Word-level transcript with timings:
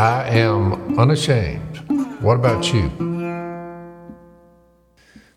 I 0.00 0.26
am 0.30 0.98
unashamed. 0.98 1.76
What 2.22 2.36
about 2.36 2.72
you? 2.72 2.90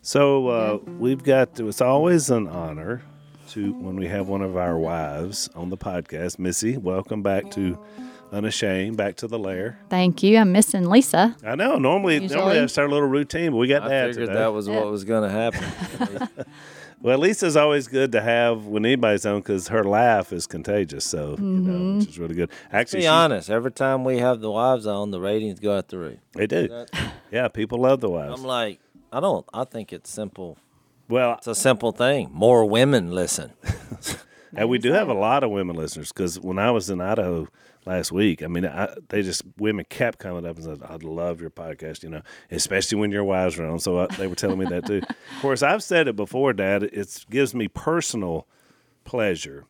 So 0.00 0.48
uh, 0.48 0.78
we've 0.98 1.22
got. 1.22 1.60
It's 1.60 1.82
always 1.82 2.30
an 2.30 2.48
honor 2.48 3.02
to 3.50 3.74
when 3.74 3.96
we 3.96 4.08
have 4.08 4.26
one 4.26 4.40
of 4.40 4.56
our 4.56 4.78
wives 4.78 5.50
on 5.54 5.68
the 5.68 5.76
podcast. 5.76 6.38
Missy, 6.38 6.78
welcome 6.78 7.22
back 7.22 7.50
to 7.50 7.78
Unashamed, 8.32 8.96
back 8.96 9.16
to 9.16 9.28
the 9.28 9.38
lair. 9.38 9.78
Thank 9.90 10.22
you. 10.22 10.38
I'm 10.38 10.52
missing 10.52 10.88
Lisa. 10.88 11.36
I 11.44 11.56
know. 11.56 11.76
Normally, 11.76 12.20
normally 12.20 12.22
Usually. 12.22 12.60
that's 12.60 12.78
our 12.78 12.88
little 12.88 13.06
routine, 13.06 13.50
but 13.50 13.58
we 13.58 13.68
got 13.68 13.82
I 13.82 13.88
that 13.88 14.06
figured 14.08 14.28
today. 14.28 14.38
that 14.38 14.54
was 14.54 14.66
what 14.66 14.86
was 14.90 15.04
going 15.04 15.24
to 15.24 15.30
happen. 15.30 16.28
Well, 17.00 17.18
Lisa's 17.18 17.56
always 17.56 17.86
good 17.88 18.12
to 18.12 18.20
have 18.20 18.66
when 18.66 18.84
anybody's 18.84 19.26
on 19.26 19.40
because 19.40 19.68
her 19.68 19.84
laugh 19.84 20.32
is 20.32 20.46
contagious. 20.46 21.04
So, 21.04 21.36
you 21.38 21.44
know, 21.44 21.70
mm-hmm. 21.72 21.98
which 21.98 22.08
is 22.08 22.18
really 22.18 22.34
good. 22.34 22.50
Actually, 22.72 23.00
Be 23.00 23.02
she- 23.04 23.08
honest. 23.08 23.50
Every 23.50 23.72
time 23.72 24.04
we 24.04 24.18
have 24.18 24.40
the 24.40 24.50
wives 24.50 24.86
on, 24.86 25.10
the 25.10 25.20
ratings 25.20 25.60
go 25.60 25.76
out 25.76 25.88
the 25.88 25.98
roof. 25.98 26.18
they 26.34 26.46
do. 26.46 26.86
Yeah, 27.30 27.48
people 27.48 27.78
love 27.80 28.00
the 28.00 28.08
wives. 28.08 28.38
I'm 28.40 28.46
like, 28.46 28.78
I 29.12 29.18
don't. 29.18 29.44
I 29.52 29.64
think 29.64 29.92
it's 29.92 30.08
simple. 30.08 30.56
well, 31.08 31.34
It's 31.38 31.48
a 31.48 31.54
simple 31.54 31.90
thing. 31.90 32.30
More 32.32 32.64
women 32.64 33.10
listen. 33.10 33.52
and 34.56 34.68
we 34.68 34.78
do 34.78 34.92
have 34.92 35.08
a 35.08 35.14
lot 35.14 35.42
of 35.42 35.50
women 35.50 35.74
listeners 35.74 36.12
because 36.12 36.38
when 36.38 36.60
I 36.60 36.70
was 36.70 36.90
in 36.90 37.00
Idaho 37.00 37.48
last 37.86 38.12
week, 38.12 38.42
I 38.42 38.46
mean, 38.46 38.64
I, 38.66 38.94
they 39.08 39.22
just 39.22 39.42
women 39.58 39.84
kept 39.88 40.18
coming 40.18 40.46
up 40.46 40.56
and 40.56 40.64
said, 40.64 40.82
"I'd 40.88 41.02
love 41.02 41.40
your 41.40 41.50
podcast," 41.50 42.02
you 42.02 42.08
know, 42.10 42.22
especially 42.50 42.98
when 42.98 43.10
your 43.10 43.24
wives 43.24 43.58
are 43.58 43.66
on. 43.66 43.78
So 43.80 44.00
I, 44.00 44.06
they 44.16 44.26
were 44.26 44.34
telling 44.34 44.58
me 44.58 44.66
that 44.66 44.86
too. 44.86 44.98
of 45.08 45.40
course, 45.42 45.62
I've 45.62 45.82
said 45.82 46.08
it 46.08 46.16
before, 46.16 46.52
Dad. 46.52 46.82
It 46.84 47.24
gives 47.30 47.54
me 47.54 47.68
personal 47.68 48.46
pleasure 49.04 49.64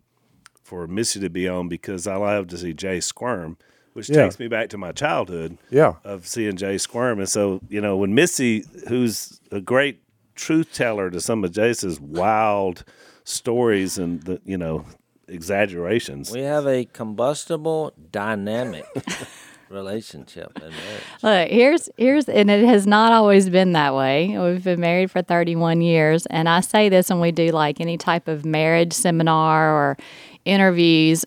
for 0.62 0.86
Missy 0.86 1.20
to 1.20 1.28
be 1.28 1.48
on 1.48 1.68
because 1.68 2.06
I 2.06 2.16
love 2.16 2.48
to 2.48 2.58
see 2.58 2.72
Jay 2.72 3.00
squirm, 3.00 3.56
which 3.92 4.08
Yeah. 4.08 4.22
takes 4.24 4.38
me 4.38 4.48
back 4.48 4.68
to 4.70 4.78
my 4.78 4.92
childhood. 4.92 5.58
Yeah. 5.70 5.94
of 6.04 6.26
seeing 6.26 6.56
Jay 6.56 6.78
squirm. 6.78 7.18
And 7.18 7.28
so, 7.28 7.60
you 7.68 7.80
know, 7.80 7.96
when 7.96 8.14
Missy, 8.14 8.64
who's 8.88 9.40
a 9.50 9.60
great 9.60 10.00
truth 10.36 10.72
teller 10.72 11.10
to 11.10 11.20
some 11.20 11.44
of 11.44 11.52
Jase's 11.52 12.00
wild 12.00 12.84
stories 13.24 13.98
and 13.98 14.22
the, 14.22 14.40
you 14.44 14.56
know, 14.56 14.84
exaggerations. 15.28 16.30
We 16.30 16.42
have 16.42 16.66
a 16.66 16.84
combustible, 16.84 17.92
dynamic 18.10 18.86
relationship 19.70 20.52
in 20.56 20.70
marriage. 20.70 21.02
Look, 21.22 21.48
here's 21.48 21.88
here's 21.96 22.28
and 22.28 22.50
it 22.50 22.64
has 22.64 22.86
not 22.86 23.12
always 23.12 23.48
been 23.48 23.72
that 23.72 23.94
way. 23.94 24.36
We've 24.38 24.62
been 24.62 24.80
married 24.80 25.10
for 25.10 25.22
31 25.22 25.80
years, 25.80 26.26
and 26.26 26.48
I 26.48 26.60
say 26.60 26.88
this 26.88 27.10
when 27.10 27.20
we 27.20 27.32
do 27.32 27.48
like 27.48 27.80
any 27.80 27.98
type 27.98 28.28
of 28.28 28.44
marriage 28.44 28.92
seminar 28.92 29.74
or 29.74 29.96
interviews. 30.44 31.24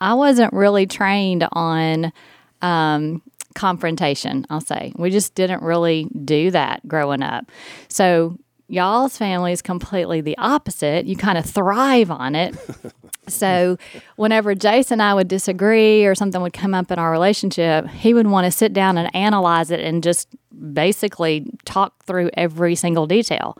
I 0.00 0.14
wasn't 0.14 0.52
really 0.52 0.86
trained 0.86 1.46
on 1.52 2.12
um, 2.60 3.22
confrontation. 3.54 4.46
I'll 4.50 4.60
say 4.60 4.92
we 4.96 5.10
just 5.10 5.34
didn't 5.34 5.62
really 5.62 6.08
do 6.24 6.50
that 6.50 6.86
growing 6.88 7.22
up. 7.22 7.50
So 7.88 8.36
y'all's 8.68 9.16
family 9.16 9.52
is 9.52 9.62
completely 9.62 10.20
the 10.20 10.36
opposite. 10.38 11.06
You 11.06 11.16
kind 11.16 11.38
of 11.38 11.44
thrive 11.44 12.10
on 12.10 12.34
it. 12.34 12.56
So, 13.32 13.76
whenever 14.16 14.54
Jason 14.54 14.94
and 14.94 15.02
I 15.02 15.14
would 15.14 15.28
disagree 15.28 16.04
or 16.04 16.14
something 16.14 16.40
would 16.42 16.52
come 16.52 16.74
up 16.74 16.90
in 16.90 16.98
our 16.98 17.10
relationship, 17.10 17.86
he 17.88 18.14
would 18.14 18.26
want 18.26 18.44
to 18.46 18.50
sit 18.50 18.72
down 18.72 18.98
and 18.98 19.14
analyze 19.14 19.70
it 19.70 19.80
and 19.80 20.02
just 20.02 20.28
basically 20.72 21.46
talk 21.64 22.04
through 22.04 22.30
every 22.34 22.74
single 22.74 23.06
detail. 23.06 23.58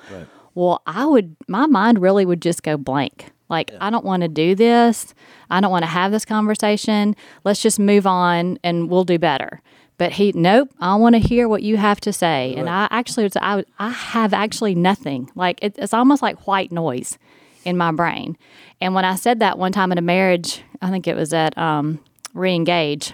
Well, 0.54 0.82
I 0.86 1.06
would, 1.06 1.34
my 1.48 1.66
mind 1.66 2.00
really 2.00 2.26
would 2.26 2.42
just 2.42 2.62
go 2.62 2.76
blank. 2.76 3.30
Like, 3.48 3.70
I 3.80 3.90
don't 3.90 4.04
want 4.04 4.22
to 4.22 4.28
do 4.28 4.54
this. 4.54 5.14
I 5.50 5.60
don't 5.60 5.70
want 5.70 5.82
to 5.82 5.90
have 5.90 6.12
this 6.12 6.24
conversation. 6.24 7.16
Let's 7.44 7.60
just 7.62 7.78
move 7.78 8.06
on 8.06 8.58
and 8.62 8.88
we'll 8.90 9.04
do 9.04 9.18
better. 9.18 9.60
But 9.98 10.12
he, 10.12 10.32
nope, 10.34 10.70
I 10.80 10.94
want 10.96 11.14
to 11.14 11.18
hear 11.20 11.48
what 11.48 11.62
you 11.62 11.76
have 11.76 12.00
to 12.00 12.12
say. 12.12 12.54
And 12.56 12.68
I 12.68 12.88
actually, 12.90 13.26
it's- 13.26 13.42
I, 13.42 13.64
I 13.78 13.90
have 13.90 14.32
actually 14.34 14.74
nothing. 14.74 15.30
Like, 15.34 15.58
it, 15.62 15.74
it's 15.78 15.94
almost 15.94 16.22
like 16.22 16.46
white 16.46 16.72
noise 16.72 17.18
in 17.64 17.76
my 17.76 17.92
brain. 17.92 18.36
And 18.80 18.94
when 18.94 19.04
I 19.04 19.14
said 19.14 19.40
that 19.40 19.58
one 19.58 19.72
time 19.72 19.92
in 19.92 19.98
a 19.98 20.02
marriage, 20.02 20.62
I 20.80 20.90
think 20.90 21.06
it 21.06 21.16
was 21.16 21.32
at 21.32 21.56
um, 21.56 22.00
Reengage, 22.34 23.12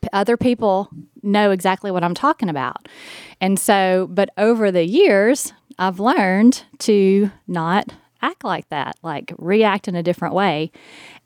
p- 0.00 0.08
other 0.12 0.36
people 0.36 0.88
know 1.22 1.50
exactly 1.50 1.90
what 1.90 2.04
I'm 2.04 2.14
talking 2.14 2.48
about. 2.48 2.88
And 3.40 3.58
so, 3.58 4.08
but 4.10 4.30
over 4.38 4.70
the 4.70 4.84
years, 4.84 5.52
I've 5.78 6.00
learned 6.00 6.64
to 6.80 7.30
not 7.46 7.92
act 8.22 8.44
like 8.44 8.68
that, 8.70 8.96
like 9.02 9.32
react 9.38 9.88
in 9.88 9.94
a 9.94 10.02
different 10.02 10.34
way. 10.34 10.72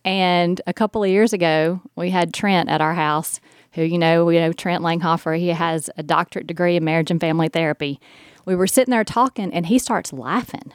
And 0.04 0.60
a 0.66 0.72
couple 0.72 1.04
of 1.04 1.10
years 1.10 1.32
ago, 1.32 1.80
we 1.96 2.10
had 2.10 2.34
Trent 2.34 2.68
at 2.68 2.80
our 2.80 2.94
house, 2.94 3.40
who, 3.72 3.82
you 3.82 3.98
know, 3.98 4.24
we 4.24 4.38
know 4.38 4.52
Trent 4.52 4.82
Langhofer. 4.82 5.38
He 5.38 5.48
has 5.48 5.88
a 5.96 6.02
doctorate 6.02 6.46
degree 6.46 6.76
in 6.76 6.84
marriage 6.84 7.10
and 7.10 7.20
family 7.20 7.48
therapy. 7.48 8.00
We 8.44 8.56
were 8.56 8.66
sitting 8.66 8.90
there 8.90 9.04
talking, 9.04 9.52
and 9.52 9.66
he 9.66 9.78
starts 9.78 10.12
laughing. 10.12 10.72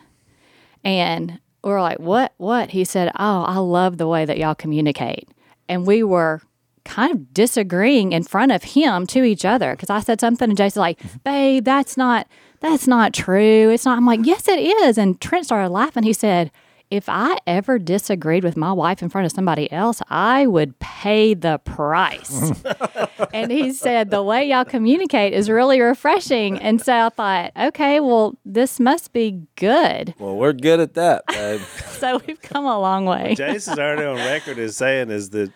And 0.86 1.40
we 1.64 1.72
are 1.72 1.82
like, 1.82 2.00
what? 2.00 2.34
What? 2.38 2.70
He 2.70 2.86
said, 2.86 3.10
oh, 3.20 3.44
I 3.44 3.58
love 3.58 3.98
the 3.98 4.08
way 4.08 4.24
that 4.24 4.38
y'all 4.38 4.56
communicate. 4.56 5.28
And 5.68 5.86
we 5.86 6.04
were 6.04 6.42
kind 6.86 7.12
of 7.12 7.34
disagreeing 7.34 8.12
in 8.12 8.24
front 8.24 8.52
of 8.52 8.64
him 8.64 9.08
to 9.08 9.24
each 9.24 9.44
other 9.44 9.72
because 9.72 9.90
I 9.90 10.00
said 10.00 10.22
something 10.22 10.48
and 10.50 10.58
Jason's 10.58 10.78
like, 10.78 11.00
mm-hmm. 11.00 11.18
babe, 11.24 11.66
that's 11.66 11.98
not, 11.98 12.28
that's 12.60 12.88
not 12.88 13.14
true. 13.14 13.72
It's 13.72 13.84
not. 13.84 13.98
I'm 13.98 14.06
like, 14.06 14.20
yes, 14.24 14.48
it 14.48 14.60
is. 14.60 15.00
And 15.00 15.20
Trent 15.20 15.46
started 15.46 15.70
laughing. 15.70 16.04
He 16.04 16.14
said, 16.14 16.52
if 16.92 17.10
I 17.10 17.38
ever 17.48 17.80
disagreed 17.80 18.44
with 18.44 18.56
my 18.56 18.72
wife 18.72 19.02
in 19.02 19.10
front 19.10 19.26
of 19.26 19.32
somebody 19.32 19.72
else, 19.72 20.02
I 20.10 20.48
would 20.48 20.78
pay 20.80 21.34
the 21.34 21.58
price. 21.60 22.52
Mm. 22.52 23.30
and 23.34 23.52
he 23.52 23.74
said, 23.74 24.12
the 24.12 24.24
way 24.24 24.50
y'all 24.50 24.66
communicate 24.66 25.34
is 25.34 25.50
really 25.50 25.82
refreshing. 25.82 26.60
And 26.60 26.82
so 26.82 26.94
I 26.94 27.10
thought, 27.10 27.52
okay, 27.58 28.00
well, 28.00 28.38
this 28.46 28.80
must 28.80 29.14
be 29.14 29.44
good. 29.56 30.14
Well, 30.20 30.36
we're 30.36 30.54
good 30.54 30.80
at 30.80 30.94
that, 30.96 31.26
babe. 31.28 31.62
So 31.96 32.22
we've 32.28 32.42
come 32.42 32.66
a 32.66 32.78
long 32.78 33.06
way. 33.06 33.36
Jase 33.36 33.70
is 33.70 33.80
already 33.80 34.04
on 34.04 34.18
record 34.18 34.60
as 34.60 34.76
saying 34.76 35.12
is 35.12 35.30
that 35.30 35.52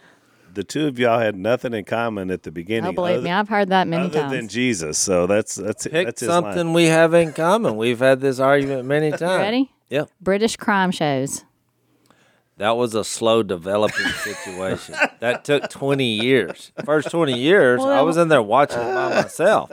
the 0.53 0.63
two 0.63 0.87
of 0.87 0.97
y'all 0.97 1.19
had 1.19 1.35
nothing 1.35 1.73
in 1.73 1.85
common 1.85 2.31
at 2.31 2.43
the 2.43 2.51
beginning. 2.51 2.89
Oh, 2.89 2.93
believe 2.93 3.15
other, 3.15 3.23
me, 3.23 3.31
I've 3.31 3.49
heard 3.49 3.69
that 3.69 3.87
many 3.87 4.05
other 4.05 4.21
times. 4.21 4.31
than 4.31 4.47
Jesus. 4.47 4.97
So 4.97 5.27
that's 5.27 5.55
that's 5.55 5.85
Pick 5.85 6.07
that's 6.07 6.21
his 6.21 6.29
line. 6.29 6.43
something 6.43 6.73
we 6.73 6.85
have 6.85 7.13
in 7.13 7.33
common. 7.33 7.77
We've 7.77 7.99
had 7.99 8.21
this 8.21 8.39
argument 8.39 8.85
many 8.85 9.11
times. 9.11 9.21
Ready? 9.21 9.71
Yeah. 9.89 10.05
British 10.21 10.55
crime 10.57 10.91
shows. 10.91 11.45
That 12.57 12.75
was 12.75 12.93
a 12.93 13.05
slow 13.05 13.41
developing 13.41 14.05
situation. 14.23 14.93
that 15.21 15.45
took 15.45 15.69
20 15.69 16.03
years. 16.03 16.73
First 16.83 17.09
20 17.09 17.31
years, 17.39 17.81
I 17.81 18.01
was 18.01 18.17
in 18.17 18.27
there 18.27 18.41
watching 18.41 18.79
it 18.81 18.93
by 18.93 19.21
myself. 19.21 19.71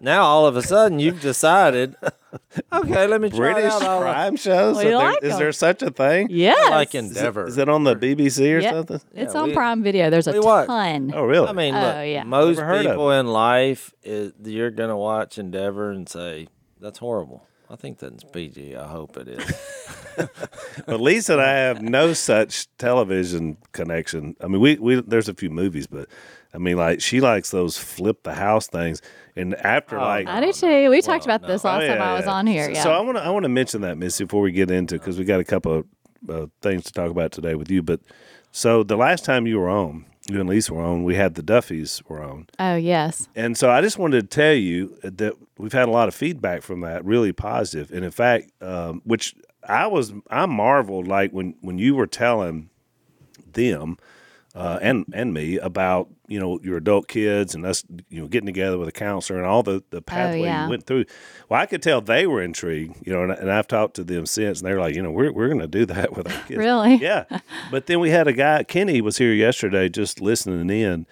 Now, 0.00 0.22
all 0.22 0.46
of 0.46 0.56
a 0.56 0.62
sudden, 0.62 0.98
you've 0.98 1.20
decided, 1.20 1.96
okay, 2.72 3.06
let 3.06 3.20
me 3.20 3.28
try 3.28 3.52
British 3.52 3.72
out 3.74 3.82
all 3.82 3.98
of- 3.98 4.02
crime 4.04 4.36
shows. 4.36 4.78
We 4.78 4.84
Are 4.84 4.88
there- 4.88 4.96
like 4.96 5.22
is 5.22 5.32
'em. 5.34 5.38
there 5.38 5.52
such 5.52 5.82
a 5.82 5.90
thing? 5.90 6.28
Yes. 6.30 6.56
I 6.66 6.70
like 6.70 6.94
Endeavour. 6.94 7.46
Is 7.46 7.58
it 7.58 7.68
on 7.68 7.84
the 7.84 7.94
BBC 7.94 8.54
or 8.54 8.60
Yeah. 8.60 8.70
something? 8.70 9.00
It's 9.12 9.34
Yeah, 9.34 9.40
on 9.42 9.48
we- 9.48 9.54
Prime 9.54 9.82
Video. 9.82 10.08
There's 10.08 10.26
a 10.26 10.32
we 10.32 10.40
watch. 10.40 10.66
ton. 10.66 11.12
Oh, 11.14 11.24
really? 11.24 11.46
I 11.48 11.52
mean, 11.52 11.74
Oh, 11.74 12.00
yeah. 12.02 12.24
most 12.24 12.56
Never 12.58 12.80
people 12.80 13.10
in 13.10 13.26
life, 13.26 13.92
is, 14.02 14.32
you're 14.42 14.70
going 14.70 14.88
to 14.88 14.96
watch 14.96 15.36
Endeavour 15.36 15.90
and 15.90 16.08
say, 16.08 16.48
that's 16.80 17.00
horrible. 17.00 17.46
I 17.70 17.76
think 17.76 17.98
that's 17.98 18.24
PG. 18.24 18.76
I 18.76 18.86
hope 18.86 19.16
it 19.16 19.28
is. 19.28 19.52
But 20.86 21.00
Lisa 21.00 21.32
and 21.32 21.42
I 21.42 21.52
have 21.54 21.82
no 21.82 22.12
such 22.12 22.68
television 22.78 23.56
connection. 23.72 24.36
I 24.40 24.46
mean, 24.46 24.60
we, 24.60 24.76
we 24.76 25.00
there's 25.00 25.28
a 25.28 25.34
few 25.34 25.50
movies, 25.50 25.88
but 25.88 26.08
I 26.52 26.58
mean, 26.58 26.76
like 26.76 27.00
she 27.00 27.20
likes 27.20 27.50
those 27.50 27.76
flip 27.76 28.22
the 28.22 28.34
house 28.34 28.68
things. 28.68 29.02
And 29.34 29.54
after 29.56 29.98
like, 29.98 30.28
I 30.28 30.40
do 30.40 30.52
too. 30.52 30.90
We 30.90 31.02
talked 31.02 31.24
about 31.24 31.44
this 31.46 31.64
Oh, 31.64 31.68
last 31.68 31.82
yeah, 31.82 31.94
time 31.96 32.02
I 32.02 32.14
was 32.14 32.26
yeah. 32.26 32.32
on 32.32 32.46
here. 32.46 32.66
So, 32.66 32.70
Yeah. 32.72 32.82
so 32.84 32.92
I 32.92 33.00
want 33.00 33.16
to 33.18 33.24
I 33.24 33.30
want 33.30 33.42
to 33.44 33.48
mention 33.48 33.80
that, 33.80 33.98
Missy, 33.98 34.22
before 34.24 34.42
we 34.42 34.52
get 34.52 34.70
into 34.70 34.96
because 34.98 35.18
we 35.18 35.24
got 35.24 35.40
a 35.40 35.44
couple 35.44 35.72
of 35.78 35.84
uh, 36.30 36.46
things 36.62 36.84
to 36.84 36.92
talk 36.92 37.10
about 37.10 37.32
today 37.32 37.54
with 37.56 37.70
you. 37.70 37.82
But 37.82 38.00
so 38.52 38.84
the 38.84 38.96
last 38.96 39.24
time 39.24 39.46
you 39.48 39.58
were 39.58 39.70
on, 39.70 40.04
you 40.30 40.40
and 40.40 40.48
Lisa 40.48 40.72
were 40.72 40.82
on, 40.82 41.04
we 41.04 41.14
had 41.14 41.34
the 41.34 41.42
Duffys 41.42 42.02
were 42.08 42.22
on. 42.22 42.46
oh 42.58 42.76
yes. 42.76 43.28
And 43.34 43.56
so 43.56 43.70
I 43.70 43.80
just 43.80 43.98
wanted 43.98 44.22
to 44.22 44.26
tell 44.26 44.54
you 44.54 44.96
that 45.02 45.34
we've 45.58 45.72
had 45.72 45.88
a 45.88 45.92
lot 45.92 46.08
of 46.08 46.14
feedback 46.14 46.62
from 46.62 46.80
that, 46.80 47.04
really 47.04 47.32
positive. 47.32 47.90
And 47.90 48.04
in 48.04 48.10
fact, 48.10 48.50
um, 48.62 49.02
which 49.04 49.34
I 49.68 49.86
was, 49.86 50.12
I 50.30 50.46
marveled 50.46 51.06
like 51.06 51.32
when 51.32 51.54
when 51.60 51.78
you 51.78 51.94
were 51.94 52.06
telling 52.06 52.70
them 53.52 53.98
uh, 54.54 54.78
and 54.80 55.04
and 55.12 55.34
me 55.34 55.58
about 55.58 56.08
you 56.28 56.38
know 56.38 56.60
your 56.62 56.76
adult 56.76 57.08
kids 57.08 57.54
and 57.54 57.66
us 57.66 57.84
you 58.08 58.20
know 58.20 58.28
getting 58.28 58.46
together 58.46 58.78
with 58.78 58.88
a 58.88 58.92
counselor 58.92 59.38
and 59.38 59.46
all 59.46 59.62
the 59.64 59.82
the 59.90 60.00
pathway 60.00 60.42
yeah. 60.42 60.64
you 60.64 60.70
went 60.70 60.86
through. 60.86 61.04
Well, 61.48 61.60
I 61.60 61.66
could 61.66 61.82
tell 61.82 62.00
they 62.00 62.26
were 62.26 62.40
intrigued, 62.40 63.04
you 63.04 63.12
know, 63.12 63.24
and, 63.24 63.32
and 63.32 63.50
I've 63.50 63.66
talked 63.66 63.96
to 63.96 64.04
them 64.04 64.26
since, 64.26 64.60
and 64.60 64.68
they're 64.68 64.78
like, 64.78 64.94
you 64.94 65.02
know, 65.02 65.10
we're 65.10 65.32
we're 65.32 65.48
going 65.48 65.60
to 65.60 65.66
do 65.66 65.84
that 65.86 66.16
with 66.16 66.30
our 66.30 66.40
kids. 66.42 66.58
Really? 66.58 66.96
Yeah. 66.96 67.24
But 67.70 67.86
then 67.86 67.98
we 67.98 68.10
had 68.10 68.28
a 68.28 68.32
guy, 68.32 68.62
Kenny 68.62 69.00
was 69.00 69.18
here 69.18 69.32
yesterday 69.32 69.88
just 69.88 70.20
listening 70.20 70.70
in, 70.70 71.06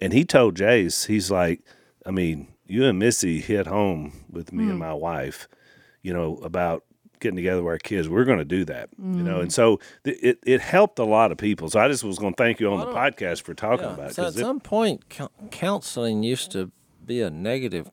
and 0.00 0.12
he 0.12 0.24
told 0.24 0.56
Jase, 0.56 1.04
he's 1.04 1.30
like, 1.30 1.60
I 2.04 2.10
mean, 2.10 2.48
you 2.66 2.84
and 2.84 2.98
Missy 2.98 3.40
hit 3.40 3.66
home 3.66 4.24
with 4.30 4.52
me 4.52 4.64
and 4.64 4.78
my 4.78 4.94
wife, 4.94 5.48
you 6.02 6.12
know, 6.12 6.36
about 6.38 6.84
getting 7.20 7.36
together 7.36 7.62
with 7.62 7.70
our 7.72 7.78
kids. 7.78 8.08
We're 8.08 8.24
going 8.24 8.38
to 8.38 8.44
do 8.44 8.64
that, 8.66 8.88
you 8.98 9.22
know. 9.22 9.40
And 9.40 9.48
mm. 9.50 9.52
so 9.52 9.78
th- 10.04 10.18
it 10.22 10.38
it 10.44 10.60
helped 10.60 10.98
a 10.98 11.04
lot 11.04 11.30
of 11.32 11.38
people. 11.38 11.68
So 11.70 11.78
I 11.80 11.88
just 11.88 12.02
was 12.04 12.18
going 12.18 12.34
to 12.34 12.36
thank 12.42 12.60
you 12.60 12.70
on 12.72 12.80
the 12.80 12.86
podcast 12.92 13.42
for 13.42 13.54
talking 13.54 13.86
Yeah. 13.86 13.94
about 13.94 14.10
it. 14.10 14.14
So 14.14 14.24
at 14.24 14.34
it- 14.34 14.38
some 14.38 14.60
point, 14.60 15.08
cou- 15.10 15.28
counseling 15.50 16.22
used 16.22 16.50
to 16.52 16.70
be 17.06 17.20
a 17.22 17.30
negative 17.30 17.90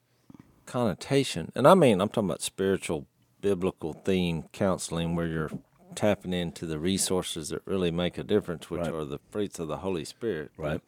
connotation, 0.66 1.52
and 1.56 1.68
I 1.68 1.74
mean, 1.76 2.02
I'm 2.02 2.10
talking 2.10 2.30
about 2.30 2.42
spiritual, 2.42 3.08
biblical 3.42 3.94
theme 3.94 4.46
counseling, 4.52 5.16
where 5.16 5.28
you're 5.28 5.52
tapping 5.96 6.34
into 6.34 6.66
the 6.66 6.78
resources 6.78 7.50
that 7.50 7.62
really 7.66 7.90
make 7.92 8.18
a 8.18 8.24
difference, 8.24 8.70
which 8.70 8.82
Right. 8.82 8.94
are 8.94 9.06
the 9.06 9.20
fruits 9.30 9.58
of 9.60 9.68
the 9.68 9.78
Holy 9.78 10.06
Spirit. 10.06 10.52
Right. 10.58 10.82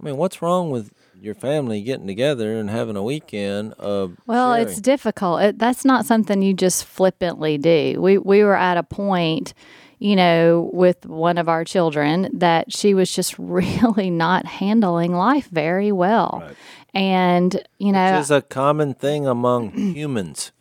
I 0.00 0.04
mean, 0.06 0.16
what's 0.16 0.42
wrong 0.42 0.70
with 0.70 0.92
your 1.20 1.34
family 1.34 1.80
getting 1.82 2.06
together 2.06 2.58
and 2.58 2.68
having 2.68 2.96
a 2.96 3.02
weekend 3.02 3.72
of 3.74 4.16
Well, 4.26 4.54
sharing? 4.54 4.68
it's 4.68 4.80
difficult. 4.80 5.40
It, 5.42 5.58
that's 5.58 5.84
not 5.84 6.04
something 6.04 6.42
you 6.42 6.52
just 6.52 6.84
flippantly 6.84 7.56
do. 7.58 7.96
We 8.00 8.18
we 8.18 8.42
were 8.44 8.56
at 8.56 8.76
a 8.76 8.82
point, 8.82 9.54
you 9.98 10.16
know, 10.16 10.68
with 10.72 11.06
one 11.06 11.38
of 11.38 11.48
our 11.48 11.64
children 11.64 12.28
that 12.34 12.72
she 12.72 12.92
was 12.92 13.10
just 13.14 13.38
really 13.38 14.10
not 14.10 14.44
handling 14.46 15.14
life 15.14 15.48
very 15.50 15.92
well. 15.92 16.40
Right. 16.42 16.56
And, 16.96 17.60
you 17.78 17.90
know, 17.90 18.12
Which 18.12 18.20
is 18.22 18.30
a 18.30 18.42
common 18.42 18.94
thing 18.94 19.26
among 19.26 19.70
humans, 19.94 20.52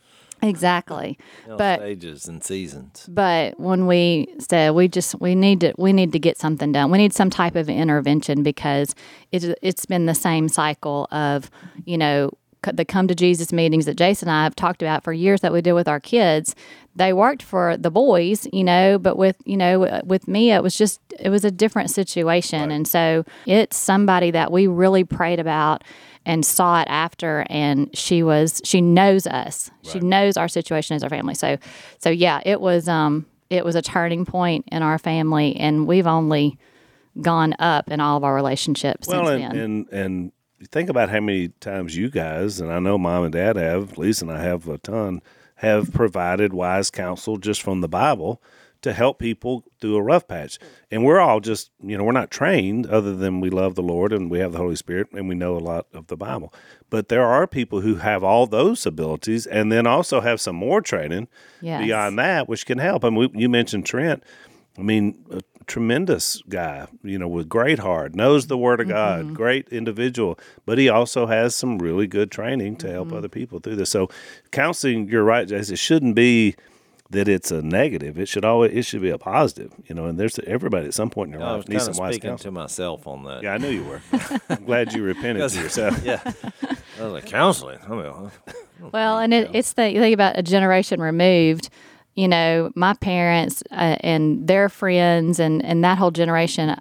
exactly. 0.44 1.18
But 1.48 1.80
stages 1.80 2.28
and 2.28 2.44
seasons. 2.44 3.06
but 3.08 3.60
when 3.60 3.88
we 3.88 4.28
said 4.40 4.72
we 4.72 4.88
just 4.88 5.20
we 5.20 5.36
need 5.36 5.62
to 5.62 5.74
we 5.78 5.94
need 5.94 6.12
to 6.14 6.20
get 6.20 6.38
something 6.38 6.72
done 6.72 6.92
we 6.92 6.98
need 6.98 7.14
some 7.14 7.30
type 7.30 7.56
of 7.56 7.70
intervention 7.70 8.44
because 8.44 8.94
it's 9.32 9.46
it's 9.62 9.86
been 9.86 10.06
the 10.06 10.16
same 10.16 10.50
cycle 10.50 11.08
of 11.12 11.50
you 11.86 11.98
know 11.98 12.32
the 12.74 12.86
come 12.86 13.08
to 13.10 13.16
jesus 13.16 13.52
meetings 13.52 13.86
that 13.86 13.98
jason 13.98 14.30
and 14.30 14.38
i 14.38 14.44
have 14.44 14.56
talked 14.56 14.82
about 14.82 15.04
for 15.04 15.12
years 15.12 15.42
that 15.42 15.52
we 15.52 15.62
did 15.62 15.74
with 15.74 15.88
our 15.88 16.00
kids 16.00 16.56
they 16.96 17.12
worked 17.12 17.44
for 17.44 17.76
the 17.76 17.92
boys 17.92 18.48
you 18.54 18.64
know 18.64 18.98
but 18.98 19.18
with 19.18 19.36
you 19.46 19.58
know 19.58 20.02
with 20.06 20.28
me 20.30 20.52
it 20.52 20.64
was 20.64 20.78
just 20.78 21.02
it 21.20 21.30
was 21.30 21.44
a 21.44 21.52
different 21.52 21.90
situation 21.90 22.72
and 22.72 22.88
so 22.88 23.26
it's 23.46 23.76
somebody 23.76 24.32
that 24.32 24.50
we 24.52 24.66
really 24.68 25.04
prayed 25.04 25.40
about 25.40 25.84
and 26.26 26.46
sought 26.46 26.88
after 26.88 27.46
and 27.50 27.90
she 27.96 28.24
was 28.24 28.62
she 28.64 28.82
knows 28.82 29.28
us. 29.28 29.70
She 29.84 30.00
knows 30.00 30.38
our 30.38 30.48
situation 30.48 30.96
as 30.96 31.04
our 31.04 31.10
family. 31.10 31.36
So 31.36 31.58
so 32.00 32.10
yeah 32.10 32.42
it 32.46 32.62
was 32.62 32.88
um 32.88 33.26
it 33.50 33.66
was 33.66 33.76
a 33.76 33.82
turning 33.82 34.26
point 34.26 34.66
in 34.72 34.82
our 34.82 34.98
family 34.98 35.56
and 35.56 35.88
we've 35.88 36.08
only 36.08 36.58
gone 37.22 37.56
up 37.60 37.92
in 37.92 38.00
all 38.00 38.18
of 38.18 38.24
our 38.24 38.34
relationships 38.34 39.08
well, 39.08 39.26
since 39.26 39.44
and, 39.44 39.54
then. 39.54 39.60
and 39.60 39.90
and 39.92 40.32
think 40.70 40.90
about 40.90 41.10
how 41.10 41.20
many 41.20 41.50
times 41.60 41.96
you 41.96 42.10
guys 42.10 42.60
and 42.60 42.72
I 42.72 42.80
know 42.80 42.98
mom 42.98 43.24
and 43.24 43.34
dad 43.34 43.58
have, 43.58 43.98
Lisa 43.98 44.26
and 44.26 44.32
I 44.32 44.42
have 44.42 44.68
a 44.68 44.78
ton, 44.78 45.22
have 45.56 45.92
provided 45.94 46.54
wise 46.54 46.90
counsel 46.90 47.38
just 47.38 47.62
from 47.62 47.82
the 47.82 47.90
Bible 47.90 48.42
to 48.84 48.94
help 48.94 49.18
people 49.18 49.64
through 49.82 49.96
a 49.96 50.02
rough 50.02 50.28
patch. 50.28 50.60
And 50.92 51.04
we're 51.04 51.20
all 51.20 51.40
just, 51.40 51.72
you 51.82 51.98
know, 51.98 52.04
we're 52.04 52.12
not 52.12 52.30
trained 52.30 52.86
other 52.86 53.16
than 53.16 53.40
we 53.40 53.50
love 53.50 53.76
the 53.76 53.82
Lord 53.82 54.14
and 54.14 54.30
we 54.30 54.40
have 54.40 54.52
the 54.52 54.58
Holy 54.60 54.76
Spirit 54.76 55.08
and 55.14 55.28
we 55.28 55.36
know 55.36 55.56
a 55.56 55.60
lot 55.60 55.88
of 55.94 56.08
the 56.08 56.18
Bible. 56.18 56.54
But 56.90 57.08
there 57.08 57.26
are 57.26 57.48
people 57.48 57.82
who 57.82 57.96
have 57.96 58.24
all 58.24 58.46
those 58.46 58.86
abilities 58.86 59.48
and 59.48 59.72
then 59.72 59.88
also 59.88 60.22
have 60.22 60.40
some 60.40 60.56
more 60.56 60.82
training 60.82 61.28
Yes. 61.62 61.82
beyond 61.82 62.20
that, 62.20 62.50
which 62.50 62.66
can 62.66 62.78
help. 62.78 63.04
And 63.04 63.16
we, 63.16 63.30
you 63.34 63.48
mentioned 63.50 63.86
Trent. 63.86 64.22
I 64.78 64.82
mean, 64.82 65.24
a 65.30 65.40
tremendous 65.66 66.42
guy, 66.50 66.88
you 67.04 67.18
know, 67.18 67.28
with 67.28 67.48
great 67.48 67.80
heart, 67.80 68.16
knows 68.16 68.48
the 68.48 68.58
Word 68.58 68.82
of 68.82 68.88
God, 68.90 69.26
mm-hmm. 69.26 69.34
great 69.34 69.70
individual, 69.70 70.38
but 70.66 70.78
he 70.78 70.90
also 70.90 71.28
has 71.28 71.56
some 71.56 71.78
really 71.78 72.08
good 72.08 72.32
training 72.32 72.78
to 72.78 72.92
help 72.92 73.10
mm-hmm. 73.10 73.18
other 73.18 73.30
people 73.30 73.60
through 73.60 73.76
this. 73.76 73.92
So, 73.92 74.10
counseling, 74.52 75.08
you're 75.08 75.24
right, 75.24 75.48
Jase, 75.48 75.70
it 75.70 75.78
shouldn't 75.78 76.16
be 76.16 76.56
that 77.14 77.28
it's 77.28 77.52
a 77.52 77.62
negative. 77.62 78.20
It 78.20 78.28
should 78.28 78.44
always, 78.46 78.72
it 78.74 78.84
should 78.86 79.02
be 79.02 79.10
a 79.10 79.18
positive, 79.18 79.74
you 79.86 79.96
know. 79.96 80.06
And 80.06 80.20
there's 80.20 80.38
everybody 80.40 80.88
at 80.88 80.94
some 80.94 81.10
point 81.10 81.34
in 81.34 81.40
your 81.40 81.48
I 81.48 81.52
life 81.52 81.58
was 81.60 81.68
needs 81.70 81.84
kind 81.84 81.90
of 81.90 81.96
some 81.96 82.04
wise 82.06 82.14
speaking 82.16 82.30
counsel. 82.32 82.44
to 82.46 82.52
myself 82.52 83.08
on 83.08 83.24
that. 83.24 83.44
Yeah, 83.44 83.54
I 83.54 83.58
knew 83.58 83.70
you 83.70 83.84
were. 83.84 84.02
I'm 84.50 84.66
glad 84.66 84.94
you 84.94 85.04
repented 85.04 85.50
to 85.50 85.60
yourself. 85.62 86.04
yeah. 86.04 86.20
I 87.00 87.04
was 87.04 87.14
like 87.14 87.26
counseling. 87.26 87.80
I 87.88 87.90
mean, 87.90 88.06
huh? 88.12 88.54
Well, 88.92 89.20
and 89.20 89.34
it, 89.34 89.50
it's 89.54 89.74
the 89.74 89.90
you 89.92 90.00
think 90.00 90.14
about 90.14 90.38
a 90.38 90.44
generation 90.44 91.02
removed. 91.02 91.70
You 92.16 92.28
know, 92.28 92.72
my 92.76 92.94
parents 92.94 93.64
uh, 93.72 93.98
and 94.02 94.48
their 94.48 94.70
friends 94.70 95.40
and 95.40 95.64
and 95.64 95.84
that 95.84 95.98
whole 95.98 96.12
generation. 96.12 96.76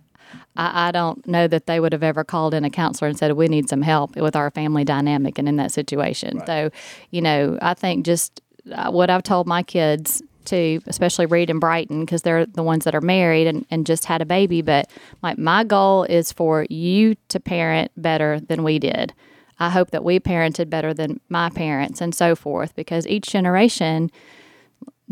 I, 0.54 0.88
I 0.88 0.90
don't 0.90 1.26
know 1.26 1.48
that 1.48 1.64
they 1.66 1.80
would 1.80 1.92
have 1.92 2.02
ever 2.02 2.24
called 2.24 2.52
in 2.52 2.62
a 2.64 2.68
counselor 2.70 3.08
and 3.08 3.18
said 3.18 3.32
we 3.32 3.48
need 3.48 3.70
some 3.70 3.80
help 3.80 4.16
with 4.16 4.36
our 4.36 4.50
family 4.50 4.84
dynamic 4.84 5.38
and 5.38 5.48
in 5.48 5.56
that 5.56 5.72
situation. 5.72 6.42
So, 6.44 6.68
you 7.10 7.22
know, 7.22 7.58
I 7.62 7.72
think 7.72 8.04
just 8.04 8.42
Uh, 8.70 8.90
what 8.90 9.10
I've 9.10 9.22
told 9.22 9.46
my 9.46 9.62
kids 9.62 10.22
to, 10.46 10.80
especially 10.86 11.26
Reed 11.26 11.50
and 11.50 11.60
Brighton, 11.60 12.00
because 12.00 12.22
they're 12.22 12.46
the 12.46 12.62
ones 12.62 12.84
that 12.84 12.94
are 12.94 13.00
married 13.00 13.46
and, 13.46 13.64
and 13.70 13.86
just 13.86 14.04
had 14.04 14.22
a 14.22 14.26
baby. 14.26 14.62
But 14.62 14.90
like 15.22 15.38
my 15.38 15.64
goal 15.64 16.04
is 16.04 16.32
for 16.32 16.66
you 16.68 17.16
to 17.28 17.40
parent 17.40 17.90
better 17.96 18.40
than 18.40 18.62
we 18.62 18.78
did. 18.78 19.12
I 19.58 19.70
hope 19.70 19.90
that 19.92 20.04
we 20.04 20.18
parented 20.18 20.70
better 20.70 20.92
than 20.92 21.20
my 21.28 21.50
parents 21.50 22.00
and 22.00 22.14
so 22.14 22.34
forth 22.34 22.74
because 22.74 23.06
each 23.06 23.28
generation, 23.28 24.10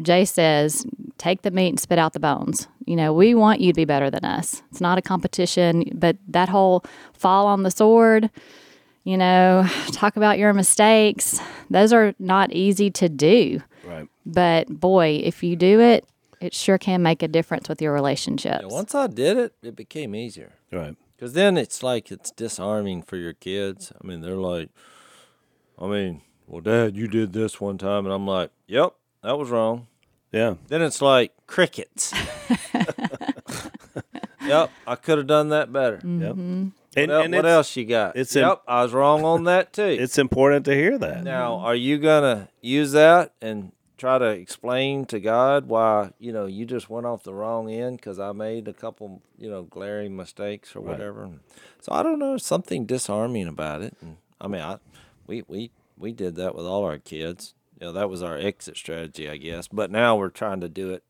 Jay 0.03 0.25
says, 0.25 0.85
take 1.19 1.43
the 1.43 1.51
meat 1.51 1.69
and 1.69 1.81
spit 1.81 1.99
out 1.99 2.15
the 2.15 2.21
bones. 2.21 2.67
You 2.85 2.97
know, 2.97 3.13
we 3.13 3.35
want 3.35 3.61
you 3.61 3.73
to 3.73 3.77
be 3.77 3.85
better 3.85 4.11
than 4.11 4.25
us. 4.25 4.63
It's 4.71 4.81
not 4.81 4.99
a 4.99 5.03
competition, 5.03 5.85
but 5.95 6.17
that 6.27 6.49
whole 6.49 6.85
fall 7.13 7.47
on 7.47 7.63
the 7.63 7.71
sword, 7.71 8.31
you 9.11 9.19
know, 9.19 9.67
talk 9.91 10.17
about 10.17 10.39
your 10.39 10.53
mistakes, 10.53 11.41
those 11.69 11.93
are 11.93 12.15
not 12.21 12.53
easy 12.53 12.93
to 12.93 13.09
do. 13.09 13.61
Right. 13.85 14.09
But 14.25 14.69
boy, 14.69 15.21
if 15.25 15.43
you 15.43 15.57
do 15.57 15.81
it, 15.81 16.07
it 16.41 16.55
sure 16.55 16.79
can 16.79 17.03
make 17.03 17.21
a 17.25 17.29
difference 17.29 17.69
with 17.69 17.83
your 17.83 17.93
relationships. 17.93 18.61
Yeah, 18.63 18.69
once 18.69 18.95
I 18.95 19.09
did 19.09 19.37
it, 19.37 19.55
it 19.63 19.75
became 19.75 20.15
easier. 20.15 20.53
Right. 20.71 20.97
Because 21.17 21.33
then 21.33 21.59
it's 21.59 21.83
like 21.83 22.13
it's 22.13 22.31
disarming 22.31 23.03
for 23.03 23.17
your 23.17 23.33
kids. 23.33 23.93
I 24.01 24.07
mean, 24.07 24.21
they're 24.21 24.37
like, 24.37 24.71
I 25.77 25.89
mean, 25.89 26.23
well, 26.47 26.61
Dad, 26.61 26.97
you 26.97 27.09
did 27.09 27.33
this 27.33 27.61
one 27.61 27.79
time, 27.79 28.07
and 28.07 28.15
I'm 28.15 28.29
like, 28.29 28.51
Yep, 28.69 28.95
that 29.25 29.37
was 29.37 29.51
wrong. 29.51 29.89
Yeah. 30.31 30.55
Then 30.69 30.83
it's 30.83 31.03
like 31.03 31.33
crickets. 31.49 32.15
yep, 34.47 34.71
I 34.87 34.95
could 34.95 35.19
have 35.19 35.27
done 35.27 35.49
that 35.49 35.73
better. 35.73 35.97
Mm-hmm. 35.97 36.63
Yep. 36.63 36.73
And, 36.97 37.11
What, 37.11 37.25
and 37.25 37.35
what 37.35 37.47
else 37.47 37.77
you 37.77 37.85
got? 37.85 38.17
it's 38.17 38.35
yep, 38.35 38.63
I 38.67 38.83
was 38.83 38.93
wrong 38.93 39.25
on 39.25 39.45
that 39.45 39.73
too. 39.73 39.83
it's 40.01 40.19
important 40.19 40.65
to 40.65 40.75
hear 40.75 40.99
that. 40.99 41.23
Now, 41.23 41.57
are 41.59 41.75
you 41.75 41.99
gonna 41.99 42.49
use 42.61 42.93
that 42.93 43.33
and 43.41 43.73
try 43.97 44.19
to 44.19 44.25
explain 44.27 45.05
to 45.05 45.21
God 45.21 45.67
why 45.67 46.11
you 46.19 46.33
know 46.33 46.47
you 46.47 46.67
just 46.67 46.91
went 46.91 47.07
off 47.07 47.23
the 47.23 47.35
wrong 47.35 47.71
end 47.71 47.99
because 47.99 48.19
I 48.19 48.33
made 48.33 48.67
a 48.67 48.73
couple 48.73 49.23
you 49.39 49.49
know 49.49 49.63
glaring 49.63 50.17
mistakes 50.17 50.75
or 50.75 50.81
whatever? 50.81 51.25
And 51.25 51.41
So 51.81 51.93
I 51.93 52.03
don't 52.03 52.19
know, 52.19 52.37
something 52.39 52.87
disarming 52.87 53.47
about 53.47 53.83
it. 53.83 53.97
And 54.01 54.17
I 54.41 54.49
mean, 54.49 54.63
I 54.63 54.79
we 55.29 55.45
we 55.47 55.71
we 55.97 56.11
did 56.13 56.35
that 56.37 56.55
with 56.57 56.67
all 56.67 56.83
our 56.85 56.99
kids. 56.99 57.55
You 57.81 57.87
know, 57.87 57.93
that 57.93 58.11
was 58.11 58.23
our 58.23 58.37
exit 58.37 58.77
strategy, 58.77 59.31
I 59.31 59.37
guess. 59.37 59.69
But 59.69 59.91
now 59.93 60.17
we're 60.17 60.29
trying 60.29 60.61
to 60.61 60.69
do 60.69 60.91
it. 60.93 61.05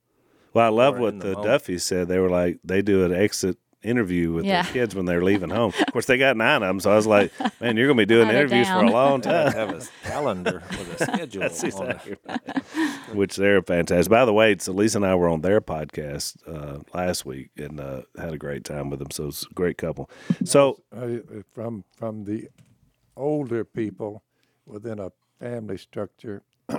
Well, 0.52 0.66
I 0.66 0.68
love 0.68 0.98
what 0.98 1.18
the, 1.20 1.28
the. 1.28 1.42
Duffys 1.42 1.84
said. 1.84 2.08
They 2.08 2.18
were 2.18 2.28
like, 2.28 2.58
they 2.64 2.82
do 2.82 3.04
an 3.04 3.12
exit 3.14 3.56
interview 3.82 4.32
with 4.32 4.44
Yeah. 4.44 4.62
their 4.62 4.72
kids 4.72 4.94
when 4.94 5.06
they're 5.06 5.22
leaving 5.22 5.50
home. 5.50 5.72
Of 5.78 5.92
course, 5.92 6.06
they 6.06 6.18
got 6.18 6.36
nine 6.36 6.62
of 6.62 6.68
them. 6.68 6.80
So 6.80 6.90
I 6.92 6.96
was 6.96 7.06
like, 7.06 7.32
man, 7.60 7.76
you're 7.76 7.86
going 7.86 7.96
to 7.96 8.02
be 8.02 8.06
doing 8.06 8.26
Write 8.26 8.34
it 8.36 8.38
interviews 8.40 8.68
for 8.68 8.78
a 8.78 8.82
down. 8.82 8.92
long 8.92 9.20
I 9.26 9.44
time. 9.44 9.52
have 9.52 9.70
a 9.70 9.82
calendar 10.08 10.62
with 10.70 11.00
a 11.00 11.04
schedule 11.04 11.40
That's 11.42 11.62
exactly 11.64 12.16
right. 12.28 12.62
Which 13.14 13.36
they're 13.36 13.62
fantastic. 13.62 14.10
By 14.10 14.24
the 14.24 14.32
way, 14.32 14.56
so 14.58 14.72
Lisa 14.72 14.98
and 14.98 15.06
I 15.06 15.14
were 15.14 15.28
on 15.28 15.40
their 15.40 15.60
podcast 15.60 16.36
uh, 16.46 16.80
last 16.94 17.24
week 17.26 17.50
and 17.56 17.80
uh, 17.80 18.02
had 18.18 18.32
a 18.34 18.38
great 18.38 18.64
time 18.64 18.90
with 18.90 18.98
them. 18.98 19.10
So 19.10 19.28
it's 19.28 19.44
a 19.46 19.54
great 19.54 19.78
couple. 19.78 20.10
So, 20.44 20.82
uh, 20.94 21.18
from 21.52 21.84
from 21.96 22.24
the 22.24 22.48
older 23.16 23.64
people 23.64 24.22
within 24.66 24.98
a 24.98 25.10
family 25.38 25.76
structure. 25.78 26.42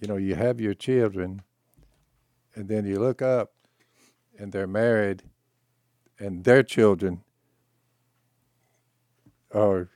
you 0.00 0.06
know, 0.06 0.16
you 0.16 0.34
have 0.34 0.60
your 0.60 0.74
children, 0.74 1.42
and 2.54 2.68
then 2.68 2.86
you 2.86 2.98
look 2.98 3.20
up, 3.20 3.52
and 4.38 4.52
they're 4.52 4.66
married, 4.68 5.22
and 6.18 6.44
their 6.44 6.62
children 6.62 7.22
are 9.54 9.88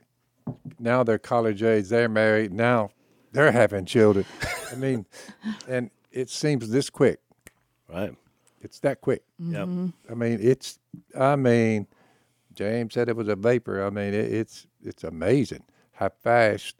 now 0.79 1.03
they're 1.03 1.19
college 1.19 1.63
age. 1.63 1.87
They're 1.87 2.09
married 2.09 2.51
now. 2.51 2.91
They're 3.31 3.51
having 3.51 3.85
children. 3.85 4.25
I 4.71 4.75
mean, 4.75 5.05
and 5.67 5.89
it 6.11 6.29
seems 6.29 6.69
this 6.69 6.89
quick. 6.89 7.19
right. 7.89 8.15
It's 8.61 8.79
that 8.79 9.01
quick. 9.01 9.23
Yep. 9.39 9.67
Mm-hmm. 9.67 9.87
I 10.09 10.13
mean, 10.15 10.39
it's. 10.41 10.79
I 11.19 11.35
mean, 11.35 11.85
James 12.53 12.93
said 12.93 13.09
it 13.09 13.15
was 13.15 13.27
a 13.27 13.35
vapor. 13.35 13.83
I 13.85 13.89
mean, 13.89 14.13
it, 14.13 14.31
it's 14.31 14.67
it's 14.81 15.03
amazing 15.03 15.63
how 15.91 16.09
fast 16.09 16.75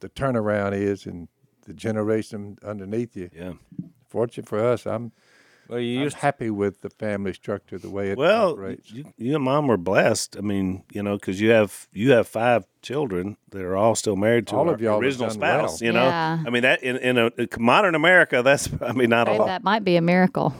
the 0.00 0.08
turnaround 0.08 0.72
is, 0.72 1.04
and 1.04 1.28
the 1.66 1.74
generation 1.74 2.58
underneath 2.64 3.14
you. 3.16 3.28
Yeah. 3.34 3.54
Fortunate 4.08 4.48
for 4.48 4.64
us, 4.64 4.86
I'm 4.86 5.12
Well, 5.68 5.80
you 5.80 5.98
I'm 5.98 6.04
used 6.04 6.16
happy 6.18 6.50
with 6.50 6.80
the 6.82 6.90
family 6.90 7.32
structure 7.32 7.76
the 7.78 7.90
way 7.90 8.10
it 8.10 8.18
Well, 8.18 8.52
operates. 8.52 8.90
you, 8.92 9.12
you 9.18 9.34
and 9.34 9.44
mom 9.44 9.66
were 9.66 9.76
blessed. 9.76 10.36
I 10.36 10.40
mean, 10.40 10.84
you 10.92 11.02
know, 11.02 11.16
because 11.16 11.40
you 11.40 11.50
have 11.50 11.88
you 11.92 12.12
have 12.12 12.28
five 12.28 12.66
children 12.82 13.36
that 13.50 13.62
are 13.62 13.76
all 13.76 13.94
still 13.94 14.16
married 14.16 14.46
to 14.48 14.56
All 14.56 14.68
our 14.68 14.74
of 14.74 14.80
y'all 14.80 15.00
original 15.00 15.28
done 15.28 15.40
well. 15.40 15.66
spouse. 15.68 15.82
You 15.82 15.92
know, 15.92 16.04
Yeah. 16.06 16.42
I 16.46 16.50
mean 16.50 16.62
that 16.62 16.82
in, 16.82 16.96
in 16.98 17.18
a 17.18 17.30
modern 17.58 17.94
America, 17.94 18.42
that's 18.42 18.68
I 18.80 18.92
mean 18.92 19.10
not 19.10 19.28
a 19.28 19.32
lot. 19.32 19.46
that 19.46 19.64
might 19.64 19.82
be 19.84 19.96
a 19.96 20.00
miracle. 20.02 20.54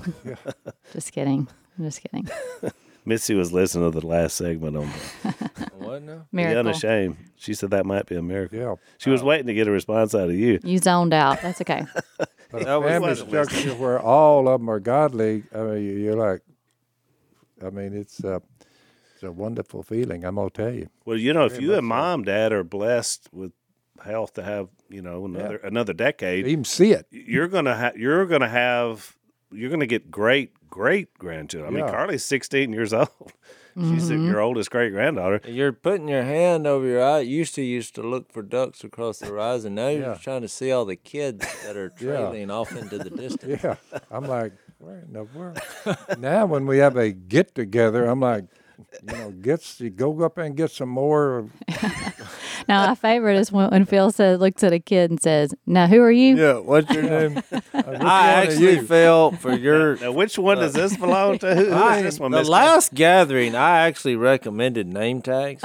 just 0.92 1.12
kidding. 1.12 1.46
I'm 1.78 1.84
just 1.84 2.00
kidding. 2.02 2.28
Missy 3.04 3.34
was 3.36 3.52
listening 3.52 3.92
to 3.92 4.00
the 4.00 4.04
last 4.04 4.36
segment 4.36 4.76
on 4.76 4.86
what 5.78 6.02
now? 6.02 6.14
the 6.16 6.24
Miracle. 6.32 6.58
unashamed. 6.58 7.16
She 7.36 7.54
said 7.54 7.70
that 7.70 7.86
might 7.86 8.06
be 8.06 8.16
a 8.16 8.22
miracle. 8.22 8.58
yeah. 8.58 8.74
She 8.98 9.10
was 9.10 9.22
waiting 9.22 9.46
to 9.46 9.54
get 9.54 9.68
a 9.68 9.70
response 9.70 10.12
out 10.12 10.28
of 10.28 10.34
you. 10.34 10.58
You 10.64 10.78
zoned 10.78 11.14
out. 11.14 11.40
That's 11.40 11.60
okay. 11.60 11.86
But 12.58 12.64
That 12.66 12.78
a 12.78 12.82
family 12.82 13.14
structure 13.16 13.74
where 13.74 13.98
all 14.00 14.48
of 14.48 14.60
them 14.60 14.68
are 14.68 14.80
godly, 14.80 15.44
I 15.54 15.58
mean, 15.62 15.82
you- 15.84 15.98
you're 15.98 16.16
like, 16.16 16.42
I 17.64 17.70
mean, 17.70 17.94
it's, 17.94 18.22
uh, 18.24 18.40
it's 19.14 19.22
a 19.22 19.32
wonderful 19.32 19.82
feeling, 19.82 20.24
I'm 20.24 20.36
to 20.36 20.50
tell 20.50 20.72
you. 20.72 20.88
Well, 21.04 21.16
you 21.16 21.32
know, 21.32 21.46
if 21.46 21.60
you 21.60 21.74
and 21.74 21.86
mom, 21.86 22.24
dad 22.24 22.52
are 22.52 22.64
blessed 22.64 23.28
with 23.32 23.52
health 24.04 24.34
to 24.34 24.42
have, 24.42 24.68
you 24.90 25.00
know, 25.00 25.24
another 25.24 25.56
another 25.56 25.92
decade, 25.94 26.46
Even 26.46 26.64
see 26.64 26.92
it. 26.92 27.06
you're 27.10 27.48
gonna 27.48 27.74
have 27.74 27.96
you're 27.96 28.26
gonna 28.26 28.48
have 28.48 29.16
you're 29.50 29.70
gonna 29.70 29.86
get 29.86 30.10
great 30.10 30.52
great 30.68 31.14
grandchildren. 31.18 31.72
I 31.72 31.76
mean, 31.76 31.86
Carly's 31.90 32.24
16 32.24 32.72
years 32.74 32.92
old. 33.00 33.32
She's 33.78 34.10
mm-hmm. 34.10 34.26
your 34.26 34.40
oldest 34.40 34.70
great 34.70 34.90
granddaughter. 34.92 35.40
You're 35.46 35.72
putting 35.72 36.08
your 36.08 36.22
hand 36.22 36.66
over 36.66 36.86
your 36.86 37.04
eye. 37.04 37.20
Used 37.20 37.54
to 37.56 37.62
used 37.62 37.94
to 37.96 38.02
look 38.02 38.32
for 38.32 38.42
ducks 38.42 38.82
across 38.82 39.18
the 39.18 39.26
horizon. 39.26 39.74
Now 39.74 39.88
you're 39.88 40.00
Yeah. 40.00 40.12
just 40.12 40.24
trying 40.24 40.40
to 40.40 40.48
see 40.48 40.72
all 40.72 40.86
the 40.86 40.96
kids 40.96 41.44
that 41.62 41.76
are 41.76 41.92
Yeah. 42.00 42.16
trailing 42.16 42.50
off 42.50 42.74
into 42.74 42.96
the 42.98 43.10
distance. 43.10 43.60
Yeah. 43.64 43.76
I'm 44.10 44.24
like, 44.24 44.52
where 44.78 45.00
in 45.00 45.12
the 45.12 45.24
world? 45.24 45.58
now, 46.18 46.46
when 46.46 46.64
we 46.66 46.78
have 46.78 46.96
a 46.96 47.12
get 47.12 47.54
together, 47.54 48.06
I'm 48.06 48.20
like, 48.20 48.44
you 49.02 49.16
know, 49.16 49.30
gets 49.30 49.80
you 49.80 49.90
go 49.90 50.22
up 50.24 50.38
and 50.38 50.56
get 50.56 50.70
some 50.70 50.88
more. 50.88 51.50
Now, 52.68 52.88
my 52.88 52.94
favorite 52.94 53.36
is 53.36 53.52
when, 53.52 53.70
when 53.70 53.84
Phil 53.84 54.10
says, 54.10 54.40
looks 54.40 54.64
at 54.64 54.72
a 54.72 54.80
kid 54.80 55.10
and 55.10 55.22
says, 55.22 55.54
"Now, 55.66 55.86
who 55.86 56.00
are 56.00 56.10
you?" 56.10 56.36
Yeah, 56.36 56.58
what's 56.58 56.90
your 56.90 57.02
name? 57.28 57.42
Uh, 57.52 57.60
I 58.00 58.30
actually 58.30 58.76
you? 58.76 58.86
fell 58.86 59.32
for 59.32 59.52
your. 59.56 59.96
Now, 59.96 60.12
which 60.12 60.38
one 60.38 60.58
does 60.58 60.72
this 60.72 60.96
belong 60.96 61.38
to? 61.40 61.54
Who, 61.54 61.66
who 61.66 61.72
I, 61.72 61.98
is 61.98 62.02
this 62.02 62.20
one? 62.20 62.32
the 62.32 62.38
Miss 62.38 62.48
last 62.48 62.94
gathering, 62.94 63.54
I 63.54 63.86
actually 63.86 64.16
recommended 64.16 64.88
name 64.88 65.22
tags. 65.22 65.62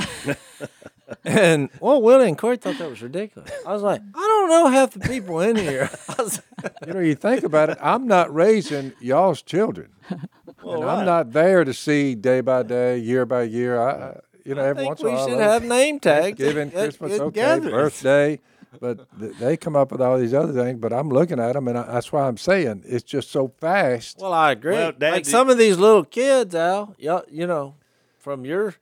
And 1.26 1.70
well, 1.80 2.02
Willie 2.02 2.28
and 2.28 2.38
Corey 2.38 2.58
thought 2.58 2.78
that 2.78 2.90
was 2.90 3.02
ridiculous. 3.02 3.50
I 3.66 3.74
was 3.74 3.82
like, 3.82 4.02
I 4.16 4.20
don't 4.20 4.50
know 4.50 4.68
half 4.70 4.92
the 4.92 5.00
people 5.00 5.40
in 5.42 5.56
here. 5.56 5.90
Was, 6.18 6.42
You 6.88 6.94
know, 6.94 7.00
you 7.00 7.16
think 7.16 7.44
about 7.44 7.70
it, 7.70 7.78
I'm 7.82 8.08
not 8.08 8.34
raising 8.34 8.94
y'all's 9.00 9.42
children. 9.42 9.90
and 10.10 10.84
I'm 10.84 11.06
not 11.06 11.32
there 11.32 11.64
to 11.64 11.74
see 11.74 12.16
day 12.16 12.42
by 12.42 12.64
day, 12.64 12.98
year 12.98 13.26
by 13.26 13.44
year. 13.44 13.80
I, 13.80 13.92
I 13.92 14.20
you 14.46 14.56
know, 14.56 14.64
I 14.64 14.68
every 14.68 14.84
think 14.86 14.90
once 15.00 15.04
we 15.04 15.10
in 15.10 15.16
a 15.16 15.18
while. 15.18 15.26
We 15.28 15.32
should 15.34 15.42
I- 15.42 15.54
have 15.54 15.64
name 15.64 16.00
tags. 16.00 16.24
Thanksgiving, 16.26 16.68
at- 16.70 16.74
Christmas, 16.74 17.14
at 17.14 17.22
okay, 17.22 17.36
gatherings. 17.42 17.72
birthday, 17.72 18.40
but 18.80 19.20
th- 19.20 19.34
they 19.38 19.56
come 19.58 19.76
up 19.76 19.92
with 19.92 20.02
all 20.02 20.18
these 20.18 20.34
other 20.34 20.54
things. 20.54 20.80
But 20.80 20.94
I'm 20.94 21.10
looking 21.10 21.40
at 21.40 21.54
them, 21.54 21.68
and 21.68 21.78
I, 21.78 21.84
that's 21.92 22.12
why 22.12 22.28
I'm 22.28 22.38
saying 22.38 22.84
it's 22.86 23.04
just 23.04 23.30
so 23.32 23.50
fast. 23.60 24.18
Well, 24.20 24.34
I 24.34 24.52
agree. 24.54 24.74
Well, 24.74 24.92
Dad, 24.94 25.12
like 25.12 25.26
some 25.26 25.50
of 25.50 25.58
these 25.58 25.78
little 25.78 26.04
kids, 26.06 26.56
Al, 26.56 26.96
y'all, 26.98 27.24
you 27.30 27.46
know, 27.48 27.76
from 28.18 28.46
your 28.46 28.76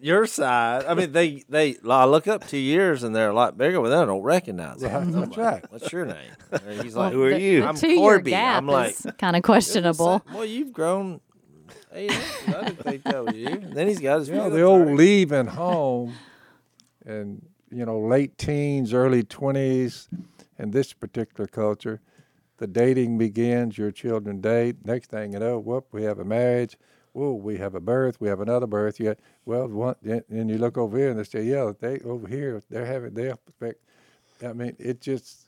your 0.00 0.26
side. 0.26 0.84
I 0.86 0.94
mean, 0.94 1.12
they 1.12 1.44
they. 1.48 1.76
I 1.88 2.04
look 2.04 2.26
up 2.26 2.46
two 2.46 2.58
years 2.58 3.02
and 3.02 3.14
they're 3.14 3.30
a 3.30 3.34
lot 3.34 3.56
bigger, 3.58 3.80
but 3.80 3.88
they 3.88 4.06
don't 4.06 4.22
recognize 4.22 4.82
it. 4.82 4.88
Right, 4.88 5.12
that's 5.12 5.36
right. 5.36 5.64
What's 5.70 5.92
your 5.92 6.06
name? 6.06 6.32
And 6.50 6.82
he's 6.82 6.96
like, 6.96 7.12
Who 7.12 7.22
are 7.24 7.30
the, 7.30 7.40
you? 7.40 7.60
The 7.62 7.68
I'm 7.68 7.76
two-year 7.76 7.96
Corby. 7.98 8.30
gap 8.30 8.58
I'm 8.58 8.66
like, 8.66 8.96
kind 9.18 9.36
of 9.36 9.42
questionable. 9.42 10.24
Well, 10.32 10.44
you've 10.44 10.72
grown. 10.72 11.20
Eight. 11.92 12.12
I 12.48 12.64
didn't 12.64 12.82
think 12.82 13.02
that 13.04 13.24
was 13.24 13.34
you. 13.34 13.46
And 13.48 13.72
then 13.74 13.88
he's 13.88 14.00
got 14.00 14.18
his. 14.18 14.28
You 14.28 14.34
know, 14.34 14.40
feelings 14.44 14.56
the 14.56 14.62
old 14.62 14.88
hurt. 14.88 14.96
leaving 14.96 15.46
home, 15.46 16.14
and 17.06 17.46
you 17.70 17.86
know, 17.86 17.98
late 17.98 18.36
teens, 18.36 18.92
early 18.92 19.22
twenties, 19.22 20.08
in 20.58 20.70
this 20.70 20.92
particular 20.92 21.46
culture, 21.46 22.00
the 22.58 22.66
dating 22.66 23.16
begins. 23.18 23.78
Your 23.78 23.90
children 23.90 24.40
date. 24.40 24.84
Next 24.84 25.10
thing 25.10 25.32
you 25.32 25.38
know, 25.38 25.58
whoop, 25.58 25.86
we 25.92 26.02
have 26.02 26.18
a 26.18 26.24
marriage. 26.24 26.76
Whoa, 27.12 27.32
we 27.34 27.58
have 27.58 27.74
a 27.74 27.80
birth. 27.80 28.20
We 28.20 28.28
have 28.28 28.40
another 28.40 28.66
birth. 28.66 29.00
Yet, 29.00 29.18
well, 29.46 29.68
one, 29.68 29.96
and 30.04 30.50
you 30.50 30.58
look 30.58 30.78
over 30.78 30.98
here 30.98 31.10
and 31.10 31.18
they 31.18 31.24
say, 31.24 31.42
yeah, 31.44 31.72
they 31.80 32.00
over 32.00 32.28
here, 32.28 32.62
they're 32.70 32.86
having 32.86 33.14
their 33.14 33.32
expect. 33.48 33.80
I 34.44 34.52
mean, 34.54 34.76
it 34.78 35.00
just. 35.00 35.47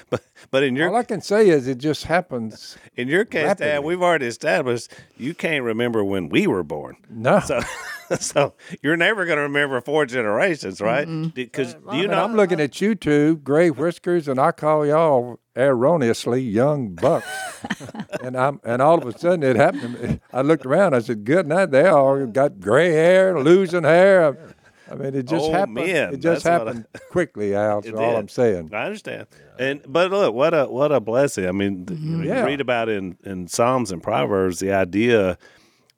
But 0.10 0.22
but 0.50 0.62
in 0.62 0.76
your 0.76 0.90
all 0.90 0.96
I 0.96 1.02
can 1.02 1.20
say 1.20 1.48
is 1.48 1.66
it 1.66 1.78
just 1.78 2.04
happens. 2.04 2.76
in 2.96 3.08
your 3.08 3.24
case, 3.24 3.56
Dad, 3.56 3.82
we've 3.82 4.02
already 4.02 4.26
established 4.26 4.92
you 5.16 5.34
can't 5.34 5.64
remember 5.64 6.04
when 6.04 6.28
we 6.28 6.46
were 6.46 6.62
born. 6.62 6.96
No. 7.10 7.40
So, 7.40 7.60
so 8.20 8.54
you're 8.82 8.96
never 8.96 9.24
going 9.24 9.36
to 9.36 9.42
remember 9.42 9.80
four 9.80 10.06
generations, 10.06 10.80
right? 10.80 11.06
Because 11.34 11.74
do 11.74 11.96
you 11.96 12.08
know? 12.08 12.22
I'm 12.22 12.36
looking 12.36 12.60
at 12.60 12.80
you 12.80 12.94
two, 12.94 13.36
gray 13.38 13.70
whiskers, 13.70 14.28
and 14.28 14.38
I 14.38 14.52
call 14.52 14.86
y'all 14.86 15.40
erroneously 15.56 16.42
young 16.42 16.90
bucks. 16.94 17.26
and 18.22 18.36
I'm 18.36 18.60
and 18.64 18.82
all 18.82 18.98
of 18.98 19.06
a 19.06 19.18
sudden 19.18 19.42
it 19.42 19.56
happened. 19.56 19.96
to 19.96 20.08
me. 20.08 20.20
I 20.32 20.42
looked 20.42 20.66
around. 20.66 20.94
I 20.94 21.00
said, 21.00 21.24
"Good 21.24 21.46
night." 21.46 21.70
They 21.70 21.86
all 21.86 22.26
got 22.26 22.60
gray 22.60 22.92
hair, 22.92 23.40
losing 23.40 23.84
hair. 23.84 24.54
I 24.90 24.94
mean, 24.94 25.14
it 25.14 25.24
just 25.26 25.44
Old 25.44 25.52
happened. 25.54 25.74
men, 25.74 26.14
It 26.14 26.20
just 26.20 26.44
that's 26.44 26.44
what 26.44 26.52
I- 26.52 26.54
happened 26.58 26.86
quickly, 27.10 27.54
Al. 27.54 27.80
That's 27.82 27.96
all 27.96 28.10
did. 28.10 28.18
I'm 28.18 28.28
saying. 28.28 28.70
I 28.72 28.84
understand. 28.86 29.26
And 29.58 29.82
but 29.88 30.10
look, 30.10 30.34
what 30.34 30.54
a 30.54 30.66
what 30.66 30.92
a 30.92 31.00
blessing. 31.00 31.46
I 31.48 31.52
mean, 31.52 31.86
th- 31.86 31.98
you, 31.98 32.10
mm-hmm. 32.18 32.24
Yeah. 32.24 32.44
read 32.44 32.60
about 32.60 32.88
in 32.88 33.16
in 33.24 33.48
Psalms 33.48 33.90
and 33.90 34.02
Proverbs 34.02 34.60
the 34.60 34.72
idea 34.72 35.38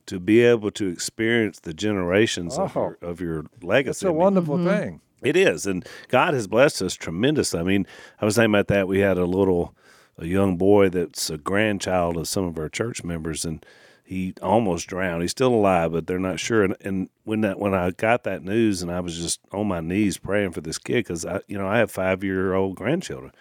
to 0.06 0.18
be 0.18 0.40
able 0.40 0.70
to 0.70 0.88
experience 0.88 1.60
the 1.60 1.74
generations 1.74 2.56
of, 2.56 2.74
Oh. 2.76 2.80
your, 2.80 2.98
of 3.10 3.20
your 3.20 3.44
legacy. 3.62 3.90
It's 3.90 4.02
a 4.04 4.06
I 4.06 4.10
mean, 4.10 4.18
wonderful 4.18 4.56
mm-hmm. 4.56 4.68
thing. 4.68 5.00
It 5.22 5.36
is, 5.36 5.66
and 5.66 5.84
God 6.08 6.32
has 6.32 6.46
blessed 6.46 6.80
us 6.80 6.94
tremendously. 6.94 7.58
I 7.60 7.64
mean, 7.64 7.86
I 8.20 8.24
was 8.24 8.36
thinking 8.36 8.54
about 8.54 8.68
that. 8.68 8.86
We 8.88 9.00
had 9.00 9.18
a 9.18 9.26
little, 9.26 9.74
a 10.16 10.24
young 10.26 10.56
boy 10.56 10.88
that's 10.90 11.28
a 11.28 11.36
grandchild 11.36 12.16
of 12.16 12.28
some 12.28 12.44
of 12.44 12.56
our 12.58 12.68
church 12.68 13.02
members, 13.04 13.44
and 13.44 13.66
he 14.08 14.32
almost 14.40 14.86
drowned. 14.86 15.20
He's 15.20 15.32
still 15.32 15.52
alive, 15.52 15.92
but 15.92 16.06
they're 16.06 16.18
not 16.18 16.40
sure. 16.40 16.64
And, 16.64 16.74
and 16.80 17.10
when 17.24 17.42
that 17.42 17.58
when 17.58 17.74
I 17.74 17.90
got 17.90 18.24
that 18.24 18.42
news, 18.42 18.80
and 18.80 18.90
I 18.90 19.00
was 19.00 19.18
just 19.18 19.38
on 19.52 19.68
my 19.68 19.80
knees 19.80 20.16
praying 20.16 20.52
for 20.52 20.62
this 20.62 20.78
kid 20.78 21.04
because 21.04 21.26
I, 21.26 21.42
you 21.46 21.58
know, 21.58 21.68
I 21.68 21.76
have 21.76 21.90
five 21.90 22.24
year 22.24 22.54
old 22.54 22.74
grandchildren, 22.74 23.32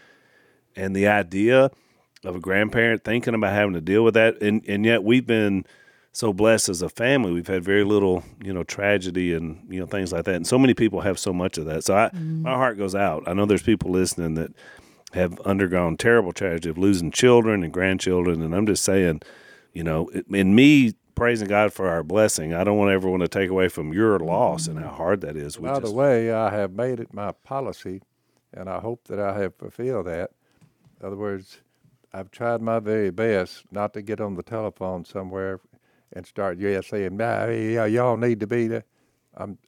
and 0.75 0.93
the 0.93 1.07
idea 1.07 1.71
of 2.25 2.36
a 2.36 2.39
grandparent 2.41 3.05
thinking 3.05 3.33
about 3.33 3.53
having 3.53 3.75
to 3.75 3.81
deal 3.81 4.03
with 4.03 4.15
that, 4.15 4.41
and 4.41 4.62
and 4.67 4.83
yet 4.83 5.05
we've 5.05 5.25
been 5.25 5.65
so 6.12 6.33
blessed 6.33 6.67
as 6.67 6.81
a 6.81 6.89
family. 6.89 7.31
We've 7.31 7.47
had 7.47 7.63
very 7.63 7.86
little, 7.86 8.25
you 8.43 8.51
know, 8.51 8.63
tragedy 8.63 9.33
and 9.33 9.65
you 9.69 9.79
know 9.79 9.86
things 9.86 10.12
like 10.12 10.25
that. 10.25 10.36
And 10.36 10.45
so 10.45 10.59
many 10.59 10.74
people 10.74 11.00
have 11.00 11.17
so 11.17 11.31
much 11.31 11.57
of 11.57 11.63
that. 11.67 11.86
So 11.86 11.95
I, 11.95 12.09
mm-hmm. 12.09 12.41
my 12.41 12.55
heart 12.55 12.77
goes 12.77 12.93
out. 12.93 13.24
I 13.25 13.31
know 13.31 13.45
there's 13.45 13.63
people 13.63 13.91
listening 13.91 14.33
that 14.33 14.51
have 15.13 15.39
undergone 15.41 15.95
terrible 15.95 16.33
tragedy 16.33 16.69
of 16.69 16.77
losing 16.77 17.12
children 17.12 17.63
and 17.63 17.71
grandchildren. 17.71 18.41
And 18.41 18.53
I'm 18.53 18.65
just 18.65 18.83
saying, 18.83 19.21
you 19.77 19.84
know, 19.84 20.10
in 20.34 20.55
me 20.55 20.93
praising 21.13 21.48
God 21.48 21.72
for 21.72 21.88
our 21.88 22.01
blessing, 22.01 22.51
I 22.51 22.63
don't 22.63 22.79
want 22.79 22.89
everyone 22.89 23.19
to 23.19 23.27
take 23.27 23.51
away 23.51 23.67
from 23.67 23.93
your 23.93 24.17
loss 24.17 24.67
and 24.67 24.79
how 24.79 24.89
hard 24.89 25.22
that 25.22 25.38
is. 25.38 25.60
We 25.60 25.67
By 25.67 25.79
the 25.79 25.91
way, 25.91 26.31
I 26.34 26.50
have 26.50 26.72
made 26.72 27.00
it 27.00 27.13
my 27.13 27.31
policy, 27.31 28.01
and 28.51 28.67
I 28.72 28.79
hope 28.79 29.07
that 29.07 29.19
I 29.19 29.38
have 29.39 29.55
fulfilled 29.55 30.07
that. 30.07 30.31
In 31.00 31.05
other 31.05 31.15
words, 31.15 31.60
I've 32.12 32.31
tried 32.31 32.60
my 32.60 32.79
very 32.79 33.12
best 33.12 33.65
not 33.72 33.93
to 33.93 34.01
get 34.01 34.19
on 34.19 34.34
the 34.34 34.41
telephone 34.41 35.05
somewhere 35.05 35.60
and 36.12 36.25
start 36.25 36.57
yeah 36.57 36.81
saying, 36.81 37.19
yeah, 37.19 37.86
y'all 37.86 38.17
need 38.17 38.39
to 38.39 38.48
be 38.48 38.67
there. 38.67 38.86
I'm, 39.36 39.60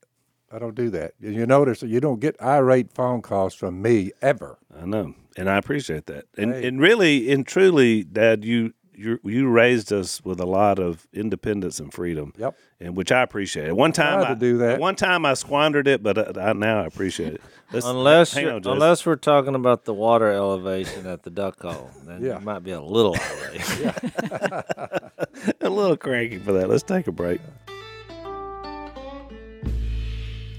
I 0.52 0.58
don't 0.58 0.74
do 0.74 0.90
that. 0.90 1.14
You 1.20 1.46
notice 1.46 1.82
that 1.82 1.90
you 1.90 2.00
don't 2.00 2.20
get 2.20 2.36
irate 2.42 2.92
phone 2.96 3.22
calls 3.22 3.54
from 3.54 3.80
me 3.80 4.10
ever. 4.24 4.58
I 4.76 4.88
know, 4.88 5.14
and 5.38 5.48
I 5.48 5.58
appreciate 5.58 6.08
that. 6.08 6.26
And 6.36 6.52
Hey. 6.52 6.68
and 6.68 6.82
really 6.82 7.32
and 7.32 7.46
truly, 7.46 8.04
Dad, 8.04 8.44
you 8.44 8.74
you 9.00 9.20
you 9.24 9.50
raised 9.50 9.94
us 9.94 10.24
with 10.26 10.40
a 10.40 10.46
lot 10.46 10.80
of 10.80 11.08
independence 11.14 11.80
and 11.80 11.94
freedom. 11.94 12.34
Yep. 12.38 12.56
And 12.82 12.96
which 12.96 13.12
I 13.12 13.22
appreciate. 13.24 13.68
At 13.68 13.76
one 13.76 13.92
time, 13.92 14.20
tried 14.20 14.26
to 14.28 14.32
I, 14.32 14.36
do 14.36 14.58
that. 14.60 14.80
One 14.80 14.96
time, 14.96 15.26
I 15.26 15.34
squandered 15.34 15.88
it, 15.88 16.02
but 16.04 16.38
uh, 16.38 16.40
I, 16.40 16.54
now 16.54 16.82
I 16.82 16.86
appreciate 16.86 17.34
it. 17.36 17.42
Let's- 17.74 17.86
Unless 17.86 18.38
on, 18.38 18.64
Jess. 18.64 18.72
unless 18.72 19.06
we're 19.06 19.16
talking 19.16 19.56
about 19.56 19.86
the 19.86 19.94
water 19.94 20.32
elevation 20.32 21.06
at 21.08 21.24
the 21.24 21.30
duck 21.30 21.62
hole, 21.62 21.90
then 22.06 22.24
Yeah. 22.24 22.40
you 22.40 22.46
might 22.46 22.60
be 22.64 22.72
a 22.72 22.82
little 22.82 23.16
irate. 23.32 23.62
a 25.62 25.70
little 25.70 25.98
cranky 25.98 26.38
for 26.40 26.54
that. 26.54 26.70
Let's 26.70 26.84
take 26.84 27.08
a 27.08 27.12
break. 27.12 27.40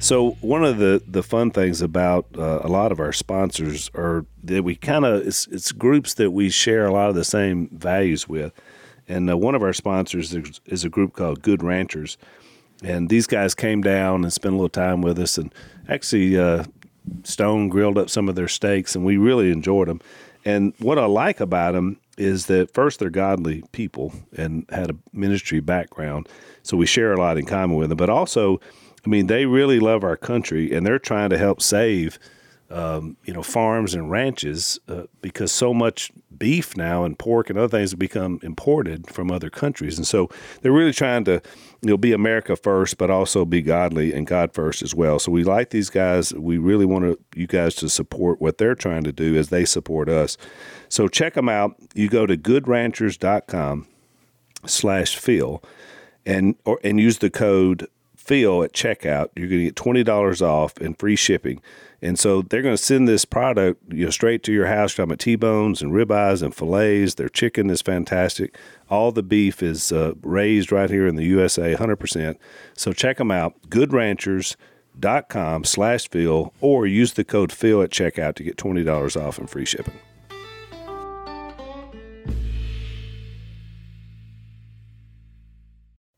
So 0.02 0.30
one 0.40 0.64
of 0.64 0.78
the 0.78 1.02
the 1.06 1.22
fun 1.22 1.50
things 1.50 1.82
about 1.82 2.26
uh, 2.36 2.60
a 2.62 2.68
lot 2.68 2.90
of 2.90 3.00
our 3.00 3.12
sponsors 3.12 3.90
are 3.94 4.24
that 4.42 4.64
we 4.64 4.74
kind 4.74 5.04
of 5.04 5.26
it's, 5.26 5.46
it's 5.48 5.72
groups 5.72 6.14
that 6.14 6.30
we 6.30 6.48
share 6.48 6.86
a 6.86 6.92
lot 6.92 7.10
of 7.10 7.14
the 7.14 7.24
same 7.24 7.68
values 7.68 8.26
with, 8.26 8.54
and 9.06 9.30
uh, 9.30 9.36
one 9.36 9.54
of 9.54 9.62
our 9.62 9.74
sponsors 9.74 10.32
is, 10.32 10.58
is 10.64 10.84
a 10.84 10.88
group 10.88 11.12
called 11.12 11.42
Good 11.42 11.62
Ranchers, 11.62 12.16
and 12.82 13.10
these 13.10 13.26
guys 13.26 13.54
came 13.54 13.82
down 13.82 14.24
and 14.24 14.32
spent 14.32 14.54
a 14.54 14.56
little 14.56 14.70
time 14.70 15.02
with 15.02 15.18
us, 15.18 15.36
and 15.36 15.54
actually 15.86 16.38
uh, 16.38 16.64
Stone 17.24 17.68
grilled 17.68 17.98
up 17.98 18.08
some 18.08 18.26
of 18.30 18.36
their 18.36 18.48
steaks, 18.48 18.96
and 18.96 19.04
we 19.04 19.18
really 19.18 19.50
enjoyed 19.50 19.88
them. 19.88 20.00
And 20.46 20.72
what 20.78 20.98
I 20.98 21.04
like 21.04 21.40
about 21.40 21.72
them 21.72 22.00
is 22.16 22.46
that 22.46 22.72
first 22.72 23.00
they're 23.00 23.10
godly 23.10 23.64
people 23.72 24.14
and 24.34 24.64
had 24.70 24.90
a 24.90 24.96
ministry 25.12 25.60
background, 25.60 26.26
so 26.62 26.78
we 26.78 26.86
share 26.86 27.12
a 27.12 27.18
lot 27.18 27.36
in 27.36 27.44
common 27.44 27.76
with 27.76 27.90
them. 27.90 27.98
But 27.98 28.08
also, 28.08 28.60
I 29.04 29.08
mean, 29.08 29.26
they 29.26 29.46
really 29.46 29.80
love 29.80 30.04
our 30.04 30.16
country 30.16 30.72
and 30.72 30.86
they're 30.86 30.98
trying 30.98 31.30
to 31.30 31.38
help 31.38 31.62
save, 31.62 32.18
um, 32.70 33.16
you 33.24 33.32
know, 33.32 33.42
farms 33.42 33.94
and 33.94 34.10
ranches 34.10 34.78
uh, 34.88 35.04
because 35.22 35.50
so 35.52 35.72
much 35.74 36.10
beef 36.36 36.76
now 36.76 37.04
and 37.04 37.18
pork 37.18 37.50
and 37.50 37.58
other 37.58 37.68
things 37.68 37.90
have 37.90 37.98
become 37.98 38.40
imported 38.42 39.08
from 39.10 39.30
other 39.30 39.50
countries, 39.50 39.98
and 39.98 40.06
so 40.06 40.30
they're 40.62 40.72
really 40.72 40.92
trying 40.92 41.24
to, 41.24 41.32
you 41.82 41.90
know, 41.90 41.96
be 41.96 42.12
America 42.12 42.56
first, 42.56 42.96
but 42.96 43.10
also 43.10 43.44
be 43.44 43.60
godly 43.60 44.12
and 44.12 44.26
God 44.26 44.54
first 44.54 44.82
as 44.82 44.94
well. 44.94 45.18
So 45.18 45.30
we 45.30 45.44
like 45.44 45.70
these 45.70 45.90
guys. 45.90 46.32
We 46.32 46.58
really 46.58 46.86
want 46.86 47.04
to, 47.04 47.18
you 47.34 47.46
guys 47.46 47.74
to 47.76 47.88
support 47.88 48.40
what 48.40 48.58
they're 48.58 48.74
trying 48.74 49.04
to 49.04 49.12
do 49.12 49.36
as 49.36 49.50
they 49.50 49.64
support 49.64 50.08
us. 50.08 50.36
So 50.88 51.08
check 51.08 51.34
them 51.34 51.48
out. 51.48 51.76
You 51.94 52.08
go 52.08 52.26
to 52.26 52.36
goodranchers.com 52.36 53.86
slash 54.66 55.16
Phil 55.16 55.62
and 56.26 56.54
or 56.64 56.78
and 56.84 57.00
use 57.00 57.18
the 57.18 57.30
code 57.30 57.86
Phil 58.30 58.62
at 58.62 58.72
checkout. 58.72 59.30
You're 59.34 59.48
going 59.48 59.58
to 59.58 59.64
get 59.64 59.74
twenty 59.74 60.04
dollars 60.04 60.40
off 60.40 60.76
and 60.76 60.96
free 60.96 61.16
shipping. 61.16 61.60
And 62.00 62.16
so 62.16 62.42
they're 62.42 62.62
going 62.62 62.76
to 62.76 62.82
send 62.82 63.08
this 63.08 63.24
product 63.24 63.92
you 63.92 64.04
know 64.04 64.10
straight 64.10 64.44
to 64.44 64.52
your 64.52 64.66
house. 64.66 64.92
You're 64.92 65.04
talking 65.04 65.10
about 65.14 65.18
T-bones 65.18 65.82
and 65.82 65.90
ribeyes 65.92 66.40
and 66.40 66.54
fillets. 66.54 67.14
Their 67.16 67.28
chicken 67.28 67.70
is 67.70 67.82
fantastic. 67.82 68.56
All 68.88 69.10
the 69.10 69.24
beef 69.24 69.64
is 69.64 69.90
uh, 69.90 70.12
raised 70.22 70.70
right 70.70 70.88
here 70.88 71.08
in 71.08 71.16
the 71.16 71.24
USA, 71.24 71.74
100%. 71.74 72.36
So 72.74 72.92
check 72.92 73.16
them 73.16 73.32
out. 73.32 73.60
GoodRanchers.com 73.68 75.64
slash 75.64 76.08
Phil 76.08 76.54
or 76.60 76.86
use 76.86 77.14
the 77.14 77.24
code 77.24 77.50
Phil 77.50 77.82
at 77.82 77.90
checkout 77.90 78.36
to 78.36 78.44
get 78.44 78.56
$20 78.56 79.20
off 79.20 79.38
and 79.38 79.50
free 79.50 79.64
shipping. 79.64 79.98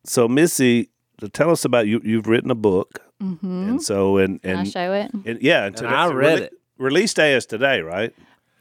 So 0.04 0.28
Missy, 0.28 0.91
tell 1.28 1.50
us 1.50 1.64
about 1.64 1.86
you. 1.86 2.00
You've 2.04 2.26
written 2.26 2.50
a 2.50 2.54
book, 2.54 3.00
and 3.20 3.82
so 3.82 4.16
and 4.18 4.40
Can 4.42 4.56
I 4.56 4.60
and, 4.60 4.68
show 4.70 4.92
it? 4.92 5.10
and 5.26 5.40
yeah, 5.42 5.64
and, 5.66 5.76
today- 5.76 5.88
I 5.88 6.08
read 6.08 6.38
rele- 6.38 6.42
it. 6.42 6.52
Release 6.78 7.14
day 7.14 7.34
is 7.34 7.46
today, 7.46 7.80
right? 7.80 8.12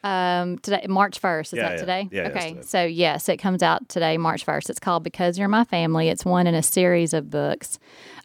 Um, 0.04 0.58
today, 0.60 0.86
March 0.90 1.20
first. 1.20 1.54
Is 1.54 1.58
Yeah, 1.58 1.64
that 1.70 1.74
yeah. 1.74 1.80
today? 1.80 2.10
Yeah, 2.12 2.28
it's 2.28 2.36
okay. 2.36 2.50
today. 2.50 2.62
So 2.64 2.84
yes, 2.84 3.30
it 3.30 3.38
comes 3.38 3.62
out 3.62 3.88
today, 3.88 4.18
March 4.18 4.44
first. 4.44 4.70
It's 4.70 4.80
called 4.80 5.04
"Because 5.04 5.38
You're 5.38 5.48
My 5.48 5.64
Family." 5.64 6.10
It's 6.10 6.26
one 6.26 6.48
in 6.48 6.56
a 6.56 6.64
series 6.64 7.14
of 7.14 7.30
books 7.30 7.78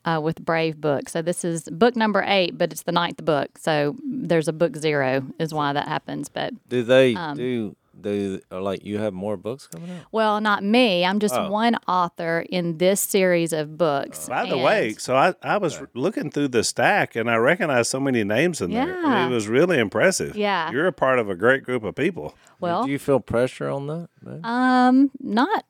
uh, 0.07 0.19
with 0.23 0.43
Brave 0.45 0.81
Books. 0.81 1.13
So 1.13 1.21
this 1.21 1.45
is 1.45 1.65
book 1.71 1.95
number 1.95 2.25
eight, 2.27 2.57
but 2.57 2.73
it's 2.73 2.83
the 2.85 2.93
ninth 2.93 3.23
book. 3.25 3.59
So 3.59 3.95
there's 4.11 4.49
a 4.49 4.55
book 4.55 4.77
zero, 4.77 5.23
is 5.39 5.53
why 5.53 5.75
that 5.75 5.87
happens. 5.87 6.31
But 6.31 6.55
Do 6.69 6.83
they 6.83 7.15
Um, 7.15 7.37
do 7.37 7.77
do 8.01 8.41
or 8.51 8.61
like 8.61 8.85
you 8.85 8.99
have 8.99 9.13
more 9.15 9.37
books 9.37 9.67
coming 9.67 9.91
out? 9.91 10.07
well, 10.13 10.41
not 10.41 10.63
me. 10.63 11.05
I'm 11.05 11.19
just 11.19 11.35
Oh. 11.35 11.51
one 11.51 11.77
author 11.89 12.45
in 12.51 12.79
this 12.79 13.01
series 13.01 13.53
of 13.53 13.77
books. 13.79 14.29
By 14.29 14.47
the 14.49 14.59
way, 14.59 14.95
so 14.99 15.17
I, 15.17 15.35
I 15.43 15.59
was 15.59 15.81
looking 15.95 16.31
through 16.31 16.49
the 16.49 16.63
stack 16.65 17.17
and 17.17 17.31
I 17.31 17.37
recognized 17.37 17.91
so 17.91 18.01
many 18.01 18.23
names 18.25 18.61
in 18.61 18.71
there. 18.73 18.83
I 18.83 18.87
mean, 19.03 19.03
Yeah. 19.05 19.27
it 19.27 19.31
was 19.31 19.49
really 19.49 19.79
impressive. 19.79 20.37
Yeah. 20.37 20.71
You're 20.71 20.87
a 20.87 20.93
part 20.93 21.19
of 21.19 21.29
a 21.31 21.35
great 21.37 21.63
group 21.65 21.85
of 21.85 21.95
people. 21.95 22.35
well, 22.61 22.85
do 22.85 22.91
you 22.91 22.99
feel 22.99 23.21
pressure 23.21 23.69
on 23.69 23.87
that? 23.87 24.09
babe? 24.25 24.45
um, 24.45 25.11
not 25.21 25.65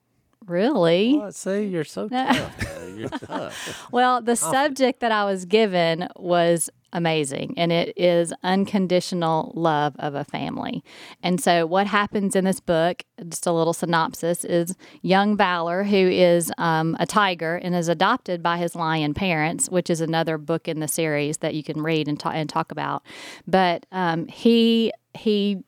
really. 0.47 1.17
What? 1.17 1.35
See, 1.35 1.65
you're 1.65 1.83
so 1.83 2.07
tough. 2.09 2.65
You're 2.95 3.09
tough. 3.09 3.87
Well, 3.91 4.21
the 4.21 4.35
subject 4.35 4.99
that 5.01 5.11
I 5.11 5.25
was 5.25 5.45
given 5.45 6.07
was 6.15 6.69
amazing, 6.93 7.53
and 7.57 7.71
it 7.71 7.93
is 7.97 8.33
unconditional 8.43 9.51
love 9.55 9.95
of 9.99 10.15
a 10.15 10.23
family. 10.23 10.83
And 11.21 11.39
so, 11.41 11.65
what 11.65 11.87
happens 11.87 12.35
in 12.35 12.45
this 12.45 12.59
book, 12.59 13.03
just 13.27 13.45
a 13.45 13.51
little 13.51 13.73
synopsis, 13.73 14.43
is 14.43 14.75
young 15.01 15.37
Valor, 15.37 15.83
who 15.83 15.95
is 15.95 16.51
um, 16.57 16.95
a 16.99 17.05
tiger 17.05 17.55
and 17.55 17.75
is 17.75 17.87
adopted 17.87 18.41
by 18.41 18.57
his 18.57 18.75
lion 18.75 19.13
parents, 19.13 19.69
which 19.69 19.89
is 19.89 20.01
another 20.01 20.37
book 20.37 20.67
in 20.67 20.79
the 20.79 20.87
series 20.87 21.37
that 21.37 21.53
you 21.55 21.63
can 21.63 21.81
read 21.81 22.07
and, 22.07 22.19
ta- 22.19 22.31
and 22.31 22.49
talk 22.49 22.71
about. 22.71 23.03
But 23.45 23.85
um, 23.91 24.27
he 24.27 24.91
he 25.13 25.63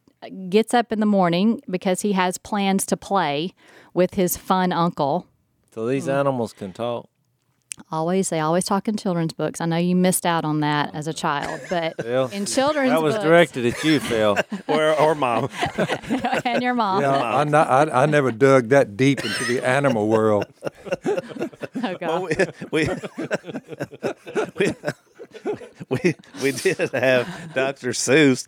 gets 0.49 0.73
up 0.73 0.91
in 0.91 0.99
the 0.99 1.05
morning 1.05 1.61
because 1.69 2.01
he 2.01 2.11
has 2.11 2.37
plans 2.37 2.85
to 2.87 2.97
play 2.97 3.53
with 3.99 4.13
his 4.13 4.37
fun 4.37 4.71
uncle 4.71 5.27
So 5.75 5.85
these 5.85 6.07
Mm. 6.07 6.19
animals 6.21 6.53
can 6.53 6.71
talk. 6.71 7.09
Always, 7.91 8.29
they 8.29 8.39
always 8.39 8.63
talk 8.65 8.87
in 8.87 8.95
children's 8.97 9.33
books. 9.33 9.59
I 9.61 9.65
know 9.65 9.77
you 9.77 9.95
missed 9.95 10.25
out 10.25 10.43
on 10.45 10.61
that 10.61 10.93
as 10.93 11.05
a 11.07 11.13
child, 11.13 11.59
but 11.69 11.95
Phil, 12.01 12.27
in 12.33 12.45
children's 12.45 12.91
books. 12.91 12.99
that 12.99 13.03
was 13.03 13.15
books, 13.15 13.23
directed 13.25 13.65
at 13.65 13.83
you, 13.83 13.99
Phil. 13.99 14.37
Or, 14.67 14.93
or 14.99 15.15
mom. 15.15 15.49
and 16.45 16.61
your 16.63 16.73
mom. 16.75 17.01
Yeah, 17.01 17.11
I, 17.11 17.43
not, 17.43 17.67
I, 17.89 18.03
I 18.03 18.05
never 18.05 18.31
dug 18.31 18.69
that 18.69 18.95
deep 18.97 19.23
into 19.25 19.43
the 19.45 19.65
animal 19.67 20.07
world. 20.07 20.45
Oh, 21.05 21.95
God. 21.99 22.01
Well, 22.01 22.21
we, 22.23 22.35
we, 22.71 22.89
we, 24.57 24.75
we, 25.89 26.15
we 26.43 26.51
did 26.51 26.77
have 26.93 27.53
Dr. 27.53 27.89
Seuss. 27.91 28.47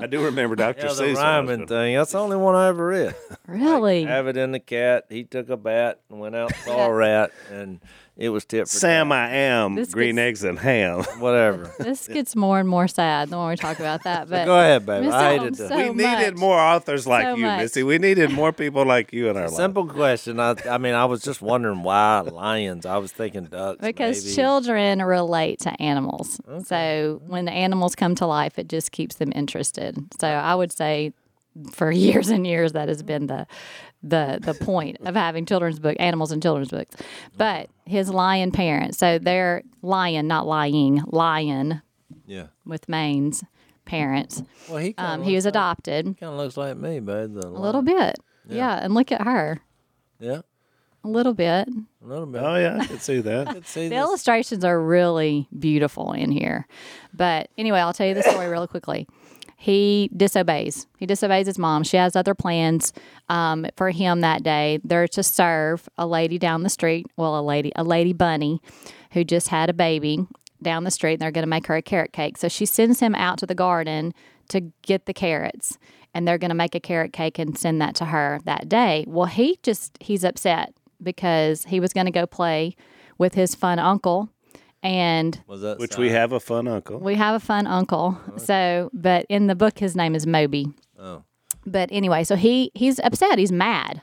I 0.00 0.06
do 0.06 0.24
remember 0.24 0.56
Dr. 0.56 0.86
Yeah, 0.86 0.92
Seuss. 0.92 0.96
the 0.96 1.02
when 1.02 1.16
I 1.16 1.40
was 1.40 1.48
rhyming 1.48 1.66
thing. 1.66 1.96
That's 1.96 2.12
the 2.12 2.18
only 2.18 2.36
one 2.36 2.54
I 2.54 2.68
ever 2.68 2.86
read. 2.86 3.14
really? 3.46 4.06
Avid 4.06 4.36
and 4.36 4.54
the 4.54 4.60
cat. 4.60 5.06
He 5.08 5.24
took 5.24 5.48
a 5.50 5.56
bat 5.56 6.00
and 6.08 6.20
went 6.20 6.34
out 6.34 6.52
and 6.52 6.62
saw 6.64 6.86
a 6.86 6.92
rat, 6.92 7.32
and 7.50 7.80
it 8.20 8.28
was 8.28 8.44
tit 8.44 8.68
for 8.68 8.76
Sam, 8.78 9.08
tat. 9.08 9.30
I 9.30 9.34
am 9.36 9.74
This 9.76 9.92
green 9.92 10.16
gets- 10.16 10.26
eggs 10.28 10.44
and 10.44 10.58
ham. 10.58 11.02
Whatever. 11.18 11.72
This 11.78 12.06
gets 12.06 12.36
more 12.36 12.60
and 12.60 12.68
more 12.68 12.86
sad 12.86 13.30
the 13.30 13.36
more 13.36 13.48
we 13.48 13.56
talk 13.56 13.80
about 13.80 14.02
that. 14.04 14.28
But 14.30 14.44
Go 14.44 14.58
ahead, 14.58 14.84
baby. 14.84 15.06
Miss 15.06 15.14
I 15.14 15.32
Elm, 15.36 15.38
hated 15.40 15.54
to. 15.56 15.68
so 15.68 15.76
we 15.76 15.88
needed 15.94 16.34
much. 16.34 16.40
more 16.40 16.58
authors 16.58 17.06
like 17.06 17.24
So 17.24 17.34
you, 17.36 17.44
much. 17.46 17.60
Missy. 17.60 17.82
We 17.82 17.96
needed 17.98 18.30
more 18.30 18.52
people 18.52 18.84
like 18.84 19.12
you 19.14 19.28
in 19.30 19.36
our 19.38 19.44
life. 19.48 19.54
Simple 19.54 19.86
question. 19.86 20.38
I, 20.38 20.54
I 20.70 20.76
mean, 20.78 20.94
I 20.94 21.06
was 21.06 21.22
just 21.22 21.40
wondering 21.40 21.82
why 21.82 22.20
lions. 22.20 22.84
I 22.86 22.98
was 22.98 23.10
thinking 23.10 23.46
ducks. 23.46 23.78
because 23.80 24.22
maybe. 24.24 24.34
children 24.36 25.02
relate 25.02 25.60
to 25.60 25.70
animals. 25.82 26.38
So 26.66 27.22
when 27.26 27.46
the 27.46 27.52
animals 27.52 27.94
come 27.96 28.14
to 28.16 28.26
life, 28.26 28.58
it 28.58 28.68
just 28.68 28.92
keeps 28.92 29.14
them 29.16 29.32
interested. 29.34 29.96
So 30.20 30.28
I 30.28 30.54
would 30.54 30.72
say 30.72 31.14
for 31.72 31.90
years 32.06 32.28
and 32.28 32.46
years 32.46 32.72
that 32.72 32.88
has 32.88 33.02
been 33.02 33.26
the 33.26 33.46
the 34.02 34.38
the 34.40 34.54
point 34.54 34.96
of 35.04 35.14
having 35.14 35.44
children's 35.46 35.78
book 35.78 35.96
animals 36.00 36.32
in 36.32 36.40
children's 36.40 36.70
books. 36.70 36.96
But 37.36 37.68
his 37.84 38.08
lion 38.10 38.50
parents, 38.52 38.98
so 38.98 39.18
they're 39.18 39.62
lion, 39.82 40.26
not 40.26 40.46
lying, 40.46 41.02
lion 41.06 41.82
Yeah. 42.26 42.46
with 42.64 42.88
manes 42.88 43.44
parents. 43.84 44.42
Well, 44.68 44.78
he 44.78 44.94
Um, 44.96 45.22
he 45.22 45.34
was 45.34 45.44
like- 45.44 45.52
adopted 45.52 46.04
Kind 46.18 46.32
of 46.32 46.38
looks 46.38 46.56
like 46.56 46.76
me, 46.76 47.00
babe. 47.00 47.34
The 47.34 47.46
a 47.46 47.48
little 47.48 47.82
bit. 47.82 48.18
Yeah. 48.48 48.78
and 48.82 48.94
look 48.94 49.12
at 49.12 49.22
her. 49.22 49.60
Yeah. 50.18 50.40
A 51.02 51.08
little 51.08 51.32
bit. 51.34 51.66
A 51.68 52.06
little 52.06 52.26
bit. 52.26 52.42
Oh 52.42 52.56
yeah, 52.56 52.78
I 52.80 52.86
could 52.86 53.00
see 53.00 53.20
that. 53.20 53.46
Let's 53.54 53.70
see 53.70 53.84
The 53.84 53.90
this. 53.96 53.98
illustrations 53.98 54.64
are 54.64 54.78
really 54.80 55.48
beautiful 55.58 56.12
in 56.12 56.30
here. 56.30 56.66
But 57.14 57.48
anyway, 57.56 57.80
I'll 57.80 57.92
tell 57.94 58.06
you 58.06 58.14
the 58.14 58.22
story 58.22 58.48
really 58.48 58.66
quickly. 58.66 59.06
He 59.62 60.08
disobeys. 60.16 60.86
He 60.96 61.04
disobeys 61.04 61.46
his 61.46 61.58
mom. 61.58 61.82
She 61.82 61.98
has 61.98 62.16
other 62.16 62.34
plans 62.34 62.94
um, 63.28 63.66
for 63.76 63.90
him 63.90 64.22
that 64.22 64.42
day. 64.42 64.80
They're 64.82 65.06
to 65.08 65.22
serve 65.22 65.86
a 65.98 66.06
lady 66.06 66.38
down 66.38 66.62
the 66.62 66.70
street. 66.70 67.06
Well, 67.18 67.38
a 67.38 67.42
lady, 67.42 67.70
a 67.76 67.84
lady 67.84 68.14
bunny, 68.14 68.62
who 69.12 69.22
just 69.22 69.48
had 69.48 69.68
a 69.68 69.74
baby 69.74 70.26
down 70.62 70.84
the 70.84 70.90
street. 70.90 71.14
And 71.14 71.20
they're 71.20 71.30
going 71.30 71.42
to 71.42 71.46
make 71.46 71.66
her 71.66 71.76
a 71.76 71.82
carrot 71.82 72.14
cake. 72.14 72.38
So 72.38 72.48
she 72.48 72.64
sends 72.64 73.00
him 73.00 73.14
out 73.14 73.36
to 73.40 73.46
the 73.46 73.54
garden 73.54 74.14
to 74.48 74.72
get 74.80 75.04
the 75.04 75.12
carrots, 75.12 75.76
and 76.14 76.26
they're 76.26 76.38
going 76.38 76.48
to 76.48 76.54
make 76.54 76.74
a 76.74 76.80
carrot 76.80 77.12
cake 77.12 77.38
and 77.38 77.58
send 77.58 77.82
that 77.82 77.94
to 77.96 78.06
her 78.06 78.40
that 78.44 78.66
day. 78.66 79.04
Well, 79.06 79.26
he 79.26 79.58
just 79.62 79.98
he's 80.00 80.24
upset 80.24 80.72
because 81.02 81.64
he 81.64 81.80
was 81.80 81.92
going 81.92 82.06
to 82.06 82.10
go 82.10 82.26
play 82.26 82.76
with 83.18 83.34
his 83.34 83.54
fun 83.54 83.78
uncle 83.78 84.30
and 84.82 85.42
Was 85.46 85.60
that 85.62 85.78
Which 85.78 85.96
we 85.98 86.10
have 86.10 86.32
a 86.32 86.40
fun 86.40 86.66
uncle. 86.66 86.98
we 86.98 87.14
have 87.16 87.34
a 87.34 87.40
fun 87.44 87.66
uncle. 87.66 88.18
Oh, 88.32 88.38
so 88.38 88.90
but 88.92 89.26
in 89.28 89.46
the 89.46 89.54
book 89.54 89.78
his 89.78 89.94
name 89.94 90.14
is 90.14 90.26
moby. 90.26 90.68
Oh. 90.98 91.24
but 91.66 91.88
anyway 91.92 92.24
so 92.24 92.36
he 92.36 92.70
he's 92.74 92.98
upset. 93.00 93.38
He's 93.38 93.52
mad. 93.52 94.02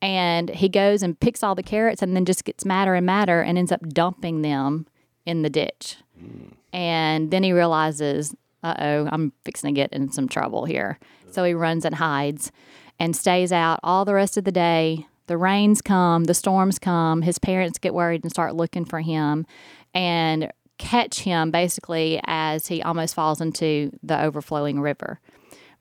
And 0.00 0.50
he 0.50 0.68
goes 0.68 1.02
and 1.02 1.18
picks 1.18 1.42
all 1.44 1.54
the 1.54 1.62
carrots 1.62 2.02
and 2.02 2.16
then 2.16 2.24
just 2.24 2.44
gets 2.44 2.64
madder 2.64 2.94
and 2.94 3.06
madder 3.06 3.40
and 3.40 3.56
ends 3.56 3.70
up 3.70 3.86
dumping 3.88 4.42
them 4.42 4.86
in 5.24 5.42
the 5.42 5.50
ditch. 5.50 5.98
Hmm. 6.18 6.48
And 6.72 7.30
then 7.30 7.42
he 7.42 7.52
realizes 7.52 8.34
uh-oh 8.64 9.08
i'm 9.10 9.32
fixing 9.44 9.74
to 9.74 9.80
get 9.80 9.92
in 9.92 10.10
some 10.12 10.28
trouble 10.28 10.64
here. 10.64 10.98
So 11.30 11.44
he 11.44 11.54
runs 11.54 11.84
and 11.84 11.94
hides 11.94 12.52
and 12.98 13.16
stays 13.16 13.50
out 13.52 13.80
all 13.82 14.04
the 14.04 14.14
rest 14.14 14.36
of 14.36 14.44
the 14.44 14.52
day. 14.52 15.06
The 15.26 15.36
rains 15.38 15.80
come 15.80 16.24
the 16.24 16.34
storms 16.34 16.78
come. 16.78 17.22
His 17.22 17.38
parents 17.38 17.78
get 17.78 17.94
worried 17.94 18.22
and 18.22 18.30
start 18.30 18.54
looking 18.54 18.84
for 18.84 19.00
him 19.00 19.46
and 19.94 20.52
catch 20.78 21.20
him 21.20 21.50
basically 21.50 22.20
as 22.24 22.66
he 22.66 22.82
almost 22.82 23.14
falls 23.14 23.40
into 23.40 23.90
the 24.02 24.20
overflowing 24.20 24.80
river 24.80 25.20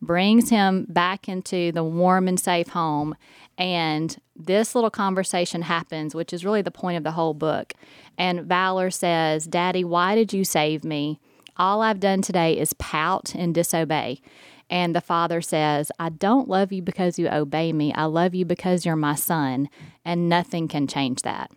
brings 0.02 0.50
him 0.50 0.86
back 0.90 1.30
into 1.30 1.72
the 1.72 1.84
warm 1.84 2.28
and 2.28 2.40
safe 2.40 2.70
home. 2.70 3.16
And 3.58 4.20
this 4.36 4.74
little 4.74 4.90
conversation 4.90 5.62
happens, 5.62 6.16
which 6.16 6.34
is 6.34 6.44
really 6.44 6.64
the 6.64 6.72
point 6.72 6.98
of 6.98 7.04
the 7.04 7.12
whole 7.12 7.34
book. 7.34 7.74
And 8.18 8.42
Valor 8.42 8.90
says, 8.90 9.46
Daddy, 9.46 9.84
why 9.84 10.16
did 10.16 10.34
you 10.34 10.44
save 10.44 10.84
me? 10.84 11.20
All 11.58 11.82
I've 11.82 12.00
done 12.00 12.22
today 12.22 12.58
is 12.58 12.74
pout 12.74 13.36
and 13.36 13.54
disobey. 13.54 14.22
And 14.70 14.96
the 14.96 15.02
father 15.02 15.42
says, 15.42 15.92
I 16.00 16.10
don't 16.10 16.48
love 16.48 16.72
you 16.72 16.82
because 16.82 17.20
you 17.20 17.28
obey 17.28 17.72
me. 17.74 17.94
I 17.94 18.06
love 18.06 18.34
you 18.34 18.46
because 18.46 18.86
you're 18.86 18.96
my 18.96 19.16
son, 19.16 19.70
and 20.06 20.30
nothing 20.30 20.70
can 20.70 20.88
change 20.88 21.24
that. 21.24 21.52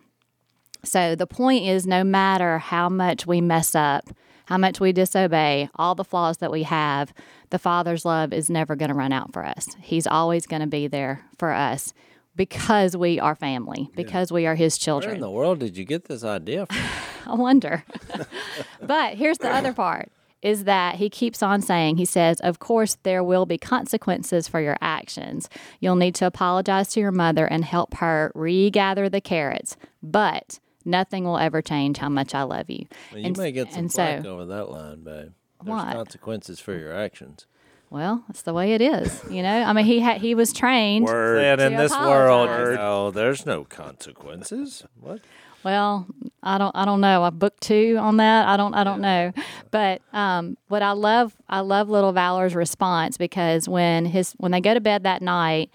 So 0.85 1.15
the 1.15 1.27
point 1.27 1.65
is 1.65 1.85
no 1.85 2.03
matter 2.03 2.59
how 2.59 2.89
much 2.89 3.27
we 3.27 3.41
mess 3.41 3.75
up, 3.75 4.09
how 4.45 4.57
much 4.57 4.79
we 4.79 4.91
disobey, 4.91 5.69
all 5.75 5.95
the 5.95 6.03
flaws 6.03 6.37
that 6.37 6.51
we 6.51 6.63
have, 6.63 7.13
the 7.49 7.59
Father's 7.59 8.05
love 8.05 8.31
is 8.31 8.49
never 8.49 8.75
going 8.75 8.89
to 8.89 8.95
run 8.95 9.11
out 9.11 9.33
for 9.33 9.43
us. 9.43 9.75
He's 9.81 10.07
always 10.07 10.45
going 10.45 10.61
to 10.61 10.67
be 10.67 10.87
there 10.87 11.25
for 11.37 11.51
us 11.51 11.93
because 12.35 12.95
we 12.95 13.19
are 13.19 13.35
family, 13.35 13.89
because 13.95 14.31
we 14.31 14.45
are 14.45 14.55
His 14.55 14.77
children. 14.77 15.11
Where 15.11 15.15
in 15.15 15.21
the 15.21 15.31
world 15.31 15.59
did 15.59 15.77
you 15.77 15.85
get 15.85 16.05
this 16.05 16.23
idea 16.23 16.65
from? 16.65 16.77
I 17.31 17.35
wonder. 17.35 17.83
but 18.81 19.15
here's 19.15 19.39
the 19.39 19.49
other 19.49 19.73
part 19.73 20.11
is 20.41 20.65
that 20.65 20.95
he 20.95 21.09
keeps 21.09 21.41
on 21.41 21.59
saying, 21.59 21.97
he 21.97 22.05
says, 22.05 22.39
Of 22.41 22.59
course, 22.59 22.99
there 23.01 23.23
will 23.23 23.47
be 23.47 23.57
consequences 23.57 24.47
for 24.47 24.61
your 24.61 24.77
actions. 24.79 25.49
You'll 25.79 25.95
need 25.95 26.13
to 26.15 26.27
apologize 26.27 26.89
to 26.89 26.99
your 26.99 27.11
mother 27.11 27.47
and 27.47 27.65
help 27.65 27.95
her 27.95 28.31
regather 28.35 29.09
the 29.09 29.21
carrots, 29.21 29.75
but 30.03 30.59
nothing 30.85 31.23
will 31.25 31.37
ever 31.37 31.61
change 31.61 31.97
how 31.97 32.09
much 32.09 32.33
I 32.35 32.43
love 32.43 32.69
you. 32.69 32.85
Well, 33.11 33.19
you 33.21 33.27
And- 33.27 33.37
may 33.37 33.51
get 33.51 33.73
some 33.73 33.89
flack 33.89 34.23
so- 34.23 34.29
over 34.33 34.45
that 34.45 34.69
line, 34.71 35.03
babe. 35.03 35.31
There's 35.63 35.75
What? 35.83 35.93
consequences 35.93 36.59
for 36.59 36.77
your 36.77 36.93
actions. 36.93 37.47
Well, 37.89 38.23
that's 38.27 38.41
the 38.41 38.53
way 38.53 38.73
it 38.73 38.81
is. 38.81 39.23
You 39.29 39.41
know, 39.43 39.61
I 39.63 39.71
mean, 39.73 39.85
he 39.85 39.99
had 39.99 40.19
he 40.19 40.35
was 40.35 40.51
trained. 40.51 41.05
Word. 41.05 41.41
And 41.43 41.61
in 41.61 41.71
To 41.73 41.77
this 41.77 41.91
world, 41.91 42.49
apologize. 42.49 42.69
you 42.71 42.75
know, 42.77 43.11
there's 43.11 43.45
no 43.45 43.63
consequences. 43.63 44.83
What? 44.99 45.21
Well, 45.63 46.05
I 46.43 46.57
don't 46.57 46.75
I 46.75 46.85
don't 46.85 47.01
know. 47.01 47.23
I 47.23 47.29
booked 47.31 47.61
two 47.61 47.97
on 47.99 48.17
that. 48.17 48.47
I 48.47 48.57
don't 48.57 48.73
I 48.75 48.83
don't 48.83 49.01
know. 49.01 49.31
But 49.71 50.01
um, 50.13 50.57
what 50.67 50.83
I 50.83 50.91
love 50.91 51.35
I 51.49 51.61
love 51.61 51.89
little 51.89 52.11
Valor's 52.11 52.53
response 52.55 53.17
because 53.17 53.67
when 53.67 54.05
his 54.05 54.33
when 54.37 54.51
they 54.51 54.61
go 54.61 54.73
to 54.73 54.81
bed 54.81 55.03
that 55.03 55.21
night, 55.21 55.71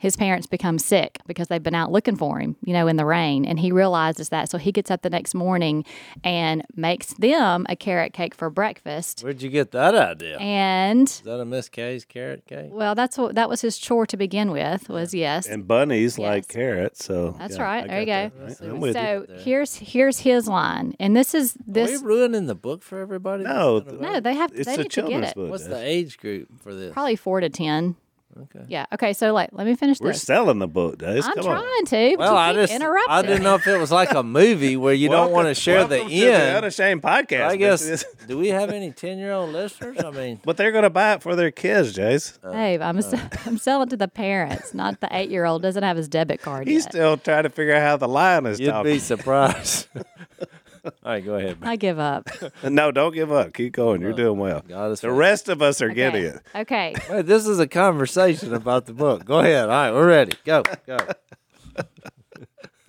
his 0.00 0.16
parents 0.16 0.46
become 0.46 0.78
sick 0.78 1.18
because 1.26 1.48
they've 1.48 1.62
been 1.62 1.74
out 1.74 1.92
looking 1.92 2.16
for 2.16 2.38
him, 2.40 2.56
you 2.64 2.72
know, 2.72 2.88
in 2.88 2.96
the 2.96 3.04
rain, 3.04 3.44
and 3.44 3.60
he 3.60 3.70
realizes 3.70 4.30
that. 4.30 4.50
So 4.50 4.56
he 4.56 4.72
gets 4.72 4.90
up 4.90 5.02
the 5.02 5.10
next 5.10 5.34
morning 5.34 5.84
and 6.24 6.64
makes 6.74 7.12
them 7.14 7.66
a 7.68 7.76
carrot 7.76 8.14
cake 8.14 8.34
for 8.34 8.48
breakfast. 8.48 9.20
Where'd 9.22 9.42
you 9.42 9.50
get 9.50 9.72
that 9.72 9.94
idea? 9.94 10.38
And 10.38 11.06
Is 11.06 11.20
that 11.20 11.38
a 11.38 11.44
Miss 11.44 11.68
Kay's 11.68 12.06
carrot 12.06 12.46
cake? 12.46 12.70
well, 12.72 12.94
that's 12.94 13.18
what 13.18 13.34
that 13.34 13.48
was 13.50 13.60
his 13.60 13.76
chore 13.76 14.06
to 14.06 14.16
begin 14.16 14.50
with. 14.50 14.88
Was 14.88 15.12
yes, 15.14 15.46
And 15.46 15.68
bunnies 15.68 16.18
like 16.18 16.48
carrots, 16.48 17.04
so 17.04 17.36
That's 17.38 17.56
yeah, 17.58 17.62
right. 17.62 17.84
I 17.84 17.86
There 17.86 18.00
you 18.00 18.06
go. 18.06 18.30
that. 18.46 18.60
I'm 18.62 18.80
with 18.80 18.94
so 18.94 19.26
you. 19.28 19.34
here's 19.40 19.74
here's 19.76 20.20
his 20.20 20.48
line, 20.48 20.94
and 20.98 21.14
this 21.14 21.34
is 21.34 21.52
this 21.66 21.88
Are 21.88 21.92
we 21.92 21.96
this. 21.98 22.02
ruining 22.02 22.46
the 22.46 22.54
book 22.54 22.82
for 22.82 22.98
everybody? 23.00 23.44
No, 23.44 23.80
No, 23.80 24.18
they 24.20 24.34
have 24.34 24.50
It's 24.54 24.64
they 24.66 24.74
a 24.74 24.76
need 24.78 24.82
to 24.84 24.88
get 24.88 24.90
children's 24.92 25.28
it. 25.28 25.34
book. 25.34 25.50
What's 25.50 25.66
the 25.66 25.78
age 25.84 26.18
group 26.18 26.48
for 26.62 26.74
this? 26.74 26.92
Probably 26.94 27.16
four 27.16 27.40
to 27.40 27.50
ten. 27.50 27.96
Okay. 28.42 28.64
Yeah. 28.68 28.86
Okay. 28.94 29.12
So 29.12 29.32
like, 29.32 29.50
let 29.52 29.66
me 29.66 29.74
finish 29.74 29.98
this. 29.98 30.04
We're 30.04 30.12
this. 30.12 30.22
selling 30.22 30.60
the 30.60 30.68
book, 30.68 30.98
guys. 30.98 31.26
I'm 31.26 31.32
Come 31.34 31.44
trying 31.44 31.58
on. 31.64 31.84
to. 31.86 32.14
But 32.16 32.18
Well, 32.18 32.32
you 32.32 32.38
I 32.38 32.52
just 32.52 32.72
interrupting. 32.72 33.10
I 33.10 33.22
didn't 33.22 33.42
know 33.42 33.56
if 33.56 33.66
it 33.66 33.76
was 33.78 33.90
like 33.90 34.12
a 34.12 34.22
movie 34.22 34.76
where 34.76 34.94
you 34.94 35.08
don't 35.08 35.32
want 35.32 35.48
to 35.48 35.54
share 35.54 35.84
the 35.84 35.96
welcome 35.96 36.08
to 36.10 36.14
the 36.14 36.30
end. 36.30 36.56
Unashamed 36.58 37.02
podcast. 37.02 37.48
I 37.48 37.56
guess. 37.56 38.04
do 38.28 38.38
we 38.38 38.48
have 38.48 38.70
any 38.70 38.92
ten 38.92 39.18
year 39.18 39.32
old 39.32 39.50
listeners? 39.50 39.98
I 39.98 40.10
mean, 40.10 40.40
But 40.44 40.56
they're 40.56 40.72
going 40.72 40.84
to 40.84 40.90
buy 40.90 41.14
it 41.14 41.22
for 41.22 41.34
their 41.34 41.50
kids, 41.50 41.92
Jase. 41.92 42.38
Uh, 42.42 42.52
Babe, 42.52 42.80
I'm 42.82 42.96
uh. 42.98 43.00
s 43.00 43.14
am 43.46 43.58
selling 43.58 43.88
to 43.88 43.96
the 43.96 44.08
parents, 44.08 44.74
not 44.74 45.00
the 45.00 45.08
eight 45.10 45.30
year 45.30 45.44
old 45.44 45.62
doesn't 45.62 45.82
have 45.82 45.96
his 45.96 46.08
debit 46.08 46.40
card 46.40 46.68
He's 46.68 46.84
yet. 46.84 46.92
still 46.92 47.16
trying 47.16 47.42
to 47.42 47.50
figure 47.50 47.74
out 47.74 47.82
how 47.82 47.96
the 47.96 48.08
lion 48.08 48.46
is 48.46 48.60
you'd 48.60 48.70
talking. 48.70 48.92
be 48.92 48.98
surprised. 49.12 49.88
All 50.84 50.92
right, 51.04 51.24
go 51.24 51.34
ahead. 51.34 51.58
I 51.62 51.76
give 51.76 51.98
up. 51.98 52.28
No, 52.64 52.90
don't 52.92 53.12
give 53.14 53.30
up. 53.32 53.52
Keep 53.54 53.72
going. 53.74 54.00
You're 54.00 54.12
doing 54.12 54.38
well. 54.38 54.62
God 54.66 54.92
is 54.92 55.00
The 55.00 55.08
faithful. 55.08 55.18
rest 55.18 55.48
of 55.48 55.62
us 55.62 55.80
are 55.82 55.88
getting 55.90 56.24
it. 56.24 56.40
Okay. 56.54 56.94
Wait, 57.10 57.26
this 57.26 57.46
is 57.46 57.58
a 57.58 57.66
conversation 57.66 58.54
about 58.54 58.86
the 58.86 58.92
book. 58.92 59.24
Go 59.24 59.40
ahead. 59.40 59.64
All 59.64 59.68
right, 59.68 59.92
we're 59.92 60.06
ready. 60.08 60.32
Go, 60.44 60.62
go. 60.86 60.98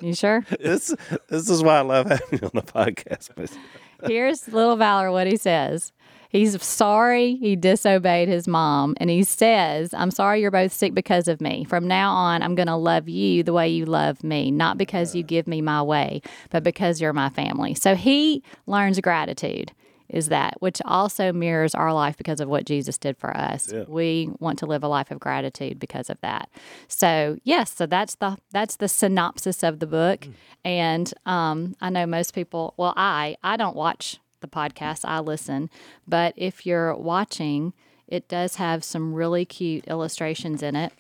You 0.02 0.16
sure? 0.16 0.44
This 0.60 0.94
this 1.30 1.50
is 1.50 1.62
why 1.64 1.78
I 1.78 1.82
love 1.82 2.08
having 2.08 2.40
you 2.42 2.46
on 2.48 2.52
the 2.56 2.62
podcast. 2.64 3.30
But 3.36 3.52
Here's 4.10 4.48
little 4.48 4.76
Valor 4.76 5.12
what 5.12 5.28
he 5.28 5.38
says. 5.38 5.92
He's 6.32 6.62
sorry 6.64 7.36
he 7.36 7.58
disobeyed 7.58 8.30
his 8.30 8.48
mom. 8.48 8.96
And 8.98 9.10
he 9.10 9.24
says, 9.24 9.94
I'm 9.94 10.12
sorry 10.12 10.40
you're 10.42 10.50
both 10.50 10.72
sick 10.72 10.94
because 10.94 11.28
of 11.28 11.42
me. 11.42 11.66
From 11.66 11.88
now 11.88 12.14
on, 12.14 12.42
I'm 12.42 12.56
going 12.56 12.68
to 12.68 12.76
love 12.78 13.10
you 13.10 13.44
the 13.44 13.52
way 13.52 13.68
you 13.68 13.86
love 13.86 14.24
me, 14.24 14.50
not 14.50 14.78
because 14.78 15.14
you 15.14 15.24
give 15.24 15.46
me 15.46 15.62
my 15.62 15.82
way, 15.84 16.22
but 16.50 16.64
because 16.64 17.02
you're 17.02 17.12
my 17.12 17.30
family. 17.30 17.74
So 17.74 17.96
he 17.96 18.44
learns 18.66 18.98
gratitude, 19.02 19.74
is 20.08 20.30
that, 20.30 20.56
which 20.62 20.82
also 20.86 21.34
mirrors 21.34 21.76
our 21.76 21.94
life 21.94 22.16
because 22.16 22.40
of 22.40 22.48
what 22.48 22.66
Jesus 22.66 22.98
did 22.98 23.18
for 23.18 23.36
us. 23.36 23.68
We 23.90 24.30
want 24.40 24.58
to 24.60 24.66
live 24.66 24.84
a 24.84 24.88
life 24.88 25.12
of 25.12 25.20
gratitude 25.20 25.80
because 25.80 26.10
of 26.10 26.18
that. 26.22 26.50
So 26.88 27.38
yes, 27.44 27.76
so 27.76 27.86
that's 27.86 28.16
the 28.16 28.38
that's 28.52 28.78
the 28.78 28.88
synopsis 28.88 29.64
of 29.64 29.80
the 29.80 29.88
book. 29.88 30.28
And 30.64 31.14
um, 31.26 31.76
I 31.82 31.90
know 31.90 32.06
most 32.06 32.34
people. 32.34 32.74
Well, 32.78 32.94
I 32.96 33.36
I 33.44 33.58
don't 33.58 33.76
watch 33.76 34.20
the 34.42 34.48
podcast. 34.48 35.02
I 35.06 35.20
listen, 35.20 35.70
but 36.08 36.34
if 36.36 36.66
you're 36.66 36.94
watching, 36.96 37.74
it 38.08 38.28
does 38.28 38.56
have 38.58 38.84
some 38.84 39.14
really 39.14 39.46
cute 39.46 39.86
illustrations 39.88 40.62
in 40.62 40.76
it. 40.76 40.92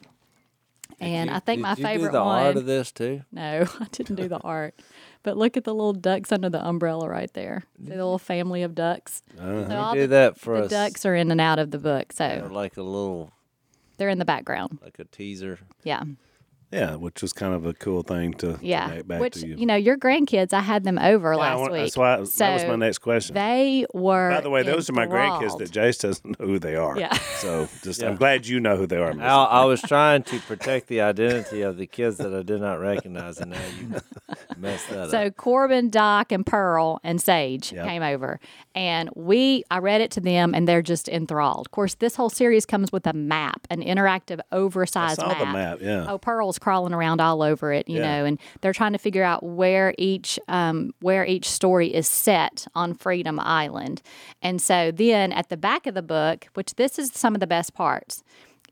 And 0.99 1.31
I 1.31 1.39
think 1.39 1.61
my 1.61 1.71
you 1.71 1.83
favorite 1.83 2.11
the 2.11 2.23
one. 2.23 2.45
art 2.45 2.57
of 2.57 2.65
this 2.65 2.91
too. 2.91 3.23
No, 3.31 3.65
I 3.79 3.87
didn't 3.91 4.15
do 4.17 4.27
the 4.27 4.37
art. 4.39 4.75
But 5.23 5.35
look 5.37 5.57
at 5.57 5.63
the 5.63 5.73
little 5.73 5.93
ducks 5.93 6.31
under 6.31 6.49
the 6.49 6.63
umbrella 6.65 7.07
right 7.09 7.31
there. 7.33 7.63
The 7.79 7.91
little 7.95 8.19
family 8.19 8.61
of 8.63 8.75
ducks. 8.75 9.23
Uh-huh. 9.37 9.67
So 9.67 9.75
all 9.75 9.93
do 9.93 10.01
the, 10.01 10.07
that 10.07 10.39
for 10.39 10.59
the 10.59 10.65
us. 10.65 10.69
ducks 10.71 11.05
are 11.05 11.15
in 11.15 11.31
and 11.31 11.41
out 11.41 11.59
of 11.59 11.71
the 11.71 11.79
book, 11.79 12.11
so 12.13 12.49
like 12.51 12.77
a 12.77 12.83
little, 12.83 13.31
they're 13.97 14.09
in 14.09 14.19
the 14.19 14.25
background. 14.25 14.79
like 14.83 14.99
a 14.99 15.05
teaser. 15.05 15.59
Yeah, 15.83 16.03
yeah, 16.71 16.95
which 16.95 17.21
was 17.21 17.33
kind 17.33 17.53
of 17.53 17.65
a 17.65 17.73
cool 17.73 18.01
thing 18.03 18.33
to 18.35 18.57
yeah. 18.61 18.87
connect 18.87 19.07
back 19.07 19.21
Which 19.21 19.33
to 19.35 19.47
you. 19.47 19.55
you 19.55 19.65
know, 19.65 19.75
your 19.75 19.97
grandkids, 19.97 20.53
I 20.53 20.61
had 20.61 20.83
them 20.83 20.97
over 20.97 21.31
Yeah, 21.33 21.37
last 21.39 21.59
want- 21.59 21.71
week. 21.73 21.81
That's 21.83 21.97
why 21.97 22.15
that 22.17 22.53
was 22.53 22.65
my 22.65 22.75
next 22.75 22.99
question. 22.99 23.33
They 23.35 23.85
were. 23.93 24.31
By 24.31 24.41
the 24.41 24.49
way, 24.49 24.63
those 24.63 24.89
are 24.89 24.93
my 24.93 25.05
grandkids 25.07 25.57
that 25.57 25.71
Jase 25.71 25.97
doesn't 25.97 26.39
know 26.39 26.45
who 26.45 26.59
they 26.59 26.75
are. 26.75 26.97
Yeah. 26.97 27.13
So 27.39 27.67
just 27.83 28.01
Yeah. 28.01 28.09
I'm 28.09 28.15
glad 28.15 28.47
you 28.47 28.59
know 28.59 28.77
who 28.77 28.87
they 28.87 28.97
are. 28.97 29.13
Miss. 29.13 29.23
Al, 29.23 29.47
I 29.47 29.65
was 29.65 29.81
trying 29.81 30.23
to 30.23 30.39
protect 30.39 30.87
the 30.87 31.01
identity 31.01 31.61
of 31.61 31.77
the 31.77 31.87
kids 31.87 32.17
that 32.17 32.33
I 32.33 32.41
did 32.43 32.61
not 32.61 32.79
recognize, 32.79 33.39
and 33.39 33.51
now 33.51 33.61
you 33.79 33.87
messed 34.57 34.89
that 34.89 35.09
So 35.11 35.17
up. 35.17 35.25
So 35.25 35.29
Corbin, 35.31 35.89
Doc, 35.89 36.31
and 36.31 36.45
Pearl 36.45 36.99
and 37.03 37.21
Sage 37.21 37.73
Yep. 37.73 37.85
came 37.85 38.03
over, 38.03 38.39
and 38.75 39.09
we 39.15 39.63
I 39.69 39.79
read 39.79 40.01
it 40.01 40.11
to 40.11 40.21
them, 40.21 40.53
and 40.53 40.67
they're 40.67 40.81
just 40.81 41.09
enthralled. 41.09 41.65
Of 41.67 41.71
course, 41.71 41.95
this 41.95 42.15
whole 42.15 42.29
series 42.29 42.65
comes 42.65 42.91
with 42.91 43.05
a 43.07 43.13
map, 43.13 43.67
an 43.69 43.81
interactive, 43.81 44.39
I 44.51 44.55
oversized 44.55 45.19
saw 45.19 45.33
the 45.33 45.45
map. 45.45 45.79
Yeah. 45.81 46.05
Oh, 46.07 46.17
Pearl's 46.17 46.59
crawling 46.61 46.93
around 46.93 47.19
all 47.19 47.41
over 47.41 47.73
it, 47.73 47.89
you 47.89 47.97
Yeah. 47.99 48.19
know, 48.19 48.25
and 48.25 48.39
they're 48.61 48.71
trying 48.71 48.93
to 48.93 48.97
figure 48.99 49.23
out 49.23 49.43
where 49.43 49.93
each 49.97 50.39
um, 50.47 50.93
where 51.01 51.25
each 51.25 51.49
story 51.49 51.93
is 51.93 52.07
set 52.07 52.67
on 52.75 52.93
Freedom 52.93 53.39
Island. 53.39 54.01
And 54.41 54.61
so 54.61 54.91
then 54.91 55.33
at 55.33 55.49
the 55.49 55.57
back 55.57 55.85
of 55.87 55.93
the 55.95 56.01
book, 56.01 56.47
which 56.53 56.75
this 56.75 56.97
is 56.97 57.11
some 57.13 57.33
of 57.35 57.41
the 57.41 57.47
best 57.47 57.73
parts, 57.73 58.23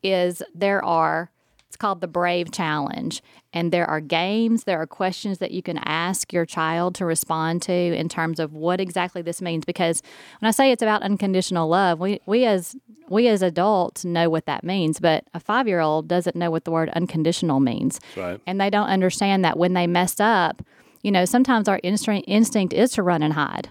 is 0.02 0.42
there 0.54 0.82
are 0.84 1.30
it's 1.70 1.76
called 1.76 2.00
the 2.00 2.08
Brave 2.08 2.50
Challenge. 2.50 3.22
And 3.52 3.70
there 3.70 3.88
are 3.88 4.00
games, 4.00 4.64
there 4.64 4.80
are 4.80 4.88
questions 4.88 5.38
that 5.38 5.52
you 5.52 5.62
can 5.62 5.78
ask 5.84 6.32
your 6.32 6.44
child 6.44 6.96
to 6.96 7.06
respond 7.06 7.62
to 7.62 7.72
in 7.72 8.08
terms 8.08 8.40
of 8.40 8.52
what 8.52 8.80
exactly 8.80 9.22
this 9.22 9.40
means. 9.40 9.64
Because 9.64 10.02
when 10.40 10.48
I 10.48 10.50
say 10.50 10.72
it's 10.72 10.82
about 10.82 11.02
unconditional 11.02 11.68
love, 11.68 12.00
we, 12.00 12.20
we 12.26 12.44
as 12.44 12.74
we 13.08 13.28
as 13.28 13.40
adults 13.40 14.04
know 14.04 14.28
what 14.28 14.46
that 14.46 14.64
means, 14.64 14.98
but 14.98 15.22
a 15.32 15.38
five 15.38 15.68
year 15.68 15.78
old 15.78 16.08
doesn't 16.08 16.34
know 16.34 16.50
what 16.50 16.64
the 16.64 16.72
word 16.72 16.88
unconditional 16.90 17.60
means. 17.60 18.00
right. 18.16 18.40
And 18.48 18.60
they 18.60 18.68
don't 18.68 18.88
understand 18.88 19.44
that 19.44 19.56
when 19.56 19.74
they 19.74 19.86
mess 19.86 20.18
up, 20.18 20.62
you 21.02 21.12
know, 21.12 21.24
sometimes 21.24 21.68
our 21.68 21.78
instinct 21.84 22.28
instinct 22.28 22.74
is 22.74 22.90
to 22.92 23.04
run 23.04 23.22
and 23.22 23.34
hide 23.34 23.70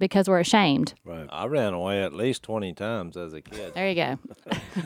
because 0.00 0.28
we're 0.28 0.40
ashamed. 0.40 0.94
Right. 1.04 1.28
I 1.30 1.46
ran 1.46 1.72
away 1.74 2.02
at 2.02 2.12
least 2.12 2.42
twenty 2.42 2.72
times 2.72 3.16
as 3.16 3.32
a 3.32 3.40
kid. 3.40 3.74
There 3.74 3.88
you 3.88 3.94
go. 3.94 4.18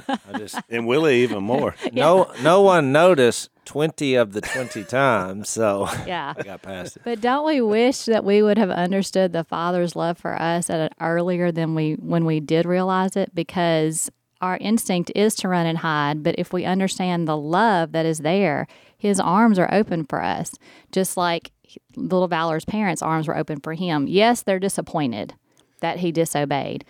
I 0.29 0.39
just 0.39 0.59
And 0.69 0.87
Willie 0.87 1.23
even 1.23 1.43
more. 1.43 1.75
no 1.95 2.31
no 2.43 2.61
one 2.61 2.93
noticed 2.93 3.49
twenty 3.65 4.15
of 4.17 4.33
the 4.35 4.43
twenty 4.43 4.85
times, 5.01 5.49
so 5.49 5.89
Yeah. 6.07 6.35
I 6.37 6.43
got 6.43 6.61
past 6.61 6.97
it. 6.99 7.03
But 7.05 7.23
don't 7.23 7.47
we 7.47 7.63
wish 7.63 8.05
that 8.05 8.25
we 8.25 8.43
would 8.43 8.59
have 8.59 8.71
understood 8.71 9.33
the 9.33 9.45
Father's 9.45 9.97
love 9.97 10.19
for 10.19 10.35
us 10.39 10.69
at 10.69 10.81
an 10.81 10.91
earlier 11.01 11.51
than 11.51 11.75
we 11.75 11.95
when 11.95 12.27
we 12.27 12.41
did 12.41 12.67
realize 12.67 13.17
it? 13.17 13.35
Because 13.35 14.11
our 14.41 14.59
instinct 14.59 15.11
is 15.15 15.35
to 15.37 15.49
run 15.49 15.65
and 15.65 15.79
hide, 15.79 16.23
but 16.23 16.35
if 16.37 16.53
we 16.53 16.67
understand 16.67 17.27
the 17.27 17.37
love 17.37 17.93
that 17.93 18.05
is 18.05 18.19
there, 18.19 18.67
His 18.99 19.19
arms 19.19 19.59
are 19.59 19.73
open 19.73 20.05
for 20.05 20.23
us, 20.23 20.53
just 20.93 21.17
like 21.17 21.51
little 21.97 22.29
Valor's 22.29 22.65
parents' 22.65 23.03
arms 23.03 23.29
were 23.29 23.37
open 23.37 23.61
for 23.61 23.75
him. 23.75 24.07
Yes, 24.07 24.43
they're 24.43 24.59
disappointed 24.59 25.35
that 25.81 25.99
he 25.99 26.13
disobeyed, 26.13 26.85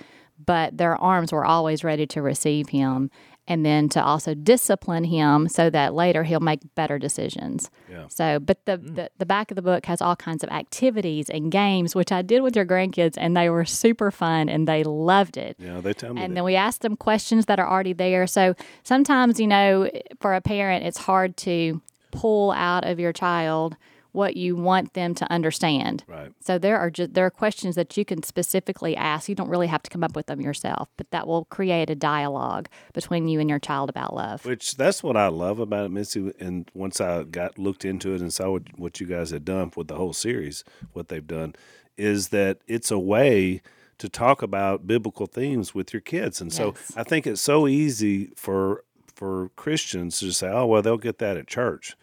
but 0.44 0.76
their 0.78 0.96
arms 0.96 1.32
were 1.32 1.44
always 1.44 1.84
ready 1.84 2.06
to 2.06 2.22
receive 2.22 2.68
him 2.70 3.10
and 3.46 3.64
then 3.64 3.88
to 3.90 4.02
also 4.02 4.34
discipline 4.34 5.04
him 5.04 5.48
so 5.48 5.68
that 5.68 5.92
later 5.92 6.24
he'll 6.24 6.40
make 6.40 6.60
better 6.74 6.98
decisions. 6.98 7.70
Yeah. 7.90 8.08
So, 8.08 8.38
but 8.38 8.64
the, 8.64 8.76
hmm. 8.76 8.94
the 8.94 9.10
the 9.18 9.26
back 9.26 9.50
of 9.50 9.56
the 9.56 9.62
book 9.62 9.86
has 9.86 10.00
all 10.00 10.16
kinds 10.16 10.42
of 10.42 10.50
activities 10.50 11.28
and 11.28 11.52
games, 11.52 11.94
which 11.94 12.10
I 12.10 12.22
did 12.22 12.42
with 12.42 12.56
your 12.56 12.64
grandkids, 12.64 13.14
and 13.16 13.36
they 13.36 13.50
were 13.50 13.64
super 13.64 14.10
fun 14.10 14.48
and 14.48 14.66
they 14.66 14.82
loved 14.82 15.36
it. 15.36 15.56
Yeah, 15.58 15.80
they 15.80 15.92
tell 15.92 16.14
me. 16.14 16.22
And 16.22 16.32
that. 16.32 16.34
then 16.36 16.44
we 16.44 16.56
asked 16.56 16.82
them 16.82 16.96
questions 16.96 17.46
that 17.46 17.60
are 17.60 17.68
already 17.68 17.92
there. 17.92 18.26
So 18.26 18.54
sometimes, 18.82 19.38
you 19.38 19.46
know, 19.46 19.90
for 20.20 20.34
a 20.34 20.40
parent, 20.40 20.84
it's 20.84 20.98
hard 20.98 21.36
to 21.38 21.82
pull 22.12 22.52
out 22.52 22.84
of 22.84 22.98
your 22.98 23.12
child 23.12 23.76
what 24.14 24.36
you 24.36 24.54
want 24.54 24.94
them 24.94 25.12
to 25.12 25.30
understand. 25.30 26.04
Right. 26.06 26.32
So 26.40 26.56
there 26.56 26.78
are 26.78 26.88
just 26.88 27.14
there 27.14 27.26
are 27.26 27.30
questions 27.30 27.74
that 27.74 27.96
you 27.96 28.04
can 28.04 28.22
specifically 28.22 28.96
ask. 28.96 29.28
You 29.28 29.34
don't 29.34 29.48
really 29.48 29.66
have 29.66 29.82
to 29.82 29.90
come 29.90 30.04
up 30.04 30.14
with 30.14 30.26
them 30.26 30.40
yourself, 30.40 30.88
but 30.96 31.10
that 31.10 31.26
will 31.26 31.46
create 31.46 31.90
a 31.90 31.96
dialogue 31.96 32.68
between 32.92 33.26
you 33.26 33.40
and 33.40 33.50
your 33.50 33.58
child 33.58 33.90
about 33.90 34.14
love. 34.14 34.46
Which 34.46 34.76
that's 34.76 35.02
what 35.02 35.16
I 35.16 35.26
love 35.26 35.58
about 35.58 35.86
it, 35.86 35.88
Missy. 35.88 36.32
And 36.38 36.70
once 36.74 37.00
I 37.00 37.24
got 37.24 37.58
looked 37.58 37.84
into 37.84 38.14
it 38.14 38.20
and 38.20 38.32
saw 38.32 38.52
what, 38.52 38.78
what 38.78 39.00
you 39.00 39.06
guys 39.06 39.30
had 39.30 39.44
done 39.44 39.72
with 39.74 39.88
the 39.88 39.96
whole 39.96 40.12
series, 40.12 40.62
what 40.92 41.08
they've 41.08 41.26
done, 41.26 41.56
is 41.96 42.28
that 42.28 42.58
it's 42.68 42.92
a 42.92 42.98
way 42.98 43.62
to 43.98 44.08
talk 44.08 44.42
about 44.42 44.86
biblical 44.86 45.26
themes 45.26 45.74
with 45.74 45.92
your 45.92 46.00
kids. 46.00 46.40
And 46.40 46.52
so 46.52 46.74
I 46.96 47.02
think 47.02 47.26
it's 47.26 47.40
so 47.40 47.66
easy 47.66 48.30
for 48.36 48.84
for 49.12 49.48
Christians 49.56 50.20
to 50.20 50.26
just 50.26 50.38
say, 50.38 50.48
"Oh, 50.48 50.66
well, 50.66 50.82
they'll 50.82 50.98
get 50.98 51.18
that 51.18 51.36
at 51.36 51.48
church." 51.48 51.96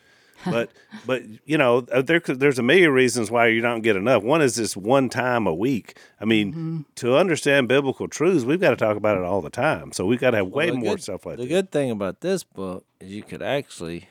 But 0.45 0.69
but 1.05 1.23
you 1.45 1.57
know 1.57 1.85
uh, 1.91 2.01
there 2.01 2.19
there's 2.19 2.59
a 2.59 2.63
million 2.63 2.91
reasons 2.91 3.29
why 3.29 3.47
you 3.47 3.61
don't 3.61 3.81
get 3.81 3.95
enough. 3.95 4.23
One 4.23 4.41
is 4.41 4.55
this 4.55 4.75
one 4.77 5.09
time 5.09 5.45
a 5.47 5.53
week. 5.53 5.97
I 6.19 6.25
mean, 6.25 6.51
Mm-hmm. 6.51 6.81
to 6.95 7.15
understand 7.17 7.67
biblical 7.67 8.07
truths, 8.07 8.43
we've 8.45 8.59
got 8.61 8.71
to 8.71 8.75
talk 8.75 8.97
about 8.97 9.17
it 9.17 9.23
all 9.23 9.41
the 9.41 9.49
time. 9.49 9.91
So 9.91 10.05
we've 10.05 10.19
got 10.19 10.31
to 10.31 10.37
have 10.37 10.47
way 10.47 10.69
the 10.71 10.77
more 10.77 10.95
good- 10.95 11.03
stuff 11.03 11.25
like 11.25 11.37
The 11.37 11.43
that. 11.43 11.49
The 11.49 11.55
good 11.55 11.71
thing 11.71 11.91
about 11.91 12.21
this 12.21 12.43
book 12.43 12.85
is 12.99 13.11
you 13.11 13.23
could 13.23 13.41
actually 13.41 14.07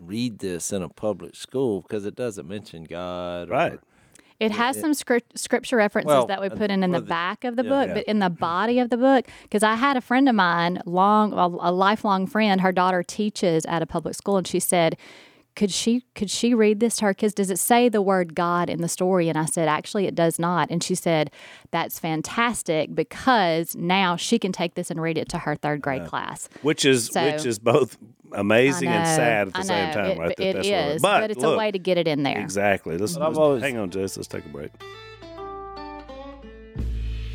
read 0.00 0.38
this 0.38 0.72
in 0.72 0.82
a 0.82 0.88
public 0.88 1.34
school 1.34 1.80
because 1.82 2.04
it 2.06 2.14
doesn't 2.14 2.46
mention 2.48 2.84
God. 2.84 3.48
or- 3.48 3.52
Right. 3.52 3.80
It 4.40 4.52
has 4.52 4.78
some 4.80 4.94
script, 4.94 5.36
scripture 5.38 5.76
references 5.76 6.06
Well, 6.08 6.26
that 6.26 6.40
we 6.40 6.46
uh, 6.48 6.54
put 6.54 6.70
in 6.70 6.82
in 6.84 6.92
the 6.92 7.00
the- 7.00 7.06
back 7.06 7.44
of 7.44 7.56
the 7.56 7.64
yeah, 7.64 7.68
book, 7.68 7.88
yeah. 7.88 7.94
but 7.94 8.04
in 8.04 8.20
the 8.20 8.30
body 8.30 8.78
of 8.78 8.88
the 8.90 8.96
book, 8.96 9.26
because 9.42 9.62
I 9.64 9.74
had 9.74 9.96
a 9.96 10.00
friend 10.00 10.28
of 10.28 10.34
mine, 10.34 10.80
long 10.86 11.32
a, 11.32 11.46
a 11.46 11.72
lifelong 11.72 12.26
friend, 12.26 12.60
her 12.60 12.70
daughter 12.72 13.02
teaches 13.02 13.64
at 13.66 13.82
a 13.82 13.86
public 13.86 14.14
school, 14.14 14.36
and 14.36 14.46
she 14.46 14.60
said, 14.60 14.96
"Could 15.56 15.72
she 15.72 16.04
could 16.14 16.30
she 16.30 16.54
read 16.54 16.78
this 16.78 16.96
to 16.98 17.06
her 17.06 17.14
kids? 17.14 17.34
Does 17.34 17.50
it 17.50 17.58
say 17.58 17.88
the 17.88 18.00
word 18.00 18.36
God 18.36 18.70
in 18.70 18.80
the 18.80 18.88
story?" 18.88 19.28
And 19.28 19.36
I 19.36 19.46
said, 19.46 19.66
"Actually, 19.68 20.06
it 20.06 20.14
does 20.14 20.38
not." 20.38 20.70
And 20.70 20.84
she 20.84 20.94
said, 20.94 21.32
"That's 21.72 21.98
fantastic 21.98 22.94
because 22.94 23.74
now 23.74 24.14
she 24.14 24.38
can 24.38 24.52
take 24.52 24.74
this 24.74 24.88
and 24.88 25.02
read 25.02 25.18
it 25.18 25.28
to 25.30 25.38
her 25.38 25.56
third 25.56 25.82
grade 25.82 26.06
class." 26.06 26.48
which 26.62 26.84
is 26.84 27.06
So- 27.06 27.24
which 27.24 27.44
is 27.44 27.58
both 27.58 27.98
amazing 28.32 28.88
I 28.88 28.92
and 28.96 29.06
sad 29.06 29.48
at 29.48 29.54
the 29.54 29.62
same 29.62 29.92
time, 29.92 30.06
It, 30.06 30.18
right? 30.18 30.36
That 30.36 30.44
it 30.44 30.52
that's 30.54 30.68
what 30.68 30.74
is, 30.96 31.02
but, 31.02 31.30
it's 31.30 31.40
look, 31.40 31.54
a 31.54 31.58
way 31.58 31.70
to 31.70 31.78
get 31.78 31.98
it 31.98 32.06
in 32.08 32.22
there. 32.22 32.38
exactly. 32.38 32.96
Let's, 32.98 33.16
let's- 33.16 33.38
always- 33.38 33.62
hang 33.62 33.76
on, 33.78 33.90
Jase. 33.90 34.16
Let's 34.16 34.28
take 34.28 34.44
a 34.44 34.48
break. 34.48 34.70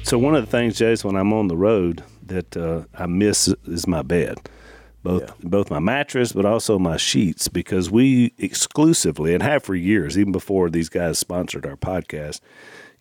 So 0.03 0.17
one 0.19 0.35
of 0.35 0.43
the 0.45 0.51
things, 0.51 0.77
Jase, 0.77 1.03
when 1.03 1.15
I'm 1.15 1.31
on 1.33 1.47
the 1.47 1.55
road 1.57 2.03
that 2.25 2.55
uh, 2.57 2.83
I 2.93 3.05
miss 3.05 3.47
is 3.65 3.87
my 3.87 4.01
bed. 4.01 4.37
Both 5.01 5.37
both 5.41 5.69
my 5.69 5.79
mattress, 5.79 6.31
but 6.31 6.45
also 6.45 6.79
my 6.79 6.95
sheets, 6.95 7.49
because 7.49 7.91
we 7.91 8.33
exclusively 8.37 9.33
and 9.33 9.43
have 9.43 9.61
for 9.61 9.75
years, 9.75 10.17
even 10.17 10.31
before 10.31 10.69
these 10.69 10.87
guys 10.87 11.19
sponsored 11.19 11.65
our 11.65 11.75
podcast, 11.75 12.39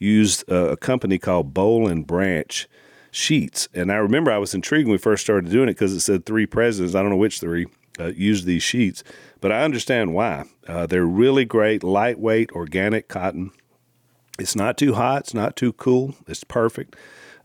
used 0.01 0.43
uh, 0.51 0.71
a 0.71 0.77
company 0.77 1.17
called 1.19 1.55
Boll 1.55 1.87
and 1.87 2.05
Branch 2.05 2.69
sheets. 3.13 3.69
And 3.73 3.93
I 3.93 3.97
remember 3.97 4.33
I 4.33 4.39
was 4.39 4.53
intrigued 4.53 4.89
when 4.89 4.93
we 4.95 4.99
first 4.99 5.23
started 5.23 5.49
doing 5.49 5.69
it 5.69 5.75
because 5.75 5.93
it 5.93 6.01
said 6.01 6.27
three 6.27 6.45
presidents. 6.47 6.97
I 6.97 7.03
don't 7.03 7.11
know 7.11 7.17
which 7.17 7.39
three 7.39 7.67
uh, 7.99 8.07
used 8.09 8.47
these 8.47 8.63
sheets, 8.63 9.05
but 9.41 9.53
I 9.53 9.63
understand 9.63 10.15
why. 10.15 10.45
Uh, 10.67 10.87
they're 10.87 11.07
really 11.07 11.45
great, 11.45 11.83
lightweight, 11.83 12.53
organic 12.53 13.09
cotton. 13.09 13.51
It's 14.39 14.57
not 14.57 14.79
too 14.79 14.95
hot. 14.95 15.23
It's 15.23 15.35
not 15.35 15.57
too 15.57 15.73
cool. 15.73 16.15
It's 16.27 16.45
perfect. 16.45 16.97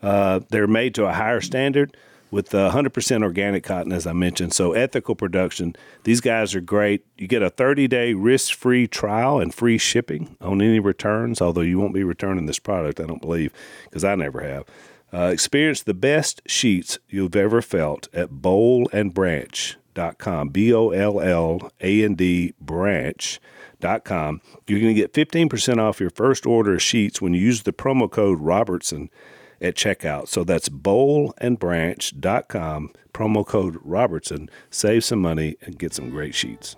Uh, 0.01 0.41
they're 0.49 0.67
made 0.67 0.95
to 0.95 1.05
a 1.05 1.13
higher 1.13 1.41
standard 1.41 1.95
with 2.29 2.53
uh, 2.53 2.71
100% 2.71 3.23
organic 3.23 3.63
cotton, 3.63 3.91
as 3.91 4.05
I 4.05 4.13
mentioned. 4.13 4.53
So 4.53 4.73
ethical 4.73 5.15
production. 5.15 5.75
These 6.03 6.21
guys 6.21 6.55
are 6.55 6.61
great. 6.61 7.05
You 7.17 7.27
get 7.27 7.41
a 7.41 7.49
30-day 7.49 8.13
risk-free 8.13 8.87
trial 8.87 9.39
and 9.39 9.53
free 9.53 9.77
shipping 9.77 10.35
on 10.41 10.61
any 10.61 10.79
returns. 10.79 11.41
Although 11.41 11.61
you 11.61 11.79
won't 11.79 11.93
be 11.93 12.03
returning 12.03 12.45
this 12.45 12.59
product, 12.59 12.99
I 12.99 13.05
don't 13.05 13.21
believe, 13.21 13.53
because 13.85 14.03
I 14.03 14.15
never 14.15 14.41
have. 14.41 14.65
Uh, 15.13 15.29
experience 15.31 15.83
the 15.83 15.93
best 15.93 16.41
sheets 16.47 16.99
you've 17.07 17.35
ever 17.35 17.61
felt 17.61 18.09
at 18.13 18.41
bollandbranch.com. 19.97 20.49
B 20.49 20.73
O 20.73 20.89
L 20.89 21.21
L 21.21 21.71
A 21.81 22.03
N 22.03 22.15
D 22.15 22.53
branch.com. 22.59 24.41
You're 24.67 24.79
going 24.79 24.95
to 24.95 25.01
get 25.01 25.13
15% 25.13 25.77
off 25.79 25.99
your 25.99 26.09
first 26.09 26.45
order 26.45 26.75
of 26.75 26.81
sheets 26.81 27.21
when 27.21 27.33
you 27.33 27.41
use 27.41 27.63
the 27.63 27.73
promo 27.73 28.09
code 28.09 28.39
Robertson 28.39 29.09
at 29.59 29.75
checkout. 29.75 30.27
So 30.27 30.43
that's 30.43 30.69
bollandbranch.com, 30.69 32.91
promo 33.13 33.45
code 33.45 33.77
Robertson. 33.81 34.49
Save 34.69 35.03
some 35.03 35.19
money 35.19 35.55
and 35.61 35.79
get 35.79 35.93
some 35.93 36.09
great 36.09 36.35
sheets. 36.35 36.75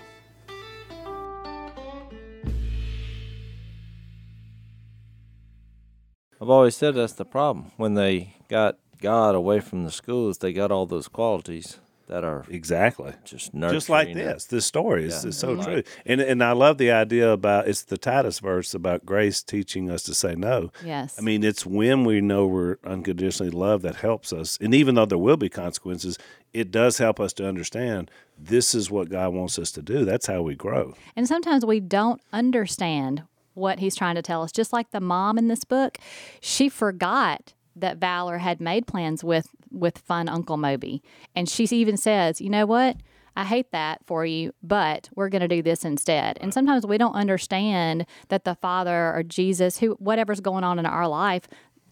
I've 6.42 6.50
always 6.50 6.78
said 6.78 6.96
that's 6.96 7.12
the 7.14 7.26
problem. 7.26 7.74
When 7.76 7.96
they 7.96 8.36
got 8.48 8.78
God 9.02 9.36
away 9.36 9.60
from 9.60 9.84
the 9.84 9.92
schools, 9.92 10.38
they 10.38 10.54
got 10.54 10.72
all 10.72 10.86
those 10.86 11.10
qualities 11.10 11.80
that 12.10 12.24
are 12.24 12.44
Exactly. 12.50 13.14
just 13.24 13.54
nurturing. 13.54 13.78
Just 13.78 13.90
like 13.90 14.08
and- 14.10 14.20
this, 14.20 14.46
this 14.46 14.66
story 14.66 15.06
is, 15.06 15.24
Yeah. 15.24 15.30
is 15.30 15.38
so 15.38 15.54
Like- 15.54 15.66
true, 15.66 15.84
and 16.06 16.20
and 16.20 16.44
I 16.44 16.52
love 16.52 16.78
the 16.78 16.92
idea 16.92 17.32
about 17.32 17.68
it's 17.68 17.84
the 17.84 17.98
Titus 17.98 18.40
verse 18.40 18.74
about 18.74 19.06
grace 19.06 19.42
teaching 19.42 19.90
us 19.90 20.04
to 20.04 20.14
say 20.14 20.36
no. 20.36 20.72
Yes. 20.86 21.16
I 21.18 21.22
mean, 21.22 21.44
it's 21.44 21.66
when 21.66 22.04
we 22.04 22.20
know 22.20 22.46
we're 22.48 22.78
unconditionally 22.84 23.52
loved 23.52 23.84
that 23.84 23.96
helps 23.98 24.34
us. 24.34 24.58
And 24.60 24.74
even 24.74 24.96
though 24.96 25.06
there 25.06 25.18
will 25.18 25.38
be 25.38 25.50
consequences, 25.50 26.18
it 26.52 26.72
does 26.72 26.98
help 26.98 27.20
us 27.20 27.32
to 27.34 27.48
understand 27.48 28.10
this 28.38 28.74
is 28.76 28.90
what 28.90 29.10
God 29.10 29.34
wants 29.34 29.60
us 29.60 29.72
to 29.74 29.82
do. 29.82 30.04
That's 30.04 30.26
how 30.26 30.42
we 30.42 30.56
grow. 30.56 30.96
And 31.16 31.28
sometimes 31.28 31.66
we 31.66 31.80
don't 31.80 32.22
understand 32.34 33.24
what 33.54 33.80
he's 33.80 33.96
trying 33.96 34.16
to 34.16 34.22
tell 34.22 34.42
us. 34.42 34.52
Just 34.52 34.72
like 34.74 34.92
the 34.92 35.02
mom 35.02 35.38
in 35.38 35.48
this 35.48 35.64
book, 35.64 35.98
she 36.42 36.70
forgot 36.70 37.54
that 37.82 37.98
Valor 37.98 38.40
had 38.40 38.60
made 38.62 38.88
plans 38.88 39.24
with 39.24 39.48
with 39.72 40.00
fun 40.00 40.28
Uncle 40.28 40.58
Moby. 40.58 41.02
And 41.36 41.48
she 41.48 41.64
even 41.66 41.98
says, 41.98 42.42
"You 42.42 42.50
know 42.50 42.66
what? 42.66 42.98
I 43.36 43.46
hate 43.46 43.72
that 43.72 44.06
for 44.06 44.26
you, 44.26 44.54
but 44.62 45.10
we're 45.16 45.30
going 45.30 45.42
to 45.42 45.48
do 45.48 45.62
this 45.62 45.86
instead." 45.86 46.38
And 46.42 46.54
sometimes 46.54 46.86
we 46.86 46.98
don't 46.98 47.14
understand 47.14 48.06
that 48.30 48.44
the 48.44 48.56
Father 48.56 49.14
or 49.16 49.24
Jesus, 49.24 49.80
who 49.80 49.92
whatever's 49.94 50.42
going 50.42 50.64
on 50.64 50.80
in 50.80 50.86
our 50.86 51.08
life, 51.08 51.48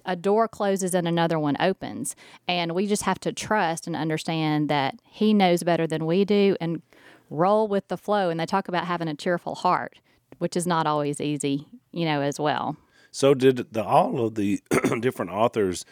a 0.06 0.16
door 0.16 0.48
closes 0.48 0.96
and 0.96 1.08
another 1.08 1.38
one 1.38 1.58
opens. 1.60 2.16
And 2.48 2.72
we 2.74 2.88
just 2.88 3.04
have 3.04 3.20
to 3.20 3.34
trust 3.34 3.88
and 3.88 3.96
understand 3.96 4.70
that 4.70 4.96
He 5.04 5.34
knows 5.34 5.64
better 5.64 5.86
than 5.86 6.06
we 6.06 6.26
do 6.26 6.56
and 6.60 6.82
roll 7.30 7.68
with 7.68 7.90
the 7.90 7.98
flow. 7.98 8.30
And 8.30 8.40
they 8.40 8.46
talk 8.46 8.68
about 8.68 8.86
having 8.86 9.10
a 9.10 9.16
cheerful 9.16 9.56
heart, 9.56 10.00
which 10.40 10.56
is 10.56 10.66
not 10.66 10.88
always 10.88 11.20
easy, 11.20 11.68
you 11.92 12.06
know, 12.06 12.22
as 12.22 12.40
well. 12.40 12.78
So 13.18 13.34
did 13.34 13.74
the 13.74 13.84
all 13.84 14.26
of 14.26 14.36
the 14.36 14.62
different 15.00 15.32
authors 15.32 15.86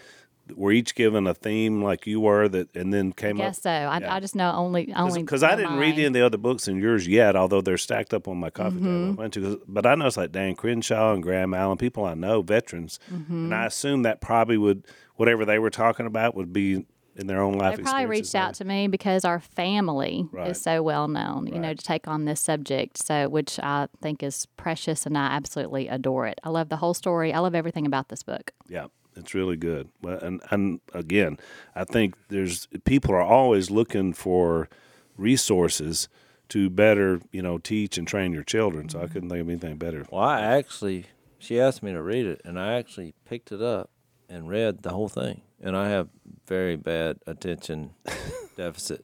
were 0.55 0.71
each 0.71 0.93
given 0.93 1.25
a 1.25 1.33
theme 1.33 1.81
like 1.83 2.05
you 2.05 2.19
were 2.19 2.47
that 2.47 2.67
and 2.75 2.93
then 2.93 3.11
came 3.13 3.41
I 3.41 3.45
Guess 3.45 3.57
up 3.57 3.63
so. 3.63 3.69
I, 3.71 4.17
I 4.17 4.19
just 4.19 4.35
know 4.35 4.51
only 4.51 4.93
only 4.93 5.23
because 5.23 5.41
I 5.41 5.55
didn't 5.55 5.79
read 5.79 5.95
any 5.95 6.03
of 6.05 6.13
the 6.13 6.23
other 6.23 6.37
books 6.37 6.67
in 6.67 6.75
yours 6.77 7.07
yet, 7.07 7.35
although 7.35 7.61
they're 7.61 7.79
stacked 7.79 8.13
up 8.13 8.27
on 8.27 8.37
my 8.37 8.51
coffee 8.51 8.75
Mm-hmm. 8.77 8.85
table. 8.85 9.11
I 9.17 9.21
went 9.21 9.33
to, 9.33 9.61
but 9.67 9.87
I 9.87 9.95
know 9.95 10.05
it's 10.05 10.17
like 10.17 10.31
Dan 10.33 10.53
Crenshaw 10.55 11.13
and 11.15 11.23
Graham 11.23 11.55
Allen, 11.55 11.79
people 11.79 12.05
I 12.05 12.13
know, 12.13 12.43
veterans, 12.43 12.99
Mm-hmm. 13.11 13.45
and 13.45 13.55
I 13.55 13.65
assume 13.65 14.03
that 14.03 14.21
probably 14.21 14.57
would 14.59 14.85
whatever 15.15 15.45
they 15.45 15.57
were 15.57 15.71
talking 15.71 16.05
about 16.05 16.35
would 16.35 16.53
be 16.53 16.85
in 17.15 17.27
their 17.27 17.41
own 17.41 17.53
life. 17.53 17.77
They 17.77 17.83
probably 17.83 18.05
reached 18.05 18.35
out 18.35 18.55
to 18.55 18.65
me 18.65 18.87
because 18.87 19.23
our 19.23 19.39
family 19.39 20.27
Right. 20.31 20.51
is 20.51 20.61
so 20.61 20.83
well 20.83 21.07
known, 21.07 21.47
you 21.47 21.59
know, 21.59 21.73
to 21.73 21.83
take 21.83 22.07
on 22.07 22.25
this 22.25 22.41
subject. 22.41 22.97
So, 22.97 23.29
which 23.29 23.59
I 23.59 23.87
think 24.01 24.21
is 24.21 24.45
precious, 24.57 25.05
and 25.05 25.17
I 25.17 25.27
absolutely 25.27 25.87
adore 25.87 26.27
it. 26.27 26.39
I 26.43 26.49
love 26.49 26.69
the 26.69 26.77
whole 26.77 26.93
story. 26.93 27.33
I 27.33 27.39
love 27.39 27.55
everything 27.55 27.85
about 27.85 28.09
this 28.09 28.23
book. 28.23 28.51
Yeah, 28.67 28.87
it's 29.15 29.33
really 29.33 29.55
good. 29.55 29.89
Well, 30.01 30.19
and 30.19 30.41
and 30.51 30.81
again, 30.93 31.37
I 31.75 31.85
think 31.85 32.15
there's 32.29 32.67
people 32.83 33.11
are 33.13 33.21
always 33.21 33.71
looking 33.71 34.13
for 34.13 34.69
resources 35.17 36.09
to 36.49 36.69
better, 36.69 37.21
you 37.31 37.41
know, 37.41 37.57
teach 37.57 37.97
and 37.97 38.07
train 38.07 38.33
your 38.33 38.43
children. 38.43 38.89
So 38.89 38.99
I 38.99 39.03
mm-hmm. 39.03 39.13
couldn't 39.13 39.29
think 39.29 39.41
of 39.41 39.49
anything 39.49 39.77
better. 39.77 40.05
Well, 40.11 40.21
I 40.21 40.41
actually, 40.41 41.05
she 41.39 41.59
asked 41.59 41.81
me 41.81 41.91
to 41.93 42.01
read 42.01 42.25
it, 42.25 42.41
and 42.45 42.59
I 42.59 42.73
actually 42.73 43.15
picked 43.25 43.51
it 43.51 43.61
up 43.61 43.89
and 44.29 44.49
read 44.49 44.83
the 44.83 44.91
whole 44.91 45.09
thing. 45.09 45.41
And 45.65 45.75
I 45.75 45.89
have 45.89 46.07
very 46.47 46.75
bad 46.77 47.17
attention 47.27 47.89
deficit. 48.55 49.03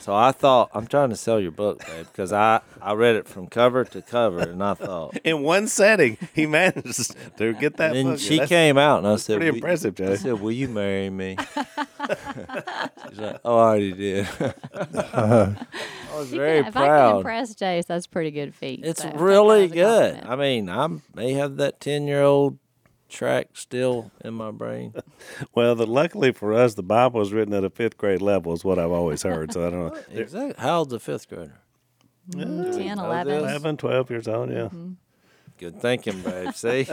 So 0.00 0.14
I 0.14 0.30
thought 0.32 0.70
I'm 0.74 0.86
trying 0.86 1.10
to 1.10 1.16
sell 1.16 1.40
your 1.40 1.50
book, 1.50 1.84
babe, 1.86 2.06
because 2.06 2.32
I 2.32 2.60
I 2.80 2.92
read 2.92 3.16
it 3.16 3.26
from 3.26 3.46
cover 3.48 3.84
to 3.86 4.02
cover, 4.02 4.38
and 4.40 4.62
I 4.62 4.74
thought. 4.74 5.16
In 5.24 5.42
one 5.42 5.66
setting, 5.66 6.18
he 6.34 6.46
managed 6.46 7.16
to 7.38 7.52
get 7.54 7.78
that 7.78 7.96
And 7.96 7.96
then 7.96 8.12
book. 8.14 8.20
she 8.20 8.36
That's 8.38 8.48
came 8.48 8.78
out, 8.78 8.98
and 8.98 9.08
I 9.08 9.16
said, 9.16 9.36
pretty 9.38 9.50
"Will- 9.50 9.56
impressive, 9.56 9.98
I 10.00 10.14
said, 10.16 10.40
"Will 10.40 10.52
you 10.52 10.68
marry 10.68 11.10
me?" 11.10 11.36
She's 13.08 13.18
like, 13.18 13.40
"Oh, 13.44 13.56
I 13.58 13.60
already 13.70 13.92
did." 13.92 14.28
I 14.94 15.56
was 16.14 16.32
You 16.32 16.38
very 16.38 16.60
can, 16.60 16.68
if 16.68 16.76
I 16.76 16.86
can 16.86 17.16
impress 17.16 17.54
Jase, 17.54 17.84
that's 17.86 18.06
a 18.06 18.08
pretty 18.08 18.30
good 18.30 18.54
feat. 18.54 18.80
It's 18.84 19.02
so 19.02 19.10
really 19.12 19.68
good. 19.68 20.22
I 20.24 20.36
mean, 20.36 20.68
I 20.68 20.88
may 21.14 21.32
have 21.32 21.56
that 21.56 21.80
ten 21.80 22.06
year 22.06 22.22
old 22.22 22.58
track 23.12 23.48
still 23.54 24.10
in 24.24 24.34
my 24.34 24.50
brain. 24.50 24.94
Well, 25.54 25.74
the, 25.74 25.86
luckily 25.86 26.32
for 26.32 26.52
us, 26.52 26.74
the 26.74 26.82
Bible 26.82 27.20
was 27.20 27.32
written 27.32 27.54
at 27.54 27.64
a 27.64 27.70
fifth 27.70 27.96
grade 27.96 28.22
level, 28.22 28.52
is 28.52 28.64
what 28.64 28.78
I've 28.78 28.90
always 28.90 29.22
heard. 29.22 29.52
So 29.52 29.66
I 29.66 29.70
don't 29.70 29.94
know. 29.94 30.00
Exactly. 30.20 30.54
How 30.58 30.78
old's 30.78 30.92
a 30.92 30.98
fifth 30.98 31.28
grader? 31.28 31.60
Mm, 32.30 32.76
10, 32.76 32.98
11. 32.98 33.34
11, 33.34 33.76
12 33.76 34.10
years 34.10 34.28
old, 34.28 34.50
yeah. 34.50 34.56
Mm-hmm. 34.56 34.92
Good 35.58 35.80
thinking, 35.80 36.20
babe. 36.22 36.54
See, 36.54 36.88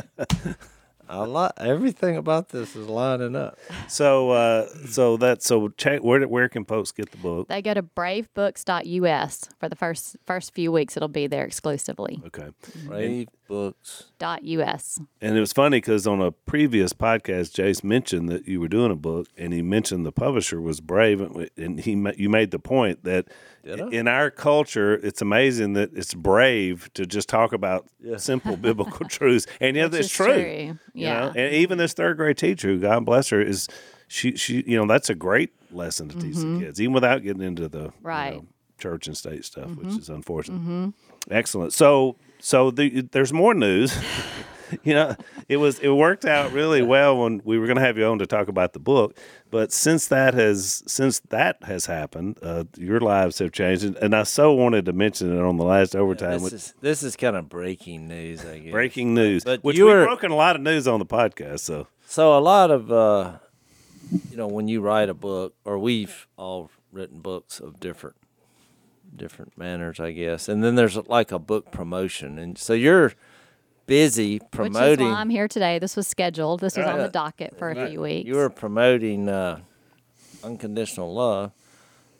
I 1.10 1.24
like 1.26 1.54
everything 1.58 2.18
about 2.18 2.50
this 2.50 2.76
is 2.76 2.88
lining 2.88 3.36
up. 3.36 3.58
So, 3.88 4.30
uh, 4.30 4.68
so 4.88 5.18
that 5.18 5.42
so 5.42 5.70
check 5.70 6.04
where 6.04 6.28
where 6.28 6.48
can 6.50 6.66
folks 6.66 6.92
get 6.92 7.10
the 7.12 7.18
book? 7.18 7.48
They 7.48 7.64
go 7.64 7.74
to 7.74 7.82
bravebooks.us 7.82 9.50
for 9.60 9.70
the 9.70 9.76
first 9.76 10.18
first 10.28 10.54
few 10.54 10.72
weeks. 10.72 10.96
It'll 10.96 11.08
be 11.08 11.26
there 11.26 11.46
exclusively. 11.46 12.22
Okay, 12.28 12.50
Brave 12.86 13.28
books. 13.48 14.09
Dot 14.20 14.44
.us. 14.44 15.00
and 15.22 15.36
it 15.36 15.40
was 15.40 15.54
funny 15.54 15.78
because 15.78 16.06
on 16.06 16.22
a 16.22 16.32
previous 16.32 16.94
podcast, 16.94 17.54
Jase 17.54 17.84
mentioned 17.84 18.30
that 18.30 18.48
you 18.48 18.60
were 18.60 18.68
doing 18.68 18.92
a 18.92 18.96
book, 18.96 19.28
and 19.38 19.54
he 19.54 19.62
mentioned 19.62 20.06
the 20.06 20.12
publisher 20.12 20.60
was 20.62 20.82
Brave, 20.82 21.22
and- 21.22 21.50
and 21.58 21.80
he 21.80 21.92
you 22.18 22.30
made 22.30 22.52
the 22.52 22.60
point 22.60 23.04
that 23.06 23.28
in 23.64 24.08
our 24.08 24.30
culture, 24.30 24.94
it's 24.96 25.22
amazing 25.22 25.74
that 25.74 25.92
it's 25.94 26.14
brave 26.14 26.90
to 26.96 27.06
just 27.06 27.30
talk 27.30 27.54
about 27.54 27.88
simple 28.18 28.58
biblical 28.68 29.08
truths, 29.08 29.48
and 29.62 29.76
yeah, 29.76 29.84
Which 29.86 29.92
that's 29.94 30.10
true. 30.10 30.26
true. 30.34 30.44
you 30.44 30.78
Yeah. 30.94 31.20
know? 31.20 31.34
and 31.36 31.54
even 31.56 31.78
this 31.78 31.94
third 31.94 32.18
grade 32.18 32.38
teacher, 32.38 32.76
God 32.78 33.06
bless 33.06 33.30
her, 33.30 33.42
is 33.42 33.68
she 34.08 34.36
she 34.36 34.64
you 34.68 34.78
know 34.78 34.86
that's 34.86 35.10
a 35.10 35.16
great 35.16 35.52
lesson 35.72 36.10
to 36.10 36.18
teach 36.20 36.36
the 36.36 36.60
kids, 36.60 36.82
even 36.82 36.94
without 36.94 37.24
getting 37.24 37.42
into 37.44 37.68
the 37.70 37.80
Mm-hmm. 37.90 38.08
Right. 38.08 38.34
Mm-hmm. 38.34 38.38
know, 38.40 38.48
church 38.80 39.08
and 39.08 39.16
state 39.16 39.46
stuff, 39.46 39.70
which 39.76 39.96
is 39.98 40.10
unfortunate. 40.10 40.94
Excellent. 41.30 41.74
So 41.74 42.16
so 42.39 42.71
the, 42.71 43.02
there's 43.12 43.34
more 43.34 43.54
news. 43.54 43.97
you 44.84 44.93
know, 44.93 45.15
it 45.47 45.58
was 45.58 45.80
it 45.80 45.89
worked 45.89 46.25
out 46.25 46.52
really 46.54 46.82
well 46.82 47.17
when 47.17 47.41
we 47.43 47.58
were 47.58 47.65
going 47.65 47.78
to 47.78 47.82
have 47.84 47.97
you 47.97 48.06
on 48.06 48.19
to 48.19 48.28
talk 48.28 48.47
about 48.47 48.73
the 48.73 48.80
book. 48.80 49.17
But 49.49 49.71
since 49.71 50.08
that 50.08 50.34
has 50.36 50.84
since 50.86 51.19
that 51.30 51.58
has 51.63 51.88
happened, 51.88 52.38
uh, 52.43 52.65
your 52.78 52.99
lives 52.99 53.39
have 53.39 53.52
changed, 53.52 53.84
and, 53.84 54.15
I 54.15 54.23
so 54.23 54.54
wanted 54.54 54.86
to 54.86 54.93
mention 54.93 55.36
it 55.36 55.41
on 55.41 55.58
the 55.58 55.63
last 55.65 55.95
overtime. 55.95 56.34
This 56.34 56.41
with 56.43 56.54
is 56.54 56.73
this 56.82 57.04
is 57.04 57.15
kind 57.15 57.36
of 57.36 57.49
breaking 57.49 58.08
news, 58.08 58.45
I 58.45 58.60
guess. 58.60 58.71
breaking 58.71 59.13
news, 59.15 59.43
But 59.43 59.63
which 59.63 59.78
you 59.78 59.86
we've 59.86 59.95
were- 59.95 60.06
broken 60.06 60.30
a 60.32 60.36
lot 60.36 60.56
of 60.56 60.62
news 60.62 60.88
on 60.88 60.99
the 60.99 61.06
podcast. 61.06 61.62
So 61.62 61.88
So 62.06 62.38
a 62.38 62.39
lot 62.39 62.69
of 62.69 62.91
uh, 62.91 63.34
you 64.30 64.38
know 64.38 64.47
when 64.47 64.67
you 64.67 64.82
write 64.82 65.10
a 65.10 65.13
book, 65.15 65.56
or 65.65 65.80
we've 65.80 66.28
all 66.38 66.69
written 66.91 67.19
books 67.21 67.60
of 67.60 67.80
different 67.80 68.15
different 69.15 69.58
manners, 69.58 70.00
I 70.00 70.12
guess. 70.12 70.48
And 70.50 70.63
then 70.63 70.76
there's 70.76 70.95
like 71.08 71.32
a 71.32 71.39
book 71.39 71.72
promotion, 71.72 72.38
and 72.39 72.58
so 72.58 72.74
you're 72.74 73.13
busy 73.86 74.39
promoting. 74.52 74.52
Which 74.62 74.69
is 74.72 74.78
promoting. 74.98 75.12
why 75.12 75.19
I'm 75.22 75.30
here 75.30 75.48
today. 75.48 75.80
This 75.80 75.95
was 75.95 76.08
scheduled. 76.08 76.60
This 76.62 76.78
was 76.78 76.86
on 76.86 77.00
the 77.00 77.10
docket 77.10 77.58
for 77.58 77.72
a 77.72 77.88
few 77.89 78.02
weeks. 78.02 78.28
You 78.28 78.36
were 78.36 78.50
promoting 78.50 79.28
uh, 79.30 79.60
unconditional 80.43 81.13
love, 81.13 81.52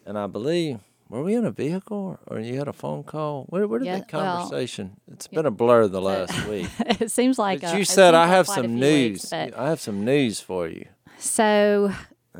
and 0.06 0.18
I 0.18 0.28
believe 0.28 0.80
were 1.10 1.24
we 1.24 1.34
in 1.34 1.44
a 1.46 1.52
vehicle 1.52 2.20
or 2.28 2.40
you 2.40 2.58
had 2.58 2.68
a 2.68 2.74
phone 2.74 3.04
call? 3.04 3.46
Where, 3.50 3.68
where 3.68 3.80
did 3.80 3.86
Yeah, 3.86 3.98
that 4.00 4.14
well, 4.14 4.42
conversation? 4.42 4.98
it's 5.12 5.28
been 5.28 5.46
a 5.48 5.52
blur 5.52 5.88
the 5.88 6.02
last 6.12 6.46
week. 6.48 6.68
it 6.80 7.10
seems 7.12 7.40
like 7.40 7.62
But 7.62 7.74
a- 7.74 7.78
you 7.80 7.84
said 7.86 8.14
I 8.14 8.28
have 8.28 8.46
some 8.48 8.76
news. 8.76 9.24
weeks, 9.24 9.34
I 9.34 9.70
have 9.70 9.80
some 9.82 10.06
news 10.06 10.40
for 10.40 10.68
you. 10.68 10.86
so 11.18 11.92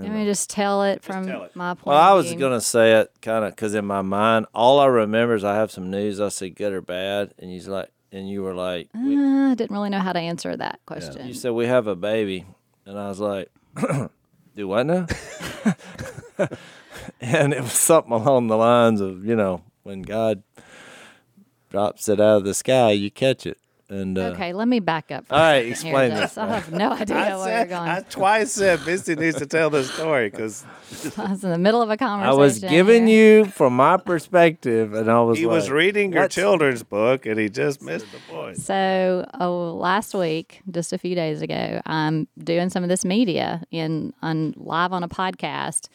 let 0.02 0.12
me 0.12 0.26
just 0.26 0.50
tell 0.50 0.84
it 0.84 1.04
from 1.04 1.26
tell 1.26 1.44
it. 1.44 1.56
my 1.56 1.74
point. 1.74 1.88
Well, 1.88 1.98
I 1.98 2.14
was 2.14 2.30
view. 2.30 2.40
gonna 2.40 2.62
say 2.62 2.94
it 3.00 3.12
kind 3.22 3.46
of 3.46 3.52
because 3.56 3.74
in 3.76 3.86
my 3.86 4.02
mind, 4.02 4.46
all 4.54 4.80
I 4.80 4.86
remember 4.88 5.36
is 5.36 5.44
I 5.44 5.56
have 5.56 5.72
some 5.72 5.90
news. 5.92 6.20
I 6.22 6.30
said 6.30 6.56
good 6.56 6.74
or 6.74 6.82
bad, 6.82 7.34
and 7.40 7.54
you 7.54 7.60
like, 7.62 7.90
and 8.12 8.30
you 8.30 8.42
were 8.44 8.54
like, 8.54 8.90
Uh, 8.96 9.00
I 9.52 9.56
didn't 9.56 9.72
really 9.76 9.90
know 9.90 10.00
how 10.00 10.14
to 10.14 10.20
answer 10.20 10.56
that 10.56 10.80
question. 10.86 11.28
you 11.28 11.34
said 11.34 11.52
we 11.52 11.66
have 11.68 11.88
a 11.88 11.96
baby, 11.96 12.46
and 12.86 12.98
I 12.98 13.08
was 13.10 13.20
like, 13.20 13.50
do 14.56 14.68
what 14.68 14.86
now? 14.86 15.06
and 17.22 17.54
it 17.54 17.62
was 17.62 17.72
something 17.74 18.14
along 18.14 18.48
the 18.48 18.58
lines 18.58 19.02
of, 19.02 19.26
you 19.26 19.36
know, 19.36 19.64
when 19.84 20.02
God 20.02 20.44
drops 21.70 22.10
it 22.10 22.20
out 22.20 22.38
of 22.38 22.44
the 22.46 22.54
sky, 22.54 22.92
you 22.92 23.12
catch 23.12 23.46
it. 23.46 23.58
And 23.90 24.20
uh, 24.20 24.28
okay, 24.34 24.54
let 24.54 24.68
me 24.68 24.80
back 24.80 25.10
up. 25.10 25.26
For 25.28 25.34
all 25.34 25.40
a 25.40 25.44
right, 25.44 25.62
second 25.62 25.72
explain 25.72 26.10
this. 26.12 26.38
I 26.38 26.48
have 26.48 26.72
no 26.72 26.92
idea 26.92 27.16
I, 27.16 27.38
where 27.38 27.58
you're 27.58 27.66
going. 27.66 27.90
I 27.90 28.02
twice 28.02 28.52
said 28.52 28.86
Missy 28.86 29.16
needs 29.16 29.38
to 29.38 29.48
tell 29.48 29.72
the 29.72 29.84
story 29.84 30.30
because 30.30 30.64
I 31.18 31.32
was 31.32 31.44
in 31.44 31.50
the 31.50 31.58
middle 31.58 31.82
of 31.82 31.90
a 31.90 31.98
conversation. 31.98 32.32
I 32.32 32.36
was 32.36 32.60
giving 32.60 33.08
here. 33.08 33.40
you 33.40 33.46
from 33.46 33.76
my 33.76 33.98
perspective, 33.98 34.94
and 34.94 35.10
I 35.10 35.22
was 35.22 35.40
he 35.40 35.48
was 35.48 35.72
reading 35.72 36.14
your 36.14 36.28
children's 36.28 36.84
book 36.84 37.26
and 37.26 37.40
he 37.40 37.50
just 37.50 37.82
missed 37.82 38.06
the 38.12 38.20
point. 38.32 38.58
So, 38.58 39.28
oh, 39.40 39.74
last 39.74 40.14
week, 40.14 40.62
just 40.70 40.94
a 40.94 41.00
few 41.00 41.16
days 41.16 41.42
ago, 41.42 41.82
I'm 41.88 42.28
doing 42.38 42.70
some 42.70 42.84
of 42.84 42.90
this 42.90 43.04
media 43.04 43.64
in 43.72 44.14
on 44.22 44.54
live 44.56 44.94
on 44.94 45.04
a 45.04 45.10
podcast, 45.10 45.90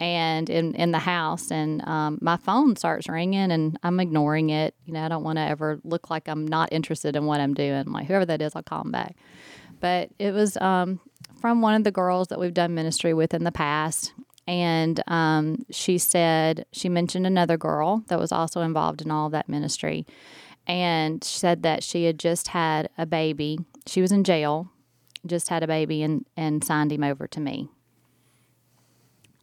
and 0.00 0.48
in 0.48 0.74
in 0.74 0.92
the 0.92 0.98
house, 0.98 1.50
and 1.50 1.86
um, 1.86 2.18
my 2.20 2.36
phone 2.36 2.76
starts 2.76 3.08
ringing, 3.08 3.50
and 3.50 3.78
I'm 3.82 4.00
ignoring 4.00 4.50
it. 4.50 4.74
You 4.84 4.92
know, 4.92 5.04
I 5.04 5.08
don't 5.08 5.24
want 5.24 5.38
to 5.38 5.42
ever 5.42 5.80
look 5.84 6.10
like 6.10 6.28
I'm 6.28 6.46
not 6.46 6.68
interested 6.72 7.16
in 7.16 7.26
what 7.26 7.40
I'm 7.40 7.54
doing. 7.54 7.86
Like 7.86 8.06
whoever 8.06 8.26
that 8.26 8.42
is, 8.42 8.54
I'll 8.54 8.62
call 8.62 8.82
them 8.82 8.92
back. 8.92 9.16
But 9.80 10.10
it 10.18 10.32
was 10.32 10.56
um, 10.58 11.00
from 11.40 11.62
one 11.62 11.74
of 11.74 11.84
the 11.84 11.90
girls 11.90 12.28
that 12.28 12.40
we've 12.40 12.54
done 12.54 12.74
ministry 12.74 13.14
with 13.14 13.34
in 13.34 13.44
the 13.44 13.52
past. 13.52 14.12
And 14.46 15.02
um, 15.08 15.66
she 15.70 15.98
said, 15.98 16.64
she 16.72 16.88
mentioned 16.88 17.26
another 17.26 17.58
girl 17.58 18.02
that 18.08 18.18
was 18.18 18.32
also 18.32 18.62
involved 18.62 19.02
in 19.02 19.10
all 19.10 19.26
of 19.26 19.32
that 19.32 19.46
ministry 19.48 20.06
and 20.66 21.22
said 21.22 21.62
that 21.64 21.82
she 21.82 22.04
had 22.04 22.18
just 22.18 22.48
had 22.48 22.88
a 22.96 23.04
baby. 23.04 23.58
She 23.86 24.00
was 24.00 24.10
in 24.10 24.24
jail, 24.24 24.70
just 25.26 25.50
had 25.50 25.62
a 25.62 25.66
baby, 25.66 26.02
and, 26.02 26.24
and 26.34 26.64
signed 26.64 26.92
him 26.92 27.04
over 27.04 27.26
to 27.26 27.40
me. 27.40 27.68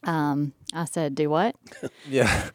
Um, 0.06 0.52
I 0.72 0.84
said, 0.86 1.14
"Do 1.14 1.28
what?" 1.28 1.56
yeah. 2.08 2.50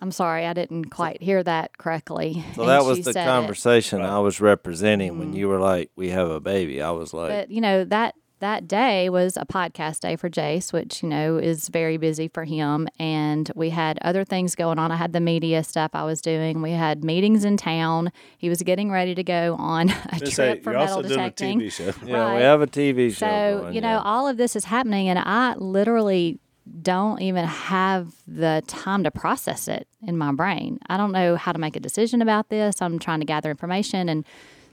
I'm 0.00 0.12
sorry, 0.12 0.46
I 0.46 0.54
didn't 0.54 0.86
quite 0.86 1.22
hear 1.22 1.42
that 1.42 1.76
correctly. 1.76 2.42
So 2.54 2.62
And 2.62 2.70
that 2.70 2.84
was 2.84 3.04
the 3.04 3.12
said 3.12 3.24
it. 3.24 3.30
conversation 3.30 4.00
I 4.00 4.18
was 4.20 4.40
representing 4.40 5.18
when 5.18 5.34
you 5.34 5.48
were 5.48 5.58
like, 5.60 5.90
"We 5.94 6.08
have 6.10 6.30
a 6.30 6.40
baby." 6.40 6.80
I 6.80 6.90
was 6.90 7.12
like, 7.12 7.28
But 7.28 7.50
you 7.50 7.60
know 7.60 7.84
that 7.84 8.14
that 8.42 8.66
day 8.66 9.08
was 9.08 9.36
a 9.36 9.46
podcast 9.46 10.00
day 10.00 10.16
for 10.16 10.28
Jase, 10.28 10.72
which 10.72 11.02
you 11.02 11.08
know 11.08 11.36
is 11.36 11.68
very 11.68 11.96
busy 11.96 12.28
for 12.28 12.44
him. 12.44 12.88
And 12.98 13.50
we 13.54 13.70
had 13.70 13.98
other 14.02 14.24
things 14.24 14.54
going 14.54 14.78
on. 14.78 14.90
I 14.90 14.96
had 14.96 15.12
the 15.12 15.20
media 15.20 15.62
stuff 15.62 15.92
I 15.94 16.04
was 16.04 16.20
doing. 16.20 16.60
We 16.60 16.72
had 16.72 17.04
meetings 17.04 17.44
in 17.44 17.56
town. 17.56 18.10
He 18.38 18.48
was 18.48 18.62
getting 18.62 18.90
ready 18.90 19.14
to 19.14 19.22
go 19.22 19.54
on 19.58 19.90
a 20.12 20.18
trip 20.18 20.28
say, 20.28 20.60
for 20.60 20.72
you're 20.72 20.80
metal 20.80 20.96
also 20.96 21.08
doing 21.08 21.20
a 21.20 21.30
detecting. 21.30 21.60
TV 21.60 21.72
show. 21.72 21.92
"Yeah, 22.06 22.34
we 22.34 22.40
have 22.40 22.62
a 22.62 22.66
TV 22.66 23.10
show." 23.10 23.26
So, 23.26 23.58
going, 23.60 23.74
you 23.74 23.80
know, 23.80 23.96
yeah. 23.96 24.02
all 24.02 24.26
of 24.26 24.38
this 24.38 24.56
is 24.56 24.64
happening, 24.64 25.08
and 25.08 25.18
I 25.18 25.54
literally 25.56 26.40
don't 26.82 27.20
even 27.20 27.44
have 27.44 28.14
the 28.26 28.62
time 28.66 29.04
to 29.04 29.10
process 29.10 29.68
it 29.68 29.88
in 30.06 30.16
my 30.16 30.32
brain. 30.32 30.78
I 30.86 30.96
don't 30.96 31.12
know 31.12 31.36
how 31.36 31.52
to 31.52 31.58
make 31.58 31.76
a 31.76 31.80
decision 31.80 32.22
about 32.22 32.48
this. 32.48 32.80
I'm 32.80 32.98
trying 32.98 33.20
to 33.20 33.26
gather 33.26 33.50
information. 33.50 34.08
And 34.08 34.24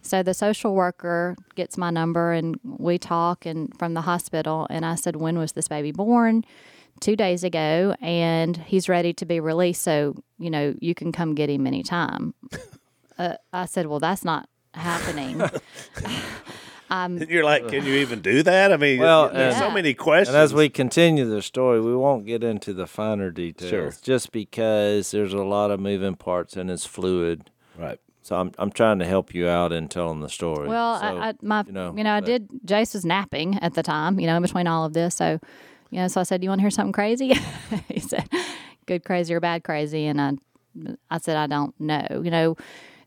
so 0.02 0.23
the 0.23 0.34
social 0.34 0.75
worker 0.75 1.36
gets 1.56 1.78
my 1.78 1.89
number, 1.89 2.32
and 2.32 2.60
we 2.63 2.97
talk 2.97 3.45
and 3.45 3.78
from 3.78 3.93
the 3.93 4.02
hospital. 4.02 4.67
And 4.69 4.86
I 4.86 4.95
said, 4.95 5.15
When 5.15 5.38
was 5.38 5.54
this 5.54 5.67
baby 5.67 5.91
born? 5.91 6.45
Two 6.99 7.15
days 7.15 7.43
ago, 7.43 7.95
and 8.02 8.58
he's 8.58 8.89
ready 8.89 9.13
to 9.13 9.25
be 9.25 9.39
released. 9.39 9.82
So, 9.82 10.15
you 10.38 10.49
know, 10.49 10.75
you 10.82 10.93
can 10.93 11.12
come 11.12 11.34
get 11.34 11.49
him 11.49 11.65
anytime. 11.65 12.34
uh, 13.17 13.36
I 13.54 13.65
said, 13.65 13.88
Well, 13.88 13.99
that's 13.99 14.23
not 14.23 14.49
happening. 14.73 15.41
Um, 16.89 17.17
you're 17.30 17.43
like, 17.43 17.67
can 17.67 17.86
you 17.86 17.95
even 17.95 18.21
do 18.21 18.41
that? 18.43 18.73
I 18.73 18.78
mean, 18.78 18.99
Well, 18.99 19.30
there's 19.30 19.58
so 19.58 19.69
many 19.69 19.93
questions. 19.93 20.34
And 20.34 20.38
as 20.43 20.54
we 20.54 20.69
continue 20.69 21.25
the 21.30 21.41
story, 21.41 21.80
we 21.82 21.95
won't 21.95 22.25
get 22.25 22.43
into 22.43 22.73
the 22.73 22.88
finer 22.88 23.30
details, 23.32 23.69
Sure. 23.69 23.93
just 24.02 24.32
because 24.32 25.12
there's 25.12 25.34
a 25.34 25.43
lot 25.43 25.69
of 25.71 25.80
moving 25.80 26.15
parts 26.15 26.56
and 26.58 26.71
it's 26.71 26.86
fluid. 26.86 27.52
right. 27.78 27.99
So 28.21 28.36
I'm 28.36 28.52
I'm 28.60 28.69
trying 28.71 28.99
to 28.99 29.06
help 29.06 29.34
you 29.34 29.47
out 29.47 29.71
in 29.71 29.88
telling 29.88 30.19
the 30.19 30.30
story. 30.30 30.67
Well, 30.67 30.99
So, 30.99 31.06
I, 31.06 31.30
I 31.30 31.34
my 31.41 31.62
you 31.62 31.67
you 31.67 31.73
know, 31.73 31.91
know, 31.93 32.13
I 32.13 32.19
but- 32.19 32.25
did. 32.25 32.49
Jase 32.65 32.93
was 32.93 33.04
napping 33.06 33.58
at 33.60 33.73
the 33.73 33.82
time, 33.82 34.19
you 34.19 34.28
know, 34.28 34.36
in 34.36 34.41
between 34.43 34.67
all 34.67 34.86
of 34.86 34.93
this. 34.93 35.15
So, 35.15 35.39
you 35.89 35.99
know, 35.99 36.08
so 36.08 36.19
I 36.21 36.23
said, 36.23 36.41
Do 36.41 36.45
"You 36.45 36.49
want 36.52 36.60
to 36.60 36.63
hear 36.63 36.69
something 36.69 36.91
crazy?" 36.91 37.34
he 37.88 37.99
said, 37.99 38.30
"Good 38.86 39.04
crazy 39.04 39.34
or 39.34 39.39
bad 39.39 39.63
crazy?" 39.63 40.06
And 40.06 40.21
I, 40.21 40.32
I 41.10 41.17
said, 41.17 41.38
"I 41.38 41.47
don't 41.47 41.73
know." 41.80 42.06
You 42.23 42.30
know, 42.30 42.56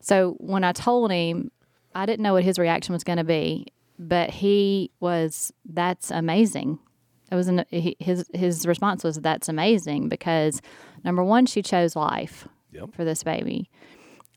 so 0.01 0.35
when 0.39 0.65
I 0.65 0.73
told 0.73 1.09
him, 1.11 1.51
I 1.95 2.05
didn't 2.05 2.23
know 2.23 2.33
what 2.33 2.43
his 2.43 2.57
reaction 2.59 2.93
was 2.93 3.03
going 3.03 3.17
to 3.17 3.23
be, 3.23 3.67
but 3.99 4.29
he 4.29 4.91
was. 4.99 5.51
That's 5.65 6.11
amazing. 6.11 6.79
it 7.31 7.35
was 7.35 7.47
an, 7.47 7.65
he, 7.69 7.95
his 7.99 8.25
his 8.33 8.65
response 8.67 9.03
was 9.03 9.17
that's 9.17 9.49
amazing 9.49 10.09
because 10.09 10.61
number 11.03 11.23
one 11.23 11.45
she 11.45 11.61
chose 11.61 11.95
life 11.95 12.47
Yep. 12.71 12.95
for 12.95 13.05
this 13.05 13.23
baby. 13.23 13.69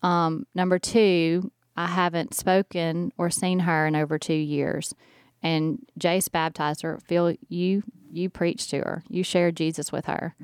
Um, 0.03 0.47
number 0.55 0.79
two, 0.79 1.51
I 1.77 1.87
haven't 1.87 2.35
spoken 2.35 3.13
or 3.19 3.31
seen 3.31 3.61
her 3.61 3.87
in 3.87 3.97
over 3.97 4.19
two 4.19 4.35
years, 4.35 4.95
and 5.43 5.79
Jase 5.99 6.29
baptized 6.29 6.83
her. 6.83 6.99
Phil, 7.07 7.35
you 7.49 7.83
you 8.13 8.31
preached 8.31 8.71
to 8.71 8.79
her. 8.79 9.03
You 9.09 9.23
shared 9.23 9.57
Jesus 9.57 9.91
with 9.93 10.07
her. 10.07 10.35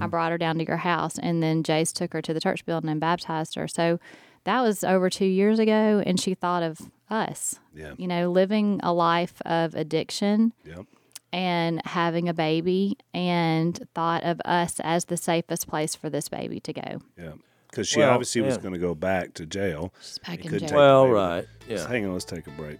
I 0.00 0.06
brought 0.06 0.32
her 0.32 0.38
down 0.38 0.58
to 0.58 0.66
your 0.66 0.78
house, 0.78 1.18
and 1.18 1.42
then 1.42 1.62
Jase 1.62 1.92
took 1.92 2.12
her 2.14 2.20
to 2.22 2.34
the 2.34 2.40
church 2.40 2.64
building 2.66 2.90
and 2.90 3.00
baptized 3.00 3.54
her. 3.54 3.68
So 3.68 4.00
that 4.44 4.60
was 4.62 4.82
over 4.84 5.08
two 5.10 5.24
years 5.26 5.58
ago, 5.58 6.02
and 6.04 6.18
she 6.20 6.34
thought 6.34 6.62
of 6.62 6.78
us. 7.10 7.56
Yeah. 7.74 7.92
You 7.96 8.06
know, 8.08 8.30
living 8.30 8.80
a 8.82 8.92
life 8.92 9.40
of 9.44 9.74
addiction 9.74 10.52
Yep. 10.64 10.86
and 11.32 11.80
having 11.86 12.28
a 12.28 12.34
baby, 12.34 12.96
and 13.14 13.78
thought 13.94 14.24
of 14.24 14.40
us 14.44 14.80
as 14.82 15.06
the 15.06 15.16
safest 15.16 15.68
place 15.68 15.94
for 15.94 16.10
this 16.10 16.28
baby 16.28 16.60
to 16.60 16.72
go. 16.72 17.00
Yeah. 17.18 17.32
Because 17.70 17.88
she 17.88 18.00
Well, 18.00 18.10
obviously 18.10 18.42
was 18.42 18.58
going 18.58 18.74
to 18.74 18.80
go 18.80 18.94
back 18.94 19.32
to 19.34 19.46
jail. 19.46 19.94
She's 20.02 20.18
back 20.18 20.44
in 20.44 20.58
jail. 20.58 20.68
Well, 20.74 21.04
baby. 21.04 21.14
right. 21.14 21.46
Just 21.68 21.84
Yeah. 21.84 21.88
hang 21.90 22.04
on, 22.06 22.12
let's 22.12 22.24
take 22.26 22.46
a 22.46 22.50
break. 22.50 22.78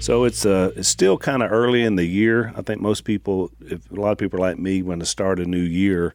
So 0.00 0.24
it's 0.24 0.46
uh 0.46 0.70
it's 0.76 0.88
still 0.88 1.18
kind 1.18 1.42
of 1.42 1.52
early 1.52 1.82
in 1.82 1.96
the 1.96 2.06
year. 2.06 2.54
I 2.56 2.62
think 2.62 2.80
most 2.80 3.04
people, 3.04 3.50
if 3.60 3.90
a 3.90 3.94
lot 3.94 4.12
of 4.12 4.18
people 4.18 4.38
are 4.38 4.40
like 4.48 4.58
me, 4.58 4.80
when 4.82 4.98
to 5.00 5.04
start 5.06 5.38
a 5.38 5.44
new 5.44 5.58
year, 5.60 6.14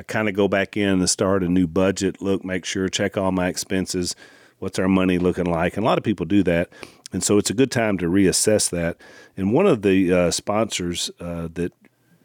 I 0.00 0.02
kind 0.02 0.30
of 0.30 0.34
go 0.34 0.48
back 0.48 0.78
in 0.78 0.88
and 1.00 1.10
start 1.10 1.42
a 1.42 1.48
new 1.48 1.66
budget, 1.66 2.22
look, 2.22 2.42
make 2.42 2.64
sure, 2.64 2.88
check 2.88 3.18
all 3.18 3.32
my 3.32 3.48
expenses, 3.48 4.16
what's 4.58 4.78
our 4.78 4.88
money 4.88 5.18
looking 5.18 5.44
like, 5.44 5.76
and 5.76 5.84
a 5.84 5.86
lot 5.86 5.98
of 5.98 6.04
people 6.04 6.24
do 6.24 6.42
that, 6.44 6.70
and 7.12 7.22
so 7.22 7.36
it's 7.36 7.50
a 7.50 7.54
good 7.54 7.70
time 7.70 7.98
to 7.98 8.06
reassess 8.06 8.70
that. 8.70 8.96
And 9.36 9.52
one 9.52 9.66
of 9.66 9.82
the 9.82 10.10
uh, 10.10 10.30
sponsors 10.30 11.10
uh, 11.20 11.48
that 11.52 11.74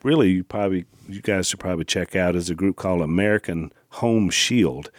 really 0.04 0.30
you 0.30 0.46
probably 0.46 0.86
you 1.10 1.22
guys 1.22 1.50
should 1.50 1.60
probably 1.60 1.84
check 1.84 2.16
out 2.16 2.34
is 2.34 2.50
a 2.50 2.56
group 2.56 2.78
called 2.78 3.02
American 3.02 3.74
Home 3.90 4.30
Shield 4.30 4.90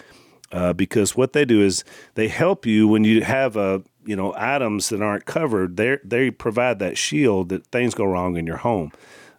uh, 0.52 0.74
because 0.74 1.16
what 1.16 1.32
they 1.32 1.46
do 1.46 1.62
is 1.62 1.82
they 2.14 2.28
help 2.28 2.66
you 2.66 2.86
when 2.88 3.04
you 3.04 3.22
have 3.22 3.56
a 3.56 3.82
you 4.04 4.16
know 4.16 4.34
items 4.36 4.90
that 4.90 5.00
aren't 5.00 5.24
covered. 5.24 5.78
They 5.78 5.96
they 6.04 6.30
provide 6.30 6.78
that 6.80 6.98
shield 6.98 7.48
that 7.48 7.66
things 7.68 7.94
go 7.94 8.04
wrong 8.04 8.36
in 8.36 8.46
your 8.46 8.58
home. 8.58 8.92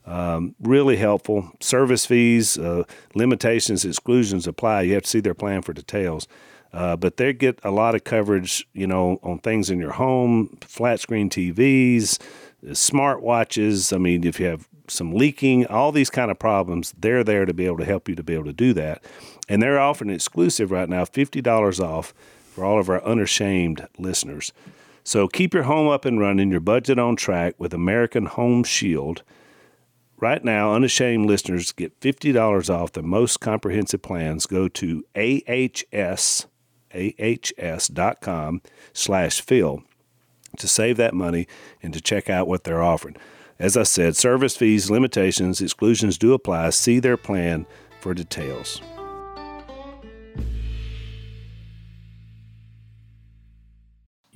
Um, 0.08 0.56
really 0.62 0.96
helpful. 0.96 1.52
Service 1.60 2.06
fees, 2.06 2.58
uh, 2.58 2.84
limitations, 3.14 3.84
exclusions 3.84 4.48
apply. 4.48 4.84
You 4.84 4.94
have 4.94 5.04
to 5.04 5.10
see 5.10 5.20
their 5.20 5.34
plan 5.34 5.62
for 5.62 5.74
details. 5.74 6.28
Uh, 6.74 6.96
but 6.96 7.18
they 7.18 7.34
get 7.34 7.60
a 7.64 7.72
lot 7.72 7.94
of 7.94 8.04
coverage, 8.04 8.68
you 8.74 8.88
know, 8.88 9.20
on 9.22 9.40
things 9.40 9.70
in 9.70 9.80
your 9.80 9.92
home, 9.92 10.58
flat 10.62 11.00
screen 11.00 11.30
TVs, 11.30 12.20
smart 12.74 13.22
watches. 13.22 13.92
I 13.92 13.98
mean, 13.98 14.26
if 14.26 14.40
you 14.40 14.48
have 14.48 14.68
some 14.88 15.14
leaking, 15.14 15.66
all 15.68 15.92
these 15.92 16.10
kind 16.10 16.32
of 16.32 16.40
problems, 16.40 16.94
they're 16.98 17.24
there 17.24 17.46
to 17.46 17.54
be 17.54 17.66
able 17.66 17.78
to 17.78 17.86
help 17.86 18.08
you 18.08 18.16
to 18.16 18.24
be 18.24 18.34
able 18.34 18.46
to 18.46 18.54
do 18.54 18.74
that. 18.74 19.04
And 19.50 19.62
they're 19.62 19.80
offering 19.80 20.10
exclusive 20.10 20.72
right 20.72 20.88
now, 20.88 21.04
$50 21.04 21.80
off 21.84 22.14
for 22.54 22.64
all 22.64 22.80
of 22.80 22.90
our 22.90 23.04
unashamed 23.04 23.88
listeners. 23.98 24.54
So 25.04 25.28
keep 25.28 25.54
your 25.54 25.64
home 25.64 25.88
up 25.88 26.06
and 26.06 26.20
running, 26.20 26.52
your 26.52 26.60
budget 26.60 27.00
on 27.00 27.16
track 27.16 27.56
with 27.58 27.74
American 27.74 28.26
Home 28.26 28.64
Shield. 28.64 29.24
Right 30.20 30.44
now, 30.44 30.74
unashamed 30.74 31.28
listeners 31.28 31.72
get 31.72 32.00
$50 32.00 32.74
off 32.74 32.94
the 32.94 33.04
most 33.04 33.40
comprehensive 33.40 34.02
plans. 34.02 34.48
Go 34.48 34.68
to 34.70 35.06
ahs, 35.16 36.48
ahs.com 36.92 38.62
slash 38.94 39.42
Phil 39.42 39.84
to 40.58 40.68
save 40.68 40.98
that 40.98 41.14
money 41.14 41.48
and 41.84 41.94
to 41.94 42.02
check 42.02 42.32
out 42.32 42.48
what 42.48 42.64
they're 42.64 42.82
offering. 42.82 43.16
As 43.60 43.78
I 43.78 43.84
said, 43.84 44.16
service 44.16 44.58
fees, 44.58 44.90
limitations, 44.90 45.62
exclusions 45.62 46.18
do 46.18 46.34
apply. 46.34 46.72
See 46.72 47.00
their 47.00 47.18
plan 47.18 47.68
for 48.00 48.16
details. 48.16 48.82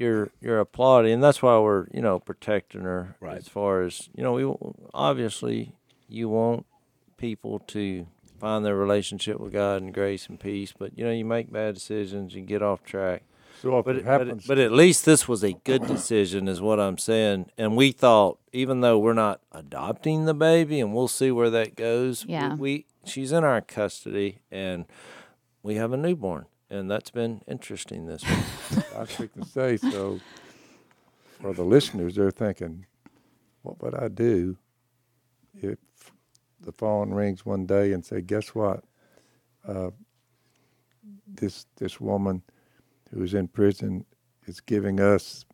You're 0.02 0.30
you're 0.42 0.60
applauding, 0.60 1.14
and 1.14 1.24
that's 1.24 1.42
why 1.42 1.58
we're 1.60 1.88
you 1.94 2.02
know 2.02 2.20
protecting 2.20 2.82
her 2.82 3.16
Right. 3.20 3.38
as 3.38 3.48
far 3.48 3.82
as 3.84 4.10
you 4.16 4.24
know. 4.24 4.34
We 4.34 4.46
obviously 4.94 5.74
you 6.08 6.30
want 6.30 6.66
people 7.18 7.60
to 7.60 8.08
find 8.40 8.66
their 8.66 8.76
relationship 8.76 9.40
with 9.40 9.54
God 9.54 9.82
and 9.82 9.94
grace 9.94 10.28
and 10.28 10.40
peace, 10.40 10.74
but 10.78 10.98
you 10.98 11.04
know 11.06 11.12
you 11.12 11.26
make 11.26 11.52
bad 11.52 11.76
decisions, 11.76 12.34
you 12.36 12.42
get 12.42 12.62
off 12.62 12.84
track. 12.84 13.24
So 13.62 13.78
if 13.78 13.86
But 13.86 13.96
it 13.96 14.00
it, 14.00 14.06
but, 14.06 14.12
happens, 14.12 14.44
it- 14.46 14.48
but 14.48 14.58
at 14.58 14.72
least 14.72 15.06
this 15.06 15.28
was 15.28 15.44
a 15.44 15.54
good 15.54 15.86
decision, 15.86 16.48
is 16.48 16.60
what 16.62 16.80
I'm 16.80 16.98
saying. 16.98 17.52
And 17.60 17.78
we 17.78 17.92
thought, 17.92 18.40
even 18.52 18.82
though 18.82 18.98
we're 18.98 19.14
not 19.14 19.40
adopting 19.52 20.26
the 20.26 20.34
baby, 20.34 20.80
and 20.80 20.96
we'll 20.96 21.08
see 21.08 21.30
where 21.32 21.52
that 21.52 21.76
goes. 21.76 22.26
we- 22.26 22.34
Yeah. 22.34 22.56
we 22.56 22.86
she's 23.06 23.32
in 23.32 23.44
our 23.44 23.62
custody, 23.62 24.40
and 24.52 24.86
we 25.62 25.76
have 25.76 25.94
a 25.94 25.98
newborn, 25.98 26.46
and 26.72 26.90
that's 26.90 27.12
been 27.12 27.42
interesting 27.48 28.06
this 28.06 28.24
week. 28.24 28.86
I 28.96 29.02
was 29.02 29.16
to 29.16 29.46
say, 29.46 29.78
so 29.78 30.20
for 31.42 31.54
the 31.54 31.64
listeners, 31.64 32.16
they're 32.16 32.32
thinking, 32.32 32.86
what 33.62 33.82
would 33.82 33.94
I 33.94 34.08
do 34.08 34.58
if 35.54 35.78
the 36.62 36.72
phone 36.72 37.12
rings 37.12 37.46
one 37.46 37.66
day 37.66 37.92
and 37.92 38.06
say, 38.06 38.22
guess 38.22 38.56
what? 38.56 38.84
Uh, 39.68 39.92
this 41.28 41.66
this 41.78 42.00
woman 42.00 42.42
who's 43.14 43.34
in 43.34 43.48
prison 43.48 44.06
is 44.48 44.62
giving 44.62 45.00
us 45.00 45.46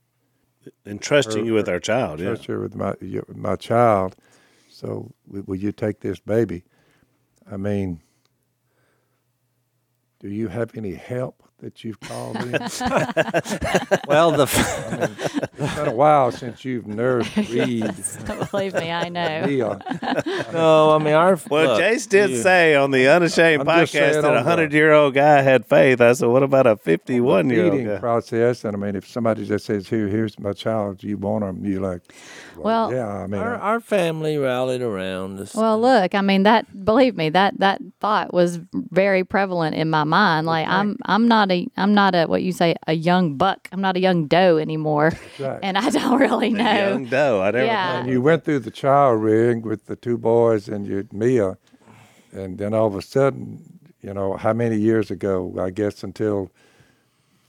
entrusting 0.86 1.00
trusting 1.00 1.46
you 1.46 1.54
with 1.54 1.68
our 1.68 1.80
child. 1.80 2.20
Yeah. 2.20 2.28
trust 2.28 2.46
her 2.46 2.60
with 2.60 2.76
my 2.76 2.94
your, 3.02 3.26
my 3.34 3.56
child. 3.56 4.16
So 4.70 5.12
will 5.26 5.56
you 5.56 5.72
take 5.72 6.02
this 6.02 6.20
baby? 6.20 6.64
I 7.52 7.58
mean, 7.58 8.02
do 10.20 10.30
you 10.30 10.48
have 10.48 10.76
any 10.76 10.94
help 10.94 11.47
that 11.60 11.84
you've 11.84 12.00
called 12.00 12.36
in? 12.38 12.52
well, 14.08 14.32
the 14.32 14.48
It's 15.58 15.76
been 15.76 15.88
a 15.88 15.92
while 15.92 16.32
since 16.32 16.64
you've 16.64 16.86
nursed 16.88 17.36
Reed, 17.50 17.90
Believe 18.52 18.74
me, 18.76 18.92
I 18.92 19.10
know. 19.10 19.44
Leon. 19.48 19.82
no, 20.54 20.92
I 20.96 20.98
mean 21.00 21.14
our. 21.14 21.40
Well, 21.50 21.68
look, 21.70 21.80
Jase 21.80 22.06
did 22.06 22.30
you- 22.32 22.42
say 22.42 22.76
on 22.76 22.92
the 22.92 23.08
Unashamed 23.08 23.62
I'm 23.62 23.66
podcast 23.68 24.22
that 24.22 24.34
a 24.36 24.44
hundred 24.44 24.74
year 24.74 24.94
old 24.94 25.14
guy 25.16 25.42
had 25.42 25.66
faith. 25.66 26.00
I 26.02 26.14
said, 26.14 26.28
what 26.28 26.44
about 26.44 26.68
a 26.68 26.76
51 26.78 27.50
year 27.50 27.64
old 27.66 27.74
feeding 27.74 28.00
process, 28.00 28.64
and 28.64 28.76
I 28.76 28.80
mean, 28.80 28.96
if 28.96 29.08
somebody 29.08 29.46
just 29.46 29.66
says, 29.66 29.88
"Here, 29.90 30.08
here's 30.08 30.40
my 30.40 30.54
child," 30.54 31.04
you 31.04 31.18
want 31.18 31.44
them, 31.44 31.66
you 31.66 31.80
like, 31.80 32.14
well, 32.56 32.90
Well, 32.90 32.94
yeah. 32.94 33.08
I 33.08 33.28
mean, 33.28 33.42
Our, 33.42 33.56
our 33.56 33.80
family 33.80 34.38
rallied 34.38 34.82
around 34.82 35.40
us. 35.40 35.56
Well, 35.56 35.80
look, 35.80 36.14
I 36.14 36.22
mean 36.22 36.44
that. 36.44 36.66
Believe 36.86 37.16
me, 37.16 37.30
that 37.30 37.60
that 37.60 37.82
thought 38.00 38.34
was 38.34 38.60
very 38.74 39.24
prevalent 39.24 39.76
in 39.76 39.90
my 39.90 40.04
mind. 40.04 40.46
Like 40.48 40.68
I'm, 40.68 40.98
I'm 41.06 41.28
not 41.28 41.47
a, 41.52 41.68
I'm 41.78 41.94
not 41.94 42.16
a 42.16 42.26
what 42.26 42.44
you 42.44 42.52
say 42.52 42.76
a 42.88 42.94
young 42.94 43.38
buck. 43.38 43.68
I'm 43.72 43.82
not 43.82 43.98
a 43.98 44.00
young 44.00 44.28
doe 44.28 44.58
anymore, 44.58 45.14
right. 45.40 45.60
and 45.62 45.78
I 45.78 45.90
don't 45.90 46.20
really 46.28 46.50
know. 46.50 46.90
Young 46.90 47.06
doe. 47.06 47.42
I 47.42 47.52
never. 47.52 47.66
Yeah. 47.66 48.00
And 48.00 48.10
you 48.10 48.22
went 48.22 48.46
through 48.46 48.60
the 48.60 48.72
child 48.72 49.22
rig 49.22 49.66
with 49.66 49.86
the 49.86 49.96
two 49.96 50.18
boys 50.18 50.68
and 50.68 50.86
your 50.88 51.04
Mia, 51.12 51.58
and 52.32 52.58
then 52.58 52.74
all 52.74 52.88
of 52.88 52.96
a 52.96 53.02
sudden, 53.02 53.64
you 54.02 54.14
know, 54.14 54.38
how 54.38 54.54
many 54.54 54.78
years 54.78 55.12
ago? 55.12 55.56
I 55.60 55.70
guess 55.70 56.04
until, 56.04 56.52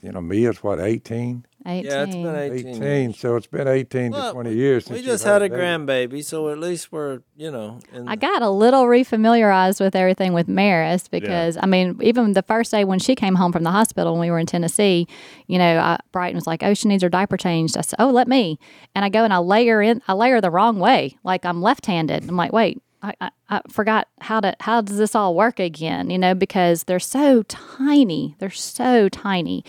you 0.02 0.12
know, 0.12 0.20
Mia's 0.20 0.62
what, 0.62 0.80
18? 0.80 1.44
Eighteen. 1.66 1.90
yeah, 1.90 2.02
it's 2.04 2.14
been 2.14 2.34
18. 2.34 2.68
18. 2.68 2.82
years. 2.82 3.18
So 3.18 3.36
it's 3.36 3.48
been 3.48 3.66
18 3.68 4.12
to 4.12 4.30
20 4.32 4.54
years 4.54 4.86
since 4.86 5.00
We 5.00 5.04
just 5.04 5.24
had 5.24 5.42
a 5.42 5.50
baby. 5.50 5.60
grandbaby, 5.60 6.24
so 6.24 6.48
at 6.50 6.58
least 6.58 6.92
we're, 6.92 7.20
you 7.36 7.50
know. 7.50 7.80
In 7.92 8.08
I 8.08 8.14
got 8.16 8.42
a 8.42 8.48
little 8.48 8.84
refamiliarized 8.84 9.80
with 9.80 9.96
everything 9.96 10.32
with 10.32 10.48
Maris 10.48 11.08
because 11.08 11.58
I 11.60 11.66
mean, 11.66 11.98
even 12.00 12.32
the 12.32 12.42
first 12.42 12.70
day 12.70 12.84
when 12.84 13.00
she 13.00 13.14
came 13.14 13.34
home 13.34 13.52
from 13.52 13.64
the 13.64 13.70
hospital 13.72 14.12
when 14.12 14.20
we 14.20 14.30
were 14.30 14.38
in 14.38 14.46
Tennessee, 14.46 15.06
you 15.46 15.58
know, 15.58 15.78
I, 15.78 15.98
Brighton 16.12 16.36
was 16.36 16.46
like, 16.46 16.62
"Oh, 16.62 16.74
she 16.74 16.88
needs 16.88 17.02
her 17.02 17.08
diaper 17.08 17.36
changed." 17.36 17.76
I 17.76 17.80
said, 17.82 17.96
"Oh, 17.98 18.10
let 18.10 18.28
me," 18.28 18.58
and 18.94 19.04
I 19.04 19.08
go 19.08 19.24
and 19.24 19.32
I 19.32 19.38
lay 19.38 19.66
her 19.66 19.82
in. 19.82 20.00
I 20.06 20.12
lay 20.14 20.30
her 20.30 20.40
the 20.40 20.50
wrong 20.52 20.78
way, 20.78 21.18
like 21.24 21.44
I'm 21.44 21.60
left-handed. 21.60 22.28
I'm 22.28 22.36
like, 22.36 22.52
"Wait, 22.52 22.80
I, 23.02 23.14
I, 23.20 23.30
I 23.48 23.60
forgot 23.70 24.08
how 24.20 24.40
to 24.40 24.56
how 24.60 24.80
does 24.80 24.98
this 24.98 25.14
all 25.14 25.34
work 25.34 25.60
again?" 25.60 26.10
You 26.10 26.18
know, 26.18 26.34
because 26.34 26.84
they're 26.84 26.98
so 27.00 27.42
tiny. 27.44 28.36
They're 28.38 28.50
so 28.50 29.08
tiny, 29.08 29.64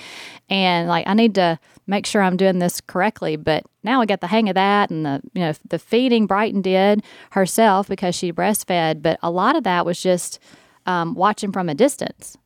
and 0.50 0.88
like 0.88 1.08
I 1.08 1.14
need 1.14 1.36
to 1.36 1.60
make 1.88 2.06
sure 2.06 2.22
I'm 2.22 2.38
doing 2.38 2.60
this 2.60 2.82
correctly. 2.82 3.36
But 3.36 3.66
now 3.84 4.02
I 4.02 4.06
got 4.06 4.22
the 4.22 4.28
hang 4.28 4.50
of 4.50 4.56
that, 4.56 4.90
and 4.90 5.06
the 5.06 5.22
you 5.34 5.42
know 5.42 5.54
the 5.68 5.80
feeding 5.80 6.28
Brighton 6.28 6.62
did 6.62 7.04
herself 7.32 7.88
because 7.88 8.16
she 8.16 8.32
breastfed. 8.32 9.02
But 9.02 9.20
a 9.22 9.32
lot 9.32 9.56
of 9.56 9.64
that 9.64 9.86
was 9.86 10.02
just 10.02 10.40
um, 10.86 11.14
watching 11.16 11.52
from 11.52 11.70
a 11.70 11.76
distance. 11.76 12.38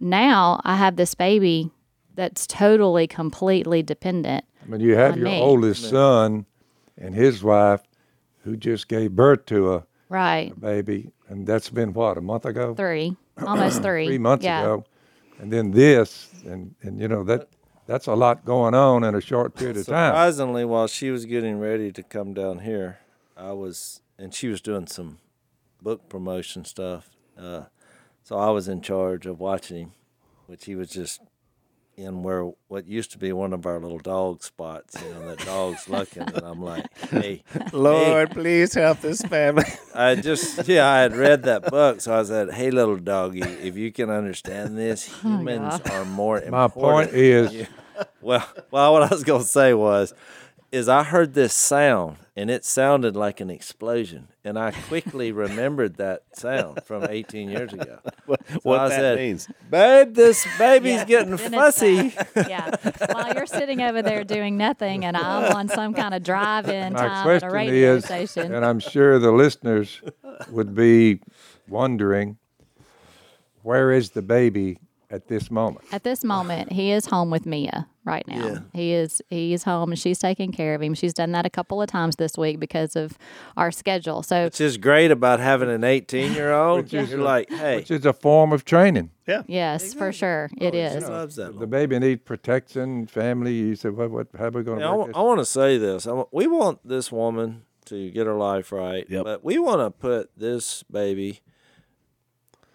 Now 0.00 0.60
I 0.64 0.76
have 0.76 0.96
this 0.96 1.14
baby 1.14 1.70
that's 2.14 2.46
totally 2.46 3.06
completely 3.06 3.82
dependent. 3.82 4.44
I 4.62 4.66
mean, 4.66 4.80
you 4.80 4.96
have 4.96 5.16
your 5.16 5.26
me. 5.26 5.40
oldest 5.40 5.88
son 5.90 6.46
and 6.96 7.14
his 7.14 7.42
wife 7.42 7.82
who 8.44 8.56
just 8.56 8.88
gave 8.88 9.12
birth 9.12 9.46
to 9.46 9.74
a 9.74 9.86
Right, 10.14 10.58
baby, 10.60 11.10
and 11.28 11.44
that's 11.44 11.70
been 11.70 11.92
what, 11.92 12.16
a 12.16 12.20
month 12.20 12.44
ago? 12.44 12.72
three, 12.74 13.16
almost 13.44 13.82
three. 13.86 14.06
three 14.06 14.18
months 14.18 14.44
yeah. 14.44 14.60
ago, 14.60 14.84
and 15.40 15.52
then 15.52 15.72
this, 15.72 16.30
and 16.46 16.76
and 16.82 17.00
you 17.00 17.08
know 17.08 17.24
that 17.24 17.48
that's 17.86 18.06
a 18.06 18.14
lot 18.14 18.44
going 18.44 18.74
on 18.74 19.02
in 19.02 19.16
a 19.16 19.20
short 19.20 19.56
period 19.56 19.76
of 19.76 19.86
time. 19.86 20.10
Surprisingly, 20.10 20.64
while 20.64 20.86
she 20.86 21.10
was 21.10 21.26
getting 21.26 21.58
ready 21.58 21.90
to 21.90 22.02
come 22.04 22.32
down 22.32 22.60
here, 22.60 23.00
I 23.36 23.54
was, 23.54 24.02
and 24.16 24.32
she 24.32 24.46
was 24.46 24.60
doing 24.60 24.86
some 24.86 25.18
book 25.82 26.08
promotion 26.08 26.64
stuff. 26.64 27.10
Uh, 27.36 27.64
so 28.22 28.38
I 28.38 28.50
was 28.50 28.68
in 28.68 28.82
charge 28.82 29.26
of 29.26 29.40
watching 29.40 29.76
him, 29.76 29.92
which 30.46 30.66
he 30.66 30.76
was 30.76 30.90
just 30.90 31.20
in 31.96 32.22
where 32.22 32.50
what 32.68 32.86
used 32.86 33.12
to 33.12 33.18
be 33.18 33.32
one 33.32 33.52
of 33.52 33.66
our 33.66 33.78
little 33.78 33.98
dog 33.98 34.42
spots. 34.42 35.00
You 35.02 35.14
know, 35.14 35.28
that 35.28 35.44
dog's 35.44 35.88
looking, 35.88 36.22
and 36.22 36.42
I'm 36.42 36.62
like, 36.62 36.86
hey, 37.10 37.42
Lord, 37.72 38.30
please 38.30 38.74
help 38.74 39.00
this 39.00 39.22
family. 39.22 39.64
I 39.94 40.16
just 40.16 40.66
yeah, 40.68 40.88
I 40.88 41.00
had 41.00 41.16
read 41.16 41.42
that 41.44 41.70
book, 41.70 42.00
so 42.00 42.18
I 42.18 42.22
said, 42.24 42.52
"Hey, 42.52 42.70
little 42.70 42.96
doggy, 42.96 43.42
if 43.42 43.76
you 43.76 43.92
can 43.92 44.10
understand 44.10 44.76
this, 44.76 45.08
oh, 45.24 45.28
humans 45.28 45.80
are 45.90 46.04
more 46.04 46.40
My 46.48 46.64
important." 46.64 46.64
My 46.64 46.68
point 46.68 47.10
is, 47.14 47.66
well, 48.20 48.46
well, 48.70 48.92
what 48.92 49.02
I 49.02 49.08
was 49.08 49.24
gonna 49.24 49.44
say 49.44 49.74
was, 49.74 50.14
is 50.74 50.88
I 50.88 51.04
heard 51.04 51.34
this 51.34 51.54
sound 51.54 52.16
and 52.36 52.50
it 52.50 52.64
sounded 52.64 53.14
like 53.14 53.38
an 53.40 53.48
explosion, 53.48 54.26
and 54.42 54.58
I 54.58 54.72
quickly 54.72 55.30
remembered 55.46 55.98
that 55.98 56.24
sound 56.32 56.82
from 56.84 57.06
18 57.08 57.48
years 57.48 57.72
ago. 57.72 58.00
what 58.64 58.80
I 58.80 58.88
that 58.88 58.96
said, 58.96 59.18
means. 59.18 59.48
Babe, 59.70 60.14
this 60.14 60.44
baby's 60.58 60.94
Yeah. 60.94 61.04
getting 61.04 61.36
fussy. 61.36 62.08
that. 62.08 62.28
Uh, 62.36 62.44
yeah. 62.48 62.70
While 63.12 63.34
you're 63.34 63.46
sitting 63.46 63.80
over 63.82 64.02
there 64.02 64.24
doing 64.24 64.56
nothing, 64.56 65.04
and 65.04 65.16
I'm 65.16 65.52
on 65.54 65.68
some 65.68 65.94
kind 65.94 66.12
of 66.12 66.24
drive-in 66.24 66.94
time 66.94 67.28
at 67.28 67.42
a 67.44 67.50
radio 67.50 67.94
is, 67.94 68.04
station. 68.04 68.52
and 68.52 68.64
I'm 68.64 68.80
sure 68.80 69.20
the 69.20 69.30
listeners 69.30 70.02
would 70.50 70.74
be 70.74 71.20
wondering, 71.68 72.36
where 73.62 73.92
is 73.92 74.10
the 74.10 74.22
baby 74.22 74.78
at 75.14 75.28
this 75.28 75.50
moment? 75.50 75.84
At 75.92 76.02
this 76.04 76.24
moment, 76.24 76.72
he 76.72 76.90
is 76.90 77.06
home 77.06 77.30
with 77.30 77.46
Mia 77.46 77.86
right 78.04 78.26
now. 78.28 78.46
Yeah. 78.46 78.58
He 78.72 78.92
is 78.92 79.22
he 79.30 79.54
is 79.54 79.62
home 79.64 79.90
and 79.92 79.98
she's 79.98 80.18
taking 80.18 80.52
care 80.52 80.74
of 80.74 80.82
him. 80.82 80.94
She's 80.94 81.14
done 81.14 81.32
that 81.32 81.46
a 81.46 81.50
couple 81.50 81.80
of 81.80 81.88
times 81.88 82.16
this 82.16 82.36
week 82.36 82.58
because 82.60 82.96
of 82.96 83.16
our 83.56 83.70
schedule. 83.70 84.22
So 84.22 84.44
Which 84.44 84.60
is 84.60 84.76
great 84.76 85.10
about 85.10 85.40
having 85.40 85.70
an 85.70 85.84
18 85.84 86.32
year 86.34 86.52
old. 86.52 86.82
Which 86.84 86.94
is 86.94 87.10
You're 87.10 87.20
a- 87.20 87.24
like, 87.24 87.50
hey, 87.50 87.76
Which 87.76 87.90
is 87.90 88.04
a 88.04 88.12
form 88.12 88.52
of 88.52 88.64
training. 88.64 89.10
Yeah. 89.26 89.42
Yes, 89.46 89.94
for 89.94 90.12
sure 90.12 90.50
Oh, 90.60 90.66
it 90.66 90.74
is. 90.74 91.08
Loves 91.08 91.36
that. 91.36 91.58
The 91.58 91.66
baby 91.66 91.98
needs 91.98 92.20
protection, 92.24 93.06
family. 93.06 93.54
You 93.54 93.74
said, 93.76 93.96
what, 93.96 94.10
what, 94.10 94.26
how 94.36 94.46
are 94.46 94.50
we 94.50 94.62
going 94.62 94.80
to 94.80 94.84
Yeah, 94.84 94.90
I, 94.90 94.96
work 94.96 95.16
want 95.16 95.38
to 95.40 95.46
say 95.46 95.78
this. 95.78 96.06
I 96.06 96.24
we 96.30 96.46
want 96.46 96.80
this 96.86 97.10
woman 97.10 97.62
to 97.86 98.10
get 98.10 98.26
her 98.26 98.34
life 98.34 98.72
right, 98.72 99.04
Yep. 99.08 99.24
but 99.24 99.44
we 99.44 99.58
want 99.58 99.80
to 99.80 99.90
put 99.90 100.30
this 100.36 100.82
baby 100.90 101.40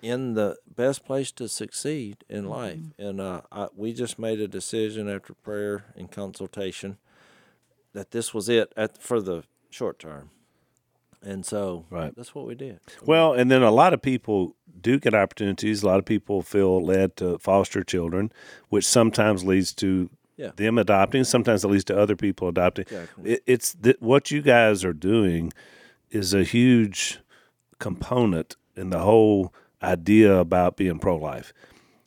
in 0.01 0.33
the 0.33 0.57
best 0.75 1.05
place 1.05 1.31
to 1.33 1.47
succeed 1.47 2.23
in 2.29 2.45
life. 2.45 2.79
And 2.97 3.19
uh, 3.19 3.41
I, 3.51 3.67
we 3.75 3.93
just 3.93 4.17
made 4.19 4.39
a 4.39 4.47
decision 4.47 5.09
after 5.09 5.33
prayer 5.33 5.85
and 5.95 6.09
consultation 6.11 6.97
that 7.93 8.11
this 8.11 8.33
was 8.33 8.47
it 8.49 8.71
at, 8.77 9.01
for 9.01 9.19
the 9.21 9.43
short 9.69 9.99
term. 9.99 10.29
And 11.21 11.45
so 11.45 11.85
Right. 11.89 12.15
that's 12.15 12.33
what 12.33 12.45
we 12.47 12.55
did. 12.55 12.79
Well, 13.05 13.33
and 13.33 13.51
then 13.51 13.61
a 13.61 13.71
lot 13.71 13.93
of 13.93 14.01
people 14.01 14.55
do 14.79 14.99
get 14.99 15.13
opportunities. 15.13 15.83
A 15.83 15.85
lot 15.85 15.99
of 15.99 16.05
people 16.05 16.41
feel 16.41 16.81
led 16.81 17.17
to 17.17 17.37
foster 17.39 17.83
children, 17.83 18.31
which 18.69 18.85
sometimes 18.87 19.43
leads 19.43 19.73
to 19.75 20.09
Yeah. 20.37 20.51
them 20.55 20.77
adopting. 20.77 21.25
Sometimes 21.25 21.65
it 21.65 21.67
leads 21.67 21.83
to 21.85 21.97
other 21.99 22.15
people 22.15 22.47
adopting. 22.47 22.83
Exactly. 22.83 23.31
It, 23.33 23.43
it's 23.45 23.73
th- 23.73 23.97
what 23.99 24.31
you 24.31 24.41
guys 24.41 24.85
are 24.85 24.93
doing 24.93 25.51
is 26.09 26.33
a 26.33 26.43
huge 26.43 27.19
component 27.79 28.55
in 28.77 28.89
the 28.89 28.99
whole 28.99 29.53
idea 29.83 30.37
about 30.37 30.77
being 30.77 30.99
pro 30.99 31.15
life, 31.17 31.53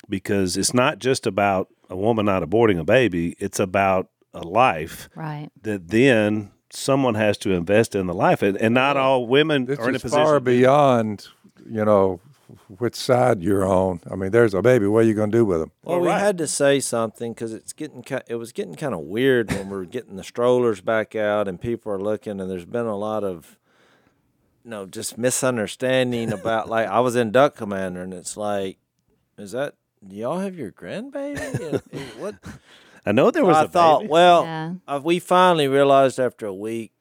because 0.09 0.57
it's 0.57 0.75
not 0.75 0.99
just 0.99 1.27
about 1.27 1.69
a 1.91 1.97
woman 1.97 2.27
not 2.27 2.43
aborting 2.43 2.79
a 2.79 2.85
baby. 2.85 3.37
It's 3.39 3.61
about 3.61 4.09
a 4.35 4.41
life 4.47 5.09
Right. 5.15 5.51
that 5.63 5.89
then 5.89 6.51
someone 6.71 7.15
has 7.17 7.37
to 7.39 7.53
invest 7.53 7.95
in 7.95 8.07
the 8.07 8.15
life, 8.15 8.41
and, 8.43 8.57
and 8.57 8.73
not 8.75 8.97
all 8.97 9.27
women 9.27 9.67
This 9.67 9.79
are 9.79 9.89
in 9.91 9.97
a 9.97 9.99
position. 9.99 10.25
far 10.25 10.41
beyond, 10.41 11.29
you 11.69 11.85
know, 11.85 12.21
which 12.79 12.95
side 12.95 13.43
you're 13.43 13.67
on. 13.67 14.01
I 14.11 14.15
mean, 14.15 14.31
there's 14.31 14.53
a 14.55 14.61
baby. 14.63 14.87
What 14.87 15.05
are 15.05 15.07
you 15.09 15.15
going 15.15 15.31
to 15.31 15.39
do 15.39 15.45
with 15.45 15.61
him? 15.63 15.71
Well, 15.85 15.97
All 15.97 16.03
we 16.03 16.09
had 16.11 16.37
to 16.39 16.47
say 16.47 16.81
something 16.81 17.33
because 17.33 17.53
it's 17.55 17.73
getting 17.73 18.05
it 18.27 18.35
was 18.37 18.53
getting 18.53 18.75
kind 18.75 18.93
of 18.95 19.01
weird 19.01 19.51
when 19.53 19.69
we 19.71 19.77
are 19.79 19.85
getting 19.85 20.17
the 20.17 20.25
strollers 20.25 20.81
back 20.83 21.15
out 21.15 21.49
and 21.49 21.61
people 21.61 21.93
are 21.93 22.01
looking 22.01 22.41
and 22.41 22.51
there's 22.51 22.65
been 22.67 22.87
a 22.87 22.97
lot 22.97 23.25
of 23.25 23.59
you 24.65 24.71
know 24.71 24.87
just 24.87 25.17
misunderstanding 25.19 26.33
about 26.33 26.69
like 26.69 26.87
I 26.89 27.01
was 27.01 27.17
in 27.17 27.31
Duck 27.31 27.57
Commander 27.57 28.03
and 28.03 28.15
it's 28.15 28.37
like 28.37 28.79
is 29.39 29.53
that 29.53 29.75
do 30.07 30.17
y'all 30.17 30.39
have 30.41 30.57
your 30.57 30.73
grandbaby 30.73 31.39
And- 31.39 31.83
and 31.93 32.21
what 32.21 32.35
I 33.07 33.13
know 33.13 33.31
there 33.33 33.45
was 33.45 33.57
I 33.57 33.65
a 33.65 33.69
thought 33.69 34.01
baby. 34.03 34.11
well 34.13 34.45
Yeah. 34.45 34.75
uh, 34.89 35.01
we 35.03 35.19
finally 35.19 35.69
realized 35.69 36.19
after 36.21 36.47
a 36.47 36.55
week 36.55 36.93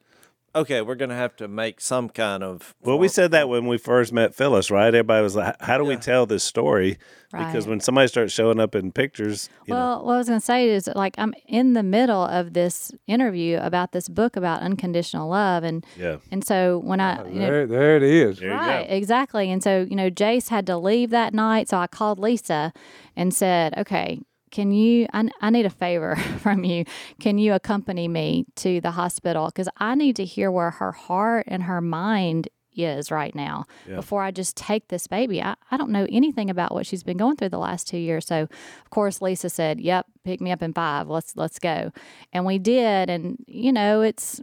okay 0.54 0.80
we're 0.82 0.94
gonna 0.94 1.16
have 1.16 1.34
to 1.36 1.48
make 1.48 1.80
some 1.80 2.08
kind 2.08 2.42
of 2.42 2.74
Well, 2.80 2.98
we 2.98 3.08
said 3.08 3.30
that 3.32 3.48
when 3.48 3.66
we 3.66 3.78
first 3.78 4.12
met 4.12 4.34
Phyllis, 4.34 4.70
right? 4.70 4.88
Everybody 4.88 5.22
was 5.22 5.36
like, 5.36 5.60
"How 5.60 5.78
do 5.78 5.84
we 5.84 5.96
tell 5.96 6.26
this 6.26 6.44
story?" 6.44 6.98
Because 7.32 7.66
when 7.66 7.80
somebody 7.80 8.08
starts 8.08 8.30
showing 8.34 8.60
up 8.60 8.74
in 8.74 8.92
pictures, 8.92 9.48
you 9.66 9.72
know, 9.72 9.80
Well, 9.80 10.04
what 10.04 10.14
I 10.14 10.18
was 10.18 10.28
going 10.28 10.38
to 10.38 10.44
say 10.44 10.68
is 10.68 10.86
like 10.94 11.14
I'm 11.16 11.32
in 11.46 11.72
the 11.72 11.82
middle 11.82 12.22
of 12.22 12.52
this 12.52 12.92
interview 13.06 13.56
about 13.62 13.92
this 13.92 14.06
book 14.10 14.36
about 14.36 14.60
unconditional 14.60 15.30
love, 15.30 15.64
and 15.64 15.82
yeah, 15.98 16.16
and 16.30 16.44
so 16.44 16.78
when 16.84 17.00
I 17.00 17.26
you 17.26 17.40
know, 17.40 17.46
There, 17.46 17.66
there 17.66 17.96
it 17.96 18.02
is. 18.02 18.38
there 18.38 18.50
you 18.50 18.54
right, 18.54 18.86
go. 18.86 18.94
exactly. 18.94 19.50
And 19.50 19.62
so, 19.62 19.86
you 19.88 19.96
know, 19.96 20.10
Jase 20.10 20.48
had 20.48 20.66
to 20.66 20.76
leave 20.76 21.08
that 21.10 21.32
night. 21.32 21.70
So 21.70 21.78
I 21.78 21.86
called 21.86 22.18
Lisa 22.18 22.74
and 23.16 23.32
said, 23.32 23.72
okay, 23.78 24.20
can 24.52 24.70
you, 24.70 25.08
I, 25.12 25.28
I 25.40 25.50
need 25.50 25.66
a 25.66 25.70
favor 25.70 26.14
from 26.38 26.62
you. 26.62 26.84
Can 27.18 27.38
you 27.38 27.54
accompany 27.54 28.06
me 28.06 28.44
to 28.56 28.80
the 28.80 28.92
hospital? 28.92 29.46
Because 29.46 29.68
I 29.78 29.96
need 29.96 30.14
to 30.16 30.24
hear 30.24 30.50
where 30.52 30.70
her 30.70 30.92
heart 30.92 31.46
and 31.48 31.64
her 31.64 31.80
mind 31.80 32.48
is 32.74 33.10
right 33.10 33.34
now 33.34 33.64
Yeah. 33.86 33.96
before 33.96 34.22
I 34.22 34.30
just 34.30 34.56
take 34.56 34.88
this 34.88 35.06
baby. 35.06 35.42
I, 35.42 35.56
I 35.70 35.76
don't 35.76 35.90
know 35.90 36.06
anything 36.10 36.48
about 36.48 36.72
what 36.72 36.86
she's 36.86 37.02
been 37.02 37.18
going 37.18 37.36
through 37.36 37.50
the 37.50 37.58
last 37.58 37.86
two 37.88 37.98
years. 37.98 38.24
So 38.26 38.42
of 38.44 38.90
course 38.90 39.20
Lisa 39.20 39.50
said, 39.50 39.78
Yep, 39.80 40.06
pick 40.24 40.40
me 40.40 40.52
up 40.52 40.62
in 40.62 40.72
five. 40.72 41.06
Let's 41.08 41.36
let's 41.36 41.58
go. 41.58 41.92
And 42.32 42.46
we 42.46 42.58
did. 42.58 43.10
And 43.10 43.36
you 43.46 43.72
know, 43.72 44.00
it's 44.00 44.40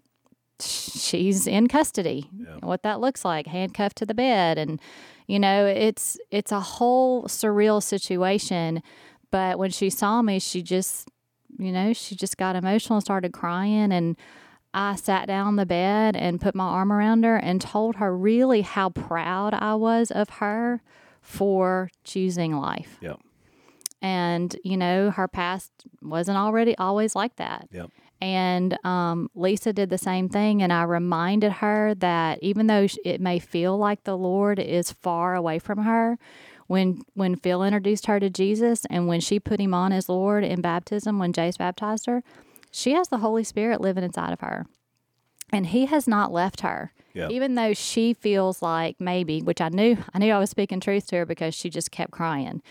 she's 0.60 1.48
in 1.48 1.68
custody. 1.68 2.30
What 2.62 2.84
that 2.84 3.00
looks 3.00 3.24
like, 3.26 3.48
handcuffed 3.48 3.98
to 3.98 4.06
the 4.06 4.14
bed, 4.14 4.58
and 4.58 4.80
you 5.28 5.40
know, 5.40 5.66
it's 5.66 6.18
it's 6.32 6.52
a 6.52 6.60
whole 6.60 7.24
surreal 7.24 7.82
situation. 7.82 8.84
But 9.32 9.60
when 9.60 9.70
she 9.72 9.90
saw 9.90 10.22
me, 10.22 10.40
she 10.40 10.62
just, 10.62 11.08
you 11.58 11.72
know, 11.72 11.94
she 11.94 12.16
just 12.16 12.38
got 12.38 12.56
emotional 12.56 12.98
and 12.98 13.04
started 13.04 13.32
crying, 13.34 13.92
and 13.92 14.18
I 14.74 14.96
sat 14.96 15.28
down 15.28 15.48
on 15.48 15.56
the 15.56 15.66
bed 15.66 16.16
and 16.16 16.40
put 16.42 16.54
my 16.56 16.64
arm 16.66 16.92
around 16.92 17.24
her 17.24 17.38
and 17.38 17.60
told 17.60 17.96
her 17.96 18.16
really 18.16 18.62
how 18.62 18.90
proud 18.90 19.54
I 19.54 19.76
was 19.76 20.12
of 20.12 20.30
her 20.30 20.82
for 21.22 21.90
choosing 22.04 22.54
life. 22.56 22.98
yeah, 23.02 23.16
And 24.02 24.56
you 24.64 24.78
know, 24.78 25.12
her 25.12 25.28
past 25.28 25.72
wasn't 26.02 26.38
already 26.38 26.78
always 26.78 27.16
like 27.16 27.36
that. 27.38 27.68
yeah. 27.72 27.88
And 28.22 28.78
um, 28.86 29.30
Lisa 29.34 29.72
did 29.72 29.90
the 29.90 29.98
same 29.98 30.28
thing. 30.28 30.62
And 30.62 30.74
I 30.74 30.84
reminded 30.84 31.54
her 31.54 31.96
that 31.96 32.40
even 32.42 32.68
though 32.68 32.86
it 33.06 33.22
may 33.22 33.40
feel 33.40 33.78
like 33.78 34.04
the 34.04 34.18
Lord 34.18 34.60
is 34.60 34.92
far 34.92 35.36
away 35.36 35.58
from 35.58 35.80
her, 35.84 36.18
when 36.70 37.02
when 37.16 37.36
Phil 37.36 37.64
introduced 37.64 38.06
her 38.06 38.20
to 38.20 38.30
Jesus 38.30 38.86
and 38.92 39.08
when 39.08 39.20
she 39.20 39.40
put 39.40 39.60
him 39.60 39.74
on 39.74 39.92
as 39.92 40.08
Lord 40.08 40.44
in 40.44 40.62
baptism, 40.62 41.18
when 41.18 41.34
Jase 41.34 41.58
baptized 41.58 42.06
her, 42.06 42.24
she 42.70 42.94
has 42.94 43.08
the 43.08 43.18
Holy 43.18 43.44
Spirit 43.44 43.82
living 43.82 44.04
inside 44.04 44.32
of 44.32 44.42
her. 44.42 44.68
And 45.52 45.66
he 45.66 45.88
has 45.88 46.08
not 46.08 46.32
left 46.32 46.62
her. 46.62 46.94
Yeah. 47.16 47.30
Even 47.30 47.56
though 47.56 47.74
she 47.74 48.14
feels 48.14 48.62
like 48.62 49.02
maybe, 49.02 49.42
which 49.42 49.62
I 49.62 49.70
knew, 49.70 49.98
I 50.14 50.20
knew 50.20 50.32
I 50.32 50.38
was 50.38 50.52
speaking 50.52 50.80
truth 50.80 51.08
to 51.08 51.16
her 51.16 51.26
because 51.26 51.56
she 51.56 51.72
just 51.72 51.90
kept 51.90 52.12
crying. 52.12 52.62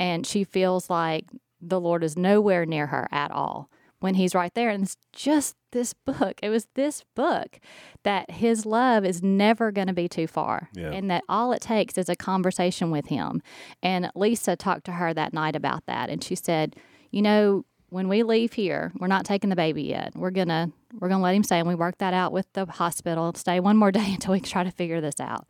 And 0.00 0.26
she 0.26 0.42
feels 0.42 0.90
like 0.90 1.26
the 1.60 1.80
Lord 1.80 2.02
is 2.02 2.16
nowhere 2.16 2.66
near 2.66 2.88
her 2.88 3.06
at 3.12 3.30
all 3.30 3.70
when 4.06 4.14
he's 4.14 4.36
right 4.36 4.54
there. 4.54 4.70
And 4.70 4.84
it's 4.84 4.96
just 5.12 5.56
this 5.72 5.92
book. 5.92 6.38
It 6.40 6.48
was 6.48 6.68
this 6.76 7.02
book 7.16 7.58
that 8.04 8.30
his 8.30 8.64
love 8.64 9.04
is 9.04 9.20
never 9.20 9.72
going 9.72 9.88
to 9.88 9.92
be 9.92 10.08
too 10.08 10.28
far. 10.28 10.68
Yeah. 10.74 10.92
And 10.92 11.10
that 11.10 11.24
all 11.28 11.50
it 11.50 11.60
takes 11.60 11.98
is 11.98 12.08
a 12.08 12.14
conversation 12.14 12.92
with 12.92 13.06
him. 13.06 13.42
And 13.82 14.08
Lisa 14.14 14.54
talked 14.54 14.84
to 14.84 14.92
her 14.92 15.12
that 15.12 15.32
night 15.32 15.56
about 15.56 15.84
that. 15.86 16.08
And 16.08 16.22
she 16.22 16.36
said, 16.36 16.76
you 17.10 17.20
know, 17.20 17.64
when 17.88 18.06
we 18.06 18.22
leave 18.22 18.52
here, 18.52 18.92
we're 19.00 19.08
not 19.08 19.24
taking 19.24 19.50
the 19.50 19.56
baby 19.56 19.82
yet. 19.82 20.12
We're 20.14 20.30
gonna 20.30 20.70
we're 21.00 21.08
gonna 21.08 21.22
let 21.22 21.34
him 21.34 21.42
stay, 21.42 21.58
and 21.58 21.68
we 21.68 21.74
work 21.74 21.98
that 21.98 22.14
out 22.14 22.32
with 22.32 22.46
the 22.52 22.66
hospital. 22.66 23.32
Stay 23.34 23.58
one 23.58 23.76
more 23.76 23.92
day 24.00 24.12
until 24.12 24.34
we 24.34 24.40
try 24.40 24.62
to 24.62 24.70
figure 24.70 25.00
this 25.00 25.18
out. 25.20 25.46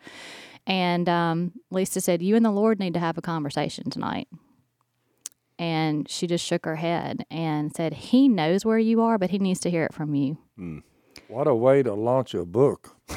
And 0.67 1.09
um, 1.09 1.53
Lisa 1.71 2.01
said, 2.01 2.23
"You 2.23 2.37
and 2.37 2.45
the 2.45 2.51
Lord 2.51 2.79
need 2.79 2.95
to 2.95 3.01
have 3.01 3.19
a 3.19 3.23
conversation 3.23 3.91
tonight." 3.91 4.29
And 5.59 6.09
she 6.09 6.27
just 6.27 6.45
shook 6.45 6.65
her 6.67 6.77
head 6.77 7.25
and 7.31 7.75
said, 7.75 7.95
"He 7.95 8.29
knows 8.29 8.65
where 8.65 8.79
you 8.79 9.01
are, 9.01 9.17
but 9.19 9.31
he 9.31 9.39
needs 9.39 9.61
to 9.61 9.71
hear 9.71 9.85
it 9.85 9.95
from 9.95 10.15
you." 10.15 10.37
What 11.29 11.47
a 11.49 11.55
way 11.55 11.83
to 11.83 11.95
launch 11.95 12.35
a 12.35 12.45
book. 12.45 12.95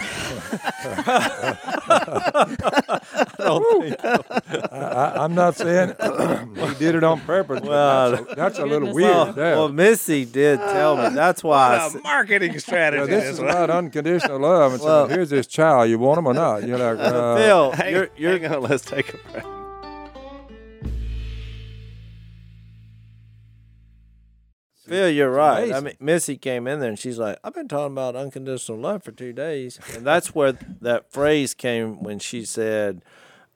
I, 4.72 5.14
I'm 5.18 5.34
not 5.36 5.56
saying 5.56 5.90
he 6.56 6.74
did 6.76 6.96
it 6.96 7.04
on 7.04 7.20
purpose. 7.22 7.62
Well, 7.62 8.12
that's 8.12 8.32
a, 8.32 8.36
that's 8.36 8.60
a 8.60 8.66
little 8.66 8.94
weird. 8.94 9.10
well, 9.12 9.34
there. 9.34 9.56
well, 9.56 9.70
Missy 9.70 10.26
did 10.26 10.60
tell 10.60 10.98
me. 10.98 11.10
That's 11.16 11.44
why. 11.44 11.76
I 11.76 11.78
What 11.78 11.86
s- 11.88 11.96
a 11.96 12.02
marketing 12.02 12.54
You 12.54 12.60
strategy. 12.60 13.00
know, 13.02 13.08
this 13.08 13.24
is 13.26 13.30
is 13.36 13.40
what- 13.42 13.50
about 13.50 13.70
unconditional 13.80 14.40
love. 14.40 14.74
And 14.74 14.82
Well- 14.82 15.08
so 15.08 15.14
here's 15.14 15.30
this 15.30 15.48
child. 15.48 15.90
You 15.90 16.00
want 16.00 16.20
him 16.20 16.28
or 16.28 16.34
not? 16.34 16.64
You're 16.68 16.78
like, 16.78 17.00
uh, 17.00 17.36
Phil, 17.38 17.72
Hang, 17.72 17.94
you're, 17.94 18.10
you're 18.18 18.38
hang 18.40 18.52
on, 18.54 18.62
let's 18.64 18.84
take 18.86 19.14
a 19.14 19.18
break. 19.32 19.44
Phil, 24.90 25.10
you're 25.10 25.32
right. 25.32 25.72
I 25.74 25.80
mean, 25.80 25.96
Missy 26.00 26.36
came 26.38 26.68
in 26.68 26.80
there 26.80 26.90
and 26.90 27.00
she's 27.00 27.18
like, 27.18 27.38
"I've 27.44 27.54
been 27.54 27.68
talking 27.68 27.94
about 27.94 28.16
unconditional 28.16 28.78
love 28.80 29.04
for 29.04 29.12
two 29.12 29.34
days," 29.34 29.80
and 29.96 30.06
that's 30.06 30.34
where 30.36 30.54
that 30.82 31.12
phrase 31.12 31.54
came 31.54 32.02
when 32.04 32.20
she 32.20 32.44
said, 32.46 33.04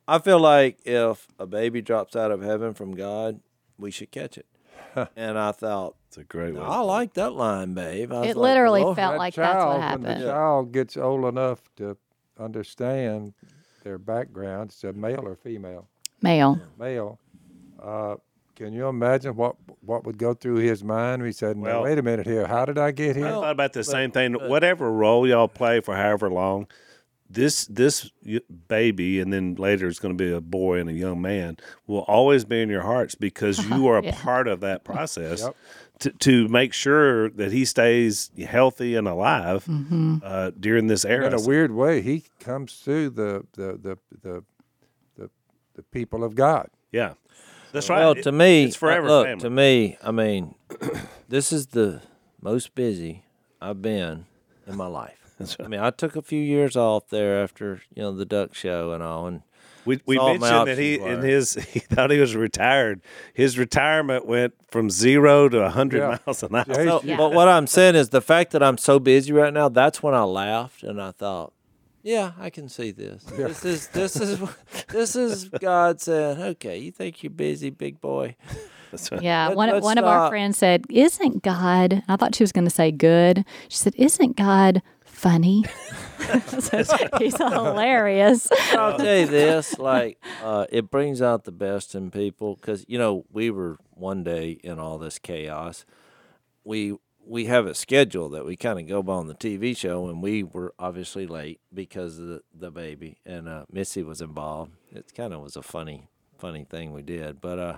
"I 0.08 0.20
feel 0.20 0.40
like 0.40 0.80
if 0.86 1.28
a 1.40 1.46
baby 1.46 1.82
drops 1.82 2.16
out 2.16 2.32
of 2.32 2.42
heaven 2.42 2.74
from 2.74 2.96
God, 2.96 3.40
we 3.78 3.92
should 3.92 4.12
catch 4.12 4.38
it." 4.38 4.46
and 5.16 5.40
I 5.40 5.52
thought, 5.52 5.96
It's 6.08 6.18
a 6.20 6.24
great 6.24 6.54
one. 6.54 6.64
I 6.70 6.80
like 6.82 7.16
that 7.16 7.34
line, 7.34 7.74
babe. 7.74 8.12
I 8.14 8.20
was 8.20 8.30
It 8.30 8.38
like, 8.38 8.50
literally 8.50 8.84
"Well, 8.84 8.94
felt 8.94 9.14
that 9.14 9.18
like 9.18 9.34
that's 9.34 9.54
child, 9.54 9.68
what 9.70 9.74
When 9.80 9.82
happened. 9.82 10.22
the 10.22 10.28
child 10.32 10.72
gets 10.72 10.98
old 10.98 11.26
enough 11.26 11.62
to 11.78 11.98
understand 12.40 13.34
their 13.84 13.98
background, 13.98 14.70
it's 14.70 14.84
a 14.84 14.94
male 14.94 15.22
or 15.26 15.36
female. 15.36 15.88
Male. 16.22 16.60
Male. 16.78 17.20
Uh, 17.82 18.16
can 18.56 18.74
you 18.74 18.88
imagine 18.88 19.36
what 19.36 19.56
what 19.82 20.06
would 20.06 20.18
go 20.18 20.34
through 20.34 20.58
his 20.58 20.84
mind? 20.84 21.24
He 21.26 21.32
said, 21.32 21.58
"No, 21.58 21.64
Well- 21.64 21.84
wait 21.84 21.98
a 21.98 22.04
minute 22.04 22.26
here. 22.28 22.48
How 22.48 22.66
did 22.66 22.78
I 22.78 22.92
get 22.92 23.16
here?" 23.16 23.28
I 23.28 23.32
thought 23.32 23.52
about 23.52 23.74
the 23.74 23.84
same 23.84 24.12
thing. 24.12 24.34
Whatever 24.34 24.92
role 24.92 25.28
y'all 25.28 25.48
play 25.48 25.80
for 25.80 25.96
however 25.96 26.30
long, 26.30 26.68
this 27.30 27.66
this 27.66 28.12
baby, 28.68 29.20
and 29.20 29.34
then 29.34 29.56
later 29.56 29.88
it's 29.88 30.00
going 30.00 30.16
to 30.18 30.24
be 30.24 30.32
a 30.32 30.42
boy 30.42 30.80
and 30.80 30.90
a 30.90 30.94
young 30.94 31.22
man, 31.22 31.58
will 31.88 32.02
always 32.08 32.46
be 32.46 32.62
in 32.62 32.70
your 32.70 32.84
hearts 32.84 33.16
because 33.16 33.66
you 33.68 33.88
are 33.90 33.98
a 33.98 34.04
Yeah. 34.06 34.16
part 34.22 34.48
of 34.48 34.60
that 34.62 34.84
process. 34.84 35.42
Yep. 35.42 35.56
To, 36.00 36.10
to 36.12 36.48
make 36.50 36.74
sure 36.74 37.30
that 37.30 37.52
he 37.54 37.64
stays 37.66 38.30
healthy 38.46 38.96
and 38.96 39.08
alive 39.08 39.66
uh, 40.24 40.52
during 40.60 40.88
this 40.88 41.06
era. 41.06 41.28
in 41.28 41.34
a 41.34 41.42
weird 41.42 41.72
way, 41.72 42.02
he 42.02 42.26
comes 42.40 42.74
through 42.80 43.12
the 43.12 43.46
the 43.54 43.78
the 43.82 43.98
the 44.22 44.44
the, 45.16 45.30
the 45.76 45.84
people 45.84 46.24
of 46.24 46.36
God. 46.36 46.68
yeah, 46.92 47.14
that's 47.74 47.90
right. 47.90 48.00
Well, 48.00 48.16
to 48.16 48.32
me, 48.32 48.64
it's 48.64 48.76
forever 48.78 49.08
uh, 49.08 49.10
look 49.10 49.26
family. 49.28 49.42
to 49.42 49.50
me. 49.50 49.98
I 50.02 50.12
mean, 50.12 50.56
this 51.30 51.52
is 51.52 51.68
the 51.68 52.02
most 52.42 52.74
busy 52.76 53.24
I've 53.62 53.82
been 53.82 54.26
in 54.66 54.78
my 54.78 54.88
life. 54.88 55.20
I 55.60 55.68
mean, 55.68 55.82
I 55.82 55.90
took 55.90 56.16
a 56.16 56.22
few 56.22 56.42
years 56.42 56.78
off 56.78 57.10
there 57.10 57.44
after 57.44 57.82
you 57.94 58.02
know 58.04 58.12
the 58.16 58.26
duck 58.26 58.54
show 58.56 58.94
and 58.94 59.04
all, 59.04 59.28
and 59.28 59.42
We, 59.86 60.00
we 60.06 60.18
all 60.18 60.38
mentioned 60.38 60.68
that 60.68 60.78
he 60.78 61.00
options 61.00 61.24
in 61.24 61.30
his 61.30 61.54
he 61.74 61.80
thought 61.80 62.12
he 62.12 62.20
was 62.20 62.36
retired. 62.36 63.02
His 63.34 63.58
retirement 63.58 64.26
went 64.26 64.54
from 64.72 64.90
zero 64.90 65.50
to 65.50 65.70
hundred 65.70 66.00
Yeah. 66.00 66.18
miles 66.26 66.44
an 66.44 66.56
hour. 66.56 66.66
So, 66.74 67.00
he's- 67.00 67.18
but 67.18 67.34
what 67.34 67.48
I'm 67.50 67.68
saying 67.68 67.96
is 67.96 68.10
the 68.10 68.22
fact 68.22 68.52
that 68.52 68.64
I'm 68.64 68.78
so 68.78 69.00
busy 69.00 69.34
right 69.34 69.54
now. 69.54 69.68
That's 69.70 70.02
when 70.04 70.14
I 70.14 70.24
laughed 70.24 70.84
and 70.84 71.02
I 71.02 71.12
thought, 71.12 71.52
yeah, 72.04 72.34
I 72.38 72.50
can 72.50 72.70
see 72.70 72.92
this. 72.92 73.24
This 73.24 73.66
is 73.66 73.88
this 73.88 74.16
is 74.18 74.40
this 74.90 75.16
is 75.16 75.46
God 75.50 76.02
saying, 76.02 76.42
okay, 76.42 76.78
you 76.78 76.92
think 76.92 77.24
you're 77.24 77.32
busy, 77.32 77.70
big 77.70 78.00
boy. 78.02 78.36
Yeah, 79.22 79.48
Let- 79.48 79.58
one 79.58 79.70
let's 79.70 79.84
one 79.84 79.98
of 79.98 80.06
our 80.06 80.30
friends 80.30 80.58
said, 80.58 80.86
"Isn't 80.90 81.42
God?" 81.42 82.04
I 82.08 82.16
thought 82.16 82.36
she 82.36 82.44
was 82.44 82.52
going 82.52 82.66
to 82.66 82.70
say 82.70 82.92
good. 82.92 83.44
She 83.70 83.78
said, 83.78 83.96
"Isn't 83.96 84.36
God 84.36 84.82
funny?" 85.04 85.64
So 86.60 86.82
He's 87.20 87.36
hilarious. 87.36 88.48
I'll 88.72 88.98
tell 88.98 89.18
you 89.20 89.28
this, 89.28 89.78
like, 89.78 90.24
uh, 90.42 90.66
it 90.70 90.90
brings 90.90 91.22
out 91.22 91.44
the 91.44 91.52
best 91.52 91.96
in 91.96 92.12
people 92.12 92.56
because 92.56 92.86
you 92.88 92.98
know 92.98 93.26
we 93.30 93.50
were 93.50 93.78
one 93.90 94.24
day 94.24 94.52
in 94.64 94.80
all 94.80 94.98
this 94.98 95.20
chaos. 95.20 95.86
We 96.64 96.96
we 97.26 97.46
have 97.46 97.66
a 97.66 97.74
schedule 97.74 98.30
that 98.30 98.46
we 98.46 98.56
kind 98.56 98.80
of 98.80 98.88
go 98.88 99.02
by 99.02 99.14
on 99.14 99.28
the 99.28 99.36
TV 99.36 99.76
show, 99.76 100.08
and 100.08 100.22
we 100.22 100.44
were 100.44 100.74
obviously 100.78 101.26
late 101.28 101.60
because 101.74 102.20
of 102.20 102.28
the, 102.28 102.42
the 102.54 102.72
baby, 102.72 103.18
and 103.26 103.48
uh, 103.48 103.66
Missy 103.72 104.04
was 104.04 104.22
involved. 104.22 104.72
It 104.92 105.14
kind 105.16 105.34
of 105.34 105.42
was 105.42 105.56
a 105.56 105.62
funny 105.62 106.10
funny 106.38 106.66
thing 106.66 106.94
we 106.94 107.02
did, 107.02 107.42
but 107.42 107.60
uh. 107.60 107.78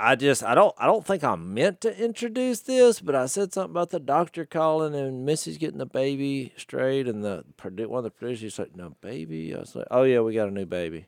I 0.00 0.14
just 0.14 0.44
I 0.44 0.54
don't 0.54 0.72
I 0.78 0.86
don't 0.86 1.04
think 1.04 1.24
I 1.24 1.34
meant 1.34 1.80
to 1.80 2.04
introduce 2.04 2.60
this, 2.60 3.00
but 3.00 3.16
I 3.16 3.26
said 3.26 3.52
something 3.52 3.72
about 3.72 3.90
the 3.90 3.98
doctor 3.98 4.44
calling 4.46 4.94
and 4.94 5.26
Missy's 5.26 5.58
getting 5.58 5.78
the 5.78 5.86
baby 5.86 6.52
straight, 6.56 7.08
and 7.08 7.24
the 7.24 7.42
one 7.88 7.98
of 7.98 8.04
the 8.04 8.10
producers 8.12 8.54
said, 8.54 8.76
"No 8.76 8.94
baby." 9.00 9.52
I 9.52 9.58
was 9.58 9.74
like, 9.74 9.88
"Oh 9.90 10.04
yeah, 10.04 10.20
we 10.20 10.34
got 10.34 10.46
a 10.46 10.52
new 10.52 10.66
baby." 10.66 11.06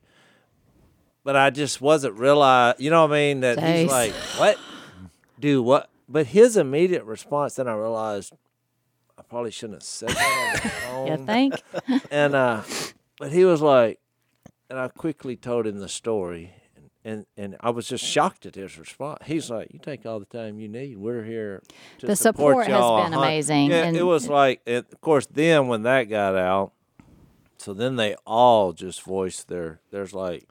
But 1.23 1.37
I 1.37 1.51
just 1.51 1.81
wasn't 1.81 2.19
realize, 2.19 2.77
you 2.79 2.91
know 2.91 3.03
what 3.03 3.13
I 3.13 3.15
mean? 3.15 3.41
That 3.41 3.61
Jase. 3.61 3.83
he's 3.83 3.91
like, 3.93 4.13
"What? 4.13 4.59
Do 5.39 5.63
what?" 5.63 5.89
But 6.13 6.27
his 6.27 6.57
immediate 6.57 7.05
response, 7.05 7.55
then 7.55 7.69
I 7.69 7.75
realized 7.75 8.33
I 9.17 9.23
probably 9.23 9.53
shouldn't 9.53 9.77
have 9.77 9.83
said 9.85 10.09
that 10.09 10.57
on 10.57 10.63
the 10.63 10.69
phone 10.69 11.07
You 11.07 11.27
think? 11.27 12.03
and 12.11 12.35
uh, 12.35 12.63
but 13.19 13.31
he 13.33 13.45
was 13.45 13.63
like, 13.63 14.01
and 14.69 14.79
I 14.79 14.89
quickly 14.89 15.37
told 15.37 15.67
him 15.69 15.79
the 15.79 15.89
story, 15.89 16.53
and, 16.75 16.91
and 17.05 17.27
and 17.37 17.57
I 17.61 17.71
was 17.71 17.87
just 17.87 18.05
shocked 18.05 18.45
at 18.45 18.57
his 18.57 18.77
response. 18.77 19.19
He's 19.25 19.51
like, 19.51 19.69
"You 19.73 19.79
take 19.79 20.05
all 20.05 20.19
the 20.19 20.27
time 20.27 20.59
you 20.59 20.69
need. 20.69 20.97
We're 20.97 21.23
here 21.25 21.63
to 21.99 22.07
The 22.07 22.17
support, 22.17 22.65
support 22.65 22.67
has 22.67 23.05
been 23.11 23.15
amazing, 23.19 23.71
Yeah, 23.71 23.85
and- 23.85 23.97
it 23.97 24.03
was 24.03 24.29
like, 24.29 24.63
it, 24.67 24.87
of 24.93 25.01
course, 25.01 25.27
then 25.27 25.69
when 25.69 25.83
that 25.85 26.05
got 26.05 26.35
out, 26.37 26.73
so 27.59 27.73
then 27.73 27.95
they 27.97 28.17
all 28.27 28.73
just 28.73 29.03
voiced 29.03 29.47
their. 29.47 29.81
There's 29.93 30.13
like, 30.13 30.49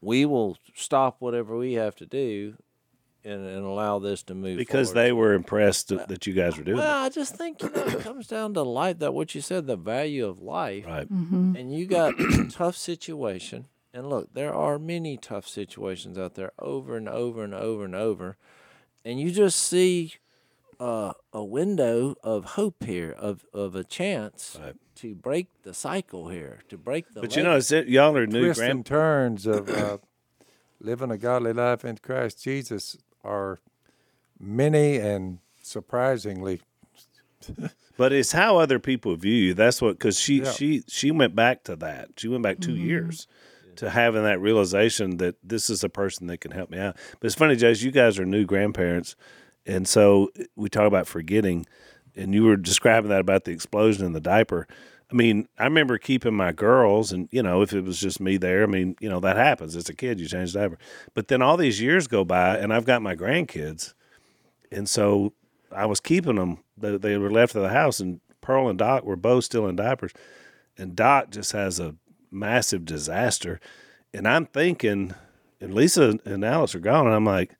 we 0.00 0.24
will 0.24 0.56
stop 0.74 1.16
whatever 1.18 1.54
we 1.56 1.74
have 1.74 1.96
to 1.96 2.06
do. 2.06 2.54
And, 3.26 3.44
and 3.44 3.64
allow 3.64 3.98
this 3.98 4.22
to 4.24 4.34
move 4.36 4.56
because 4.56 4.90
forward. 4.92 5.02
they 5.04 5.12
were 5.12 5.32
impressed 5.34 5.88
that, 5.88 6.06
that 6.06 6.26
you 6.28 6.32
guys 6.32 6.56
were 6.56 6.62
doing 6.62 6.78
Well, 6.78 7.04
I 7.04 7.08
just 7.08 7.34
think 7.34 7.60
you 7.60 7.70
know, 7.74 7.82
it 7.84 8.00
comes 8.00 8.28
down 8.28 8.54
to 8.54 8.62
life. 8.62 9.00
That 9.00 9.14
what 9.14 9.34
you 9.34 9.40
said, 9.40 9.66
the 9.66 9.76
value 9.76 10.24
of 10.26 10.40
life 10.40 10.84
it. 10.86 10.88
Right. 10.88 11.10
and 11.10 11.74
you 11.76 11.86
got 11.86 12.14
a 12.20 12.48
tough 12.52 12.76
situation 12.76 13.66
and 13.92 14.08
look 14.08 14.32
there 14.32 14.54
are 14.54 14.78
many 14.78 15.16
tough 15.16 15.48
situations 15.48 16.16
out 16.16 16.34
there 16.36 16.52
over 16.60 16.96
and 16.96 17.08
over 17.08 17.42
and 17.42 17.52
over 17.52 17.84
and 17.84 17.96
over 17.96 18.36
and 19.04 19.18
you 19.20 19.32
just 19.32 19.58
see 19.58 20.14
uh, 20.78 21.12
a 21.32 21.42
window 21.42 22.14
of 22.22 22.44
hope 22.60 22.84
here 22.84 23.10
of, 23.18 23.44
of 23.52 23.74
a 23.74 23.82
chance 23.82 24.56
Right. 24.62 24.76
to 24.96 25.14
break 25.16 25.48
the 25.64 25.74
cycle 25.74 26.28
here 26.28 26.60
to 26.68 26.76
break 26.78 27.12
the 27.12 27.22
But 27.22 27.34
you 27.34 27.42
know, 27.42 27.56
it's, 27.56 27.72
y'all 27.72 28.16
are 28.16 28.26
new 28.26 28.44
Twists 28.44 28.60
grand. 28.60 28.70
and 28.72 28.86
turns 28.86 29.46
of 29.46 29.68
uh, 29.68 29.98
living 30.80 31.10
a 31.10 31.16
godly 31.18 31.52
life 31.54 31.84
in 31.84 31.96
Christ 31.96 32.44
Jesus 32.44 32.96
are 33.26 33.58
many 34.38 34.96
and 34.96 35.38
surprisingly. 35.62 36.60
But 37.96 38.12
it's 38.12 38.32
how 38.32 38.58
other 38.58 38.78
people 38.78 39.16
view 39.16 39.34
you. 39.34 39.54
That's 39.54 39.80
what 39.80 39.92
because 39.92 40.18
she 40.18 40.42
Yeah. 40.42 40.52
she 40.52 40.84
she 40.86 41.10
went 41.10 41.34
back 41.34 41.64
to 41.64 41.76
that. 41.76 42.10
She 42.16 42.28
went 42.28 42.42
back 42.42 42.60
2 42.60 42.72
mm-hmm. 42.72 42.86
years 42.86 43.26
to 43.76 43.90
having 43.90 44.22
that 44.22 44.40
realization 44.40 45.16
that 45.18 45.36
this 45.42 45.70
is 45.70 45.82
a 45.82 45.88
person 45.88 46.26
that 46.26 46.40
can 46.40 46.50
help 46.50 46.70
me 46.70 46.78
out. 46.78 46.96
But 47.20 47.26
it's 47.26 47.34
funny, 47.34 47.56
Jase, 47.56 47.82
you 47.82 47.90
guys 47.90 48.18
are 48.18 48.26
new 48.26 48.44
grandparents, 48.44 49.16
and 49.66 49.86
so 49.86 50.30
we 50.56 50.68
talk 50.68 50.86
about 50.86 51.06
forgetting, 51.06 51.66
and 52.14 52.34
you 52.34 52.44
were 52.44 52.56
describing 52.56 53.10
that 53.10 53.20
about 53.20 53.44
the 53.44 53.52
explosion 53.52 54.04
in 54.04 54.12
the 54.12 54.20
diaper. 54.20 54.66
I 55.10 55.14
mean, 55.14 55.48
I 55.58 55.64
remember 55.64 55.98
keeping 55.98 56.34
my 56.34 56.52
girls, 56.52 57.12
and 57.12 57.28
you 57.30 57.42
know, 57.42 57.62
if 57.62 57.72
it 57.72 57.84
was 57.84 58.00
just 58.00 58.20
me 58.20 58.36
there, 58.36 58.64
I 58.64 58.66
mean, 58.66 58.96
you 59.00 59.08
know, 59.08 59.20
that 59.20 59.36
happens. 59.36 59.76
As 59.76 59.88
a 59.88 59.94
kid, 59.94 60.18
you 60.18 60.26
change 60.26 60.52
diaper. 60.52 60.78
But 61.14 61.28
then 61.28 61.42
all 61.42 61.56
these 61.56 61.80
years 61.80 62.08
go 62.08 62.24
by, 62.24 62.56
and 62.58 62.72
I've 62.72 62.84
got 62.84 63.02
my 63.02 63.14
grandkids, 63.14 63.94
and 64.72 64.88
so 64.88 65.32
I 65.70 65.86
was 65.86 66.00
keeping 66.00 66.36
them. 66.36 66.58
They, 66.76 66.96
they 66.96 67.16
were 67.18 67.30
left 67.30 67.54
at 67.54 67.62
the 67.62 67.68
house, 67.68 68.00
and 68.00 68.20
Pearl 68.40 68.68
and 68.68 68.78
Doc 68.78 69.04
were 69.04 69.16
both 69.16 69.44
still 69.44 69.66
in 69.66 69.76
diapers. 69.76 70.12
And 70.78 70.94
Doc 70.94 71.30
just 71.30 71.52
has 71.52 71.80
a 71.80 71.94
massive 72.30 72.84
disaster. 72.84 73.60
And 74.12 74.26
I'm 74.28 74.46
thinking, 74.46 75.14
and 75.60 75.74
Lisa 75.74 76.18
and 76.24 76.44
Alex 76.44 76.74
are 76.74 76.80
gone, 76.80 77.06
and 77.06 77.14
I'm 77.14 77.24
like, 77.24 77.56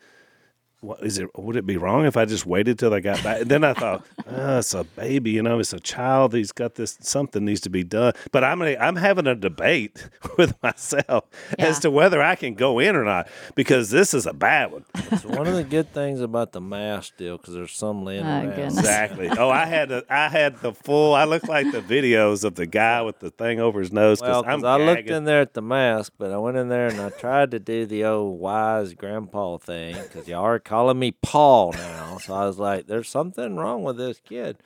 what 0.80 1.02
is 1.02 1.18
it? 1.18 1.28
Would 1.36 1.56
it 1.56 1.66
be 1.66 1.76
wrong 1.76 2.04
if 2.04 2.16
I 2.16 2.24
just 2.26 2.46
waited 2.46 2.78
till 2.78 2.90
they 2.90 3.00
got 3.00 3.22
back? 3.24 3.40
And 3.40 3.50
then 3.50 3.64
I 3.64 3.72
thought, 3.74 4.06
oh, 4.28 4.58
it's 4.58 4.74
a 4.74 4.84
baby, 4.84 5.30
you 5.32 5.42
know, 5.42 5.58
it's 5.58 5.72
a 5.72 5.80
child. 5.80 6.34
He's 6.34 6.52
got 6.52 6.74
this. 6.74 6.96
Something 7.00 7.44
needs 7.44 7.60
to 7.62 7.70
be 7.70 7.82
done. 7.82 8.12
But 8.30 8.44
I'm 8.44 8.62
I'm 8.62 8.96
having 8.96 9.26
a 9.26 9.34
debate 9.34 10.08
with 10.38 10.54
myself 10.62 11.24
as 11.58 11.78
to 11.80 11.90
whether 11.90 12.22
I 12.22 12.36
can 12.36 12.54
go 12.54 12.78
in 12.78 12.94
or 12.94 13.04
not 13.04 13.28
because 13.54 13.90
this 13.90 14.14
is 14.14 14.26
a 14.26 14.32
bad 14.32 14.72
one. 14.72 14.84
it's 14.94 15.24
one 15.24 15.46
of 15.46 15.54
the 15.54 15.64
good 15.64 15.92
things 15.92 16.20
about 16.20 16.52
the 16.52 16.60
mask 16.60 17.16
deal 17.16 17.36
because 17.38 17.54
there's 17.54 17.72
some 17.72 18.04
laying 18.04 18.24
Oh, 18.24 18.28
around 18.28 18.50
goodness. 18.50 18.78
Exactly. 18.78 19.28
Oh, 19.30 19.50
I 19.50 19.66
had 19.66 19.90
a, 19.90 20.04
I 20.10 20.28
had 20.28 20.60
the 20.60 20.72
full. 20.84 21.14
I 21.14 21.24
looked 21.24 21.48
like 21.48 21.70
the 21.72 21.80
videos 21.80 22.44
of 22.44 22.54
the 22.54 22.66
guy 22.66 23.02
with 23.02 23.18
the 23.20 23.30
thing 23.30 23.60
over 23.60 23.80
his 23.80 23.92
nose. 23.92 24.20
Well, 24.20 24.44
I'm 24.46 24.60
because 24.60 24.64
I 24.64 24.84
looked 24.84 25.08
in 25.10 25.24
there 25.24 25.40
at 25.40 25.54
the 25.54 25.62
mask, 25.62 26.12
but 26.18 26.30
I 26.32 26.38
went 26.38 26.56
in 26.56 26.68
there 26.68 26.86
and 26.88 27.00
I 27.00 27.10
tried 27.10 27.50
to 27.52 27.58
do 27.58 27.86
the 27.86 28.04
old 28.04 28.38
wise 28.40 28.92
grandpa 28.94 29.56
thing 29.58 29.96
because 30.02 30.28
y'all 30.28 30.44
are 30.44 30.58
calling 30.66 30.98
me 30.98 31.12
Paul 31.22 31.72
now. 31.72 32.18
So 32.18 32.34
I 32.34 32.44
was 32.44 32.58
like, 32.58 32.86
there's 32.86 33.08
something 33.08 33.56
wrong 33.56 33.82
with 33.84 33.96
this 33.96 34.20
kid. 34.20 34.58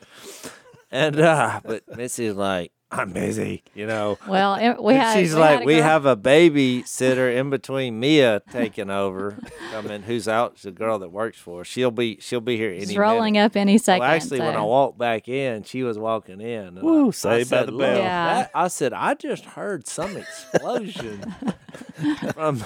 And, 0.90 1.20
uh, 1.20 1.60
but 1.64 1.96
Missy's 1.96 2.34
like, 2.34 2.72
I'm 2.92 3.12
busy, 3.12 3.62
you 3.72 3.86
know. 3.86 4.18
Well, 4.26 4.76
we 4.82 4.94
had. 4.94 5.14
she's 5.14 5.32
we 5.32 5.40
like, 5.40 5.58
had 5.60 5.66
we 5.66 5.76
have 5.76 6.06
a 6.06 6.16
babysitter 6.16 7.32
in 7.36 7.48
between 7.48 8.00
Mia 8.00 8.42
taking 8.50 8.90
over. 8.90 9.38
I 9.72 9.80
mean, 9.82 10.02
who's 10.02 10.26
out? 10.26 10.54
She's 10.56 10.64
the 10.64 10.70
girl 10.72 10.98
that 10.98 11.10
works 11.10 11.38
for 11.38 11.60
us. 11.60 11.68
She'll 11.68 11.92
be 11.92 12.18
she'll 12.20 12.40
be 12.40 12.56
here 12.56 12.70
any 12.70 12.86
She's 12.86 12.96
rolling 12.96 13.34
minute. 13.34 13.46
up 13.46 13.56
any 13.56 13.78
second. 13.78 14.00
Well, 14.00 14.10
actually, 14.10 14.40
when 14.40 14.56
I 14.56 14.62
walked 14.62 14.98
back 14.98 15.28
in, 15.28 15.62
she 15.62 15.84
was 15.84 15.98
walking 15.98 16.40
in. 16.40 16.80
Woo, 16.80 17.04
I, 17.04 17.08
I 17.08 17.10
saved 17.12 17.50
by 17.50 17.62
the 17.64 17.72
bell." 17.72 17.96
Yeah. 17.96 18.34
that- 18.34 18.50
I 18.54 18.66
said, 18.66 18.92
I 18.92 19.14
just 19.14 19.44
heard 19.44 19.86
some 19.86 20.16
explosion 20.16 21.32
from 22.34 22.64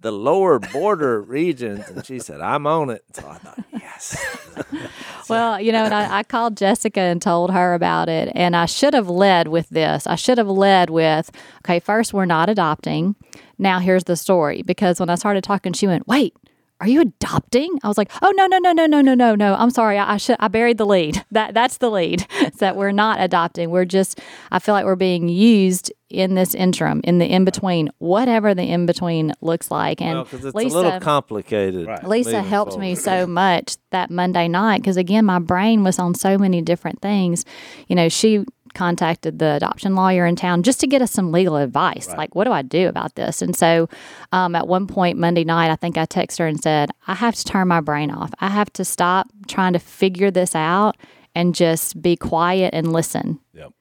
the 0.00 0.10
lower 0.10 0.58
border 0.58 1.20
regions, 1.20 1.88
and 1.90 2.04
she 2.06 2.18
said, 2.18 2.40
"I'm 2.40 2.66
on 2.66 2.88
it." 2.88 3.04
So 3.12 3.28
I 3.28 3.34
thought, 3.34 3.62
yes. 3.72 4.24
Well, 5.30 5.60
you 5.60 5.72
know, 5.72 5.84
and 5.84 5.94
I, 5.94 6.18
I 6.18 6.22
called 6.22 6.56
Jessica 6.56 7.00
and 7.00 7.20
told 7.20 7.50
her 7.50 7.74
about 7.74 8.08
it. 8.08 8.30
And 8.34 8.54
I 8.54 8.66
should 8.66 8.94
have 8.94 9.08
led 9.08 9.48
with 9.48 9.68
this. 9.70 10.06
I 10.06 10.14
should 10.14 10.38
have 10.38 10.48
led 10.48 10.90
with, 10.90 11.30
okay, 11.64 11.80
first, 11.80 12.14
we're 12.14 12.24
not 12.26 12.48
adopting. 12.48 13.16
Now, 13.58 13.80
here's 13.80 14.04
the 14.04 14.16
story. 14.16 14.62
Because 14.62 15.00
when 15.00 15.10
I 15.10 15.16
started 15.16 15.42
talking, 15.42 15.72
she 15.72 15.86
went, 15.86 16.06
wait, 16.06 16.34
are 16.80 16.88
you 16.88 17.00
adopting? 17.00 17.78
I 17.82 17.88
was 17.88 17.96
like, 17.96 18.10
oh 18.22 18.32
no, 18.36 18.46
no, 18.46 18.58
no, 18.58 18.72
no, 18.72 18.86
no, 18.86 19.00
no, 19.00 19.14
no, 19.14 19.34
no. 19.34 19.54
I'm 19.54 19.70
sorry. 19.70 19.98
I, 19.98 20.14
I 20.14 20.16
should 20.18 20.36
I 20.40 20.48
buried 20.48 20.78
the 20.78 20.86
lead. 20.86 21.24
That 21.36 21.54
that's 21.54 21.78
the 21.78 21.90
lead. 21.90 22.26
it's 22.40 22.56
that 22.60 22.76
we're 22.76 22.92
not 22.92 23.20
adopting. 23.20 23.70
We're 23.70 23.84
just 23.84 24.20
I 24.50 24.58
feel 24.58 24.74
like 24.74 24.86
we're 24.86 24.96
being 24.96 25.28
used 25.28 25.92
in 26.08 26.34
this 26.34 26.54
interim, 26.54 27.00
in 27.04 27.18
the 27.18 27.26
in 27.26 27.44
between, 27.44 27.90
whatever 27.98 28.54
the 28.54 28.62
in 28.62 28.86
between 28.86 29.32
looks 29.40 29.70
like. 29.70 30.00
And 30.00 30.18
well, 30.18 30.28
it's 30.32 30.54
Lisa, 30.54 30.76
a 30.76 30.78
little 30.78 31.00
complicated. 31.00 31.86
Right. 31.86 32.04
Lisa 32.04 32.42
helped 32.42 32.72
forward. 32.72 32.82
me 32.82 32.94
so 32.94 33.26
much 33.26 33.76
that 33.90 34.10
Monday 34.10 34.48
night 34.48 34.80
because 34.80 34.96
again, 34.96 35.24
my 35.24 35.38
brain 35.40 35.82
was 35.82 35.98
on 35.98 36.14
so 36.14 36.38
many 36.38 36.62
different 36.62 37.02
things. 37.02 37.44
You 37.88 37.96
know, 37.96 38.08
she 38.08 38.44
contacted 38.76 39.40
the 39.40 39.54
adoption 39.54 39.96
lawyer 39.96 40.24
in 40.26 40.36
town 40.36 40.62
just 40.62 40.78
to 40.80 40.86
get 40.86 41.02
us 41.02 41.10
some 41.10 41.32
legal 41.32 41.56
advice. 41.56 42.08
Like, 42.16 42.34
what 42.36 42.44
do 42.44 42.52
I 42.52 42.62
do 42.62 42.86
about 42.88 43.16
this? 43.16 43.42
And 43.42 43.56
so, 43.56 43.88
um, 44.30 44.54
at 44.54 44.68
one 44.68 44.86
point 44.86 45.18
Monday 45.18 45.42
night, 45.42 45.72
I 45.72 45.76
think 45.76 45.98
I 45.98 46.06
texted 46.06 46.38
her 46.38 46.46
and 46.46 46.62
said, 46.62 46.90
I 47.08 47.14
have 47.14 47.34
to 47.34 47.44
turn 47.44 47.66
my 47.66 47.80
brain 47.80 48.10
off. 48.12 48.30
I 48.38 48.48
have 48.50 48.72
to 48.74 48.84
stop 48.84 49.26
trying 49.48 49.72
to 49.72 49.80
figure 49.80 50.30
this 50.30 50.54
out 50.54 50.96
and 51.34 51.54
just 51.54 52.00
be 52.00 52.14
quiet 52.16 52.72
and 52.72 52.92
listen 52.92 53.40
Yep. 53.52 53.72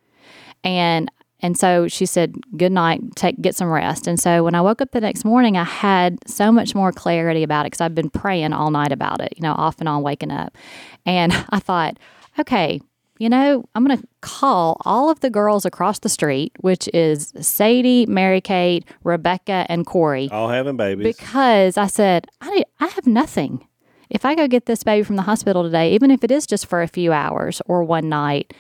and 0.64 1.12
and 1.42 1.58
so 1.58 1.88
she 1.88 2.06
said 2.06 2.34
good 2.58 2.72
night 2.72 3.02
take 3.16 3.40
get 3.42 3.56
some 3.56 3.70
rest 3.70 4.08
and 4.08 4.20
so 4.20 4.44
when 4.44 4.56
i 4.56 4.62
woke 4.62 4.82
up 4.82 4.92
the 4.92 5.00
next 5.02 5.24
morning 5.24 5.56
i 5.58 5.64
had 5.64 6.18
so 6.28 6.52
much 6.52 6.76
more 6.76 6.92
clarity 6.92 7.44
about 7.44 7.62
it 7.66 7.68
because 7.68 7.82
i've 7.82 7.96
been 7.96 8.10
praying 8.10 8.52
all 8.52 8.72
night 8.72 8.92
about 8.92 9.22
it 9.22 9.34
you 9.38 9.42
know 9.42 9.54
off 9.54 9.80
and 9.80 9.88
on 9.88 10.02
waking 10.02 10.32
up 10.32 10.58
and 11.06 11.32
i 11.50 11.60
thought 11.60 11.98
okay 12.40 12.82
you 13.18 13.30
know 13.30 13.64
i'm 13.76 13.86
going 13.86 13.98
to 13.98 14.08
call 14.22 14.78
all 14.86 15.10
of 15.10 15.20
the 15.22 15.30
girls 15.30 15.66
across 15.66 16.00
the 16.00 16.10
street 16.10 16.52
which 16.60 16.90
is 16.94 17.32
sadie 17.40 18.06
mary 18.08 18.42
kate 18.42 18.86
rebecca 19.04 19.66
and 19.70 19.86
korie 19.86 20.32
All 20.32 20.50
having 20.50 20.78
babies. 20.78 21.16
because 21.16 21.78
I 21.78 21.88
said, 21.88 22.28
I, 22.42 22.64
I 22.80 22.88
have 22.88 23.08
nothing. 23.08 23.68
If 24.10 24.24
I 24.26 24.36
go 24.36 24.48
get 24.48 24.66
this 24.66 24.84
baby 24.84 25.04
from 25.04 25.16
the 25.16 25.24
hospital 25.24 25.64
today, 25.64 25.94
even 25.94 26.12
if 26.12 26.24
it 26.24 26.30
is 26.32 26.46
just 26.46 26.68
for 26.68 26.82
a 26.82 26.88
few 26.88 27.12
hours 27.12 27.62
or 27.66 27.84
one 27.84 28.08
night, 28.10 28.54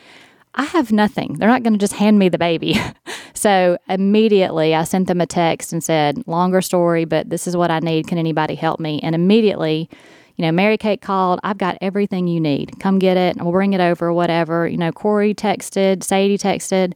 I 0.55 0.63
have 0.63 0.91
nothing. 0.91 1.33
They're 1.33 1.49
not 1.49 1.63
going 1.63 1.73
to 1.73 1.79
just 1.79 1.93
hand 1.93 2.17
me 2.17 2.29
the 2.29 2.37
baby. 2.39 2.75
so 3.35 3.77
immediately 3.87 4.73
I 4.73 4.85
sent 4.85 5.07
them 5.07 5.21
a 5.21 5.27
text 5.27 5.71
and 5.73 5.83
said, 5.83 6.25
longer 6.27 6.61
story, 6.61 7.05
but 7.05 7.29
this 7.29 7.45
is 7.45 7.55
what 7.55 7.69
I 7.69 7.79
need. 7.79 8.07
Can 8.07 8.17
anybody 8.17 8.55
help 8.55 8.79
me? 8.79 8.99
And 9.03 9.13
immediately, 9.13 9.89
you 10.35 10.43
know, 10.43 10.51
Mary 10.51 10.77
Kate 10.77 11.01
called, 11.01 11.39
I've 11.43 11.57
got 11.57 11.77
everything 11.81 12.27
you 12.27 12.39
need. 12.39 12.79
Come 12.79 12.99
get 12.99 13.17
it 13.17 13.35
and 13.35 13.43
we'll 13.45 13.51
bring 13.53 13.73
it 13.73 13.81
over, 13.81 14.11
whatever. 14.13 14.67
You 14.67 14.77
know, 14.77 14.91
Korie 14.91 15.35
texted, 15.35 16.03
Sadie 16.03 16.37
texted. 16.37 16.93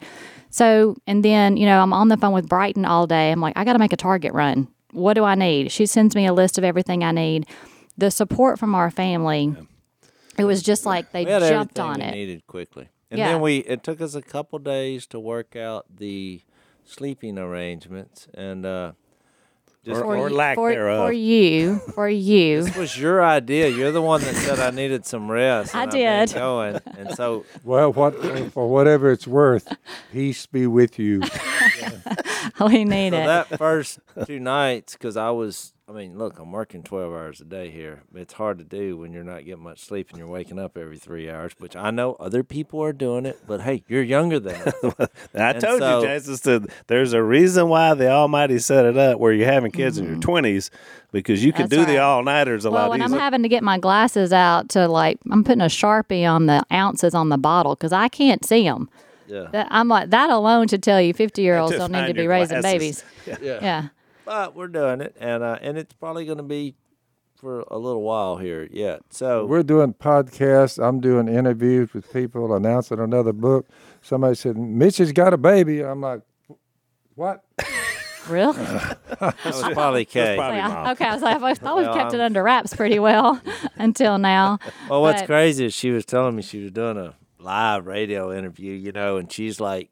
So, 0.49 0.95
and 1.05 1.23
then, 1.23 1.57
you 1.57 1.65
know, 1.65 1.79
I'm 1.81 1.93
on 1.93 2.07
the 2.07 2.17
phone 2.17 2.33
with 2.33 2.49
Brighton 2.49 2.83
all 2.85 3.05
day. 3.07 3.31
I'm 3.31 3.39
like, 3.39 3.53
I 3.55 3.63
got 3.63 3.73
to 3.73 3.79
make 3.79 3.93
a 3.93 3.97
target 3.97 4.33
run. 4.33 4.67
What 4.91 5.13
do 5.13 5.23
I 5.23 5.35
need? 5.35 5.71
She 5.71 5.85
sends 5.85 6.15
me 6.15 6.25
a 6.25 6.33
list 6.33 6.57
of 6.57 6.63
everything 6.63 7.03
I 7.03 7.11
need. 7.11 7.45
The 7.97 8.09
support 8.09 8.57
from 8.57 8.73
our 8.75 8.89
family, 8.89 9.53
it 10.37 10.45
was 10.45 10.63
just 10.63 10.85
like 10.85 11.11
they 11.11 11.25
We 11.25 11.31
had 11.31 11.43
jumped 11.43 11.79
on 11.79 11.99
we 11.99 12.05
it. 12.05 12.11
needed 12.11 12.47
quickly, 12.47 12.87
and 13.11 13.19
Yeah. 13.19 13.33
then 13.33 13.41
we. 13.41 13.57
It 13.59 13.83
took 13.83 13.99
us 14.01 14.15
a 14.15 14.21
couple 14.21 14.57
days 14.57 15.05
to 15.07 15.19
work 15.19 15.55
out 15.55 15.85
the 15.97 16.41
sleeping 16.85 17.37
arrangements, 17.37 18.27
and 18.33 18.65
uh, 18.65 18.93
just 19.89 20.01
Or- 20.01 20.15
or 20.15 20.29
you- 20.29 20.35
lack 20.35 20.55
for, 20.55 20.71
thereof. 20.71 21.07
For 21.07 21.11
you, 21.13 21.79
for 21.93 22.09
you. 22.09 22.63
This 22.63 22.75
was 22.75 22.97
your 22.99 23.23
idea. 23.23 23.67
You're 23.69 23.91
the 23.91 24.01
one 24.01 24.21
that 24.21 24.35
said 24.35 24.59
I 24.59 24.71
needed 24.71 25.05
some 25.05 25.29
rest. 25.29 25.75
I 25.75 25.83
and 25.83 25.91
I've 25.91 26.29
did. 26.29 26.35
going, 26.37 26.79
and 26.97 27.15
so 27.15 27.45
Well, 27.63 27.91
what 27.93 28.15
for 28.53 28.67
whatever 28.69 29.11
it's 29.11 29.27
worth, 29.27 29.67
peace 30.11 30.45
be 30.45 30.65
with 30.67 30.97
you. 30.99 31.21
we 32.61 32.83
need 32.85 33.11
so 33.13 33.19
it. 33.19 33.25
that 33.25 33.57
first 33.57 33.99
two 34.25 34.39
nights, 34.39 34.93
because 34.93 35.17
I 35.17 35.31
was. 35.31 35.73
I 35.89 35.91
mean, 35.91 36.19
look, 36.19 36.37
I'm 36.37 36.51
working 36.51 36.83
12 36.83 37.11
hours 37.11 37.41
a 37.41 37.45
day 37.45 37.71
here. 37.71 38.03
It's 38.13 38.33
hard 38.33 38.59
to 38.59 38.63
do 38.63 38.95
when 38.97 39.11
you're 39.11 39.23
not 39.23 39.43
getting 39.43 39.63
much 39.63 39.79
sleep 39.79 40.09
and 40.11 40.19
you're 40.19 40.27
waking 40.27 40.59
up 40.59 40.77
every 40.77 40.99
three 40.99 41.27
hours, 41.27 41.53
which 41.57 41.75
I 41.75 41.89
know 41.89 42.13
other 42.19 42.43
people 42.43 42.83
are 42.83 42.93
doing 42.93 43.25
it, 43.25 43.39
but 43.47 43.61
hey, 43.61 43.83
you're 43.87 44.03
younger 44.03 44.39
than 44.39 44.53
us. 44.61 44.73
I 45.33 45.49
And 45.49 45.59
told 45.59 45.79
so- 45.79 46.01
you, 46.01 46.05
Jason 46.05 46.37
said 46.37 46.67
there's 46.85 47.13
a 47.13 47.23
reason 47.23 47.69
why 47.69 47.95
the 47.95 48.07
Almighty 48.07 48.59
set 48.59 48.85
it 48.85 48.97
up 48.97 49.19
where 49.19 49.33
you're 49.33 49.47
having 49.47 49.71
kids 49.71 49.97
in 49.97 50.05
your 50.05 50.17
mm. 50.17 50.21
twenties 50.21 50.69
because 51.11 51.43
you 51.43 51.51
can 51.51 51.67
That's 51.67 51.79
do 51.81 51.91
the 51.91 51.97
right. 51.97 52.03
all 52.03 52.21
nighters 52.21 52.65
a 52.65 52.71
well, 52.71 52.81
lot 52.81 52.89
when 52.91 53.01
I'm 53.01 53.07
easier. 53.09 53.19
having 53.19 53.41
to 53.41 53.49
get 53.49 53.63
my 53.63 53.79
glasses 53.79 54.31
out 54.31 54.69
to 54.69 54.87
like, 54.87 55.17
I'm 55.31 55.43
putting 55.43 55.61
a 55.61 55.65
sharpie 55.65 56.29
on 56.29 56.45
the 56.45 56.63
ounces 56.71 57.15
on 57.15 57.29
the 57.29 57.39
bottle 57.39 57.73
because 57.73 57.93
I 57.93 58.09
can't 58.09 58.45
see 58.45 58.61
them. 58.61 58.91
Yeah. 59.25 59.47
That, 59.51 59.67
I'm 59.71 59.87
like 59.87 60.11
that 60.11 60.29
alone 60.29 60.67
should 60.67 60.83
tell 60.83 61.01
you 61.01 61.15
50 61.15 61.41
year 61.41 61.57
olds 61.57 61.71
to 61.73 61.79
don't 61.79 61.91
need 61.91 62.05
to 62.07 62.13
be 62.13 62.23
your 62.23 62.31
raising 62.31 62.61
glasses. 62.61 63.03
babies. 63.25 63.39
Yeah. 63.41 63.87
Yeah. 64.29 64.35
But 64.45 64.55
we're 64.55 64.67
doing 64.67 65.01
it, 65.01 65.15
and 65.19 65.43
uh, 65.43 65.57
and 65.61 65.77
it's 65.77 65.93
probably 65.93 66.25
going 66.25 66.37
to 66.37 66.43
be 66.43 66.75
for 67.35 67.61
a 67.71 67.77
little 67.77 68.01
while 68.01 68.35
here 68.37 68.67
yet. 68.69 69.01
So 69.11 69.45
We're 69.45 69.63
doing 69.63 69.93
podcasts. 69.93 70.77
I'm 70.83 70.99
doing 70.99 71.27
interviews 71.29 71.93
with 71.93 72.11
people, 72.11 72.53
announcing 72.53 72.99
another 72.99 73.31
book. 73.33 73.65
Somebody 74.01 74.35
said, 74.35 74.57
Mitch's 74.57 75.13
got 75.13 75.33
a 75.33 75.37
baby. 75.37 75.81
I'm 75.81 76.01
like, 76.01 76.21
what? 77.15 77.43
Really? 78.27 78.53
that 79.19 79.35
was 79.43 79.61
probably 79.73 80.05
Kay. 80.05 80.35
probably- 80.37 80.57
Yeah. 80.57 80.67
mom. 80.67 80.87
Okay. 80.91 81.05
I 81.05 81.13
was 81.13 81.23
like, 81.23 81.41
I 81.41 81.53
thought 81.55 81.77
we've 81.77 81.87
Well, 81.87 81.95
kept 81.95 82.13
it 82.13 82.17
I'm- 82.17 82.25
under 82.25 82.43
wraps 82.43 82.75
pretty 82.75 82.99
well 82.99 83.41
until 83.77 84.19
now. 84.19 84.59
Well, 84.87 85.01
what's 85.01 85.21
But- 85.21 85.27
crazy 85.27 85.65
is 85.65 85.73
she 85.73 85.89
was 85.89 86.05
telling 86.05 86.35
me 86.35 86.43
she 86.43 86.61
was 86.61 86.71
doing 86.71 86.97
a 86.97 87.15
live 87.39 87.87
radio 87.87 88.31
interview, 88.37 88.73
you 88.73 88.91
know, 88.91 89.17
and 89.17 89.31
she's 89.31 89.59
like 89.59 89.89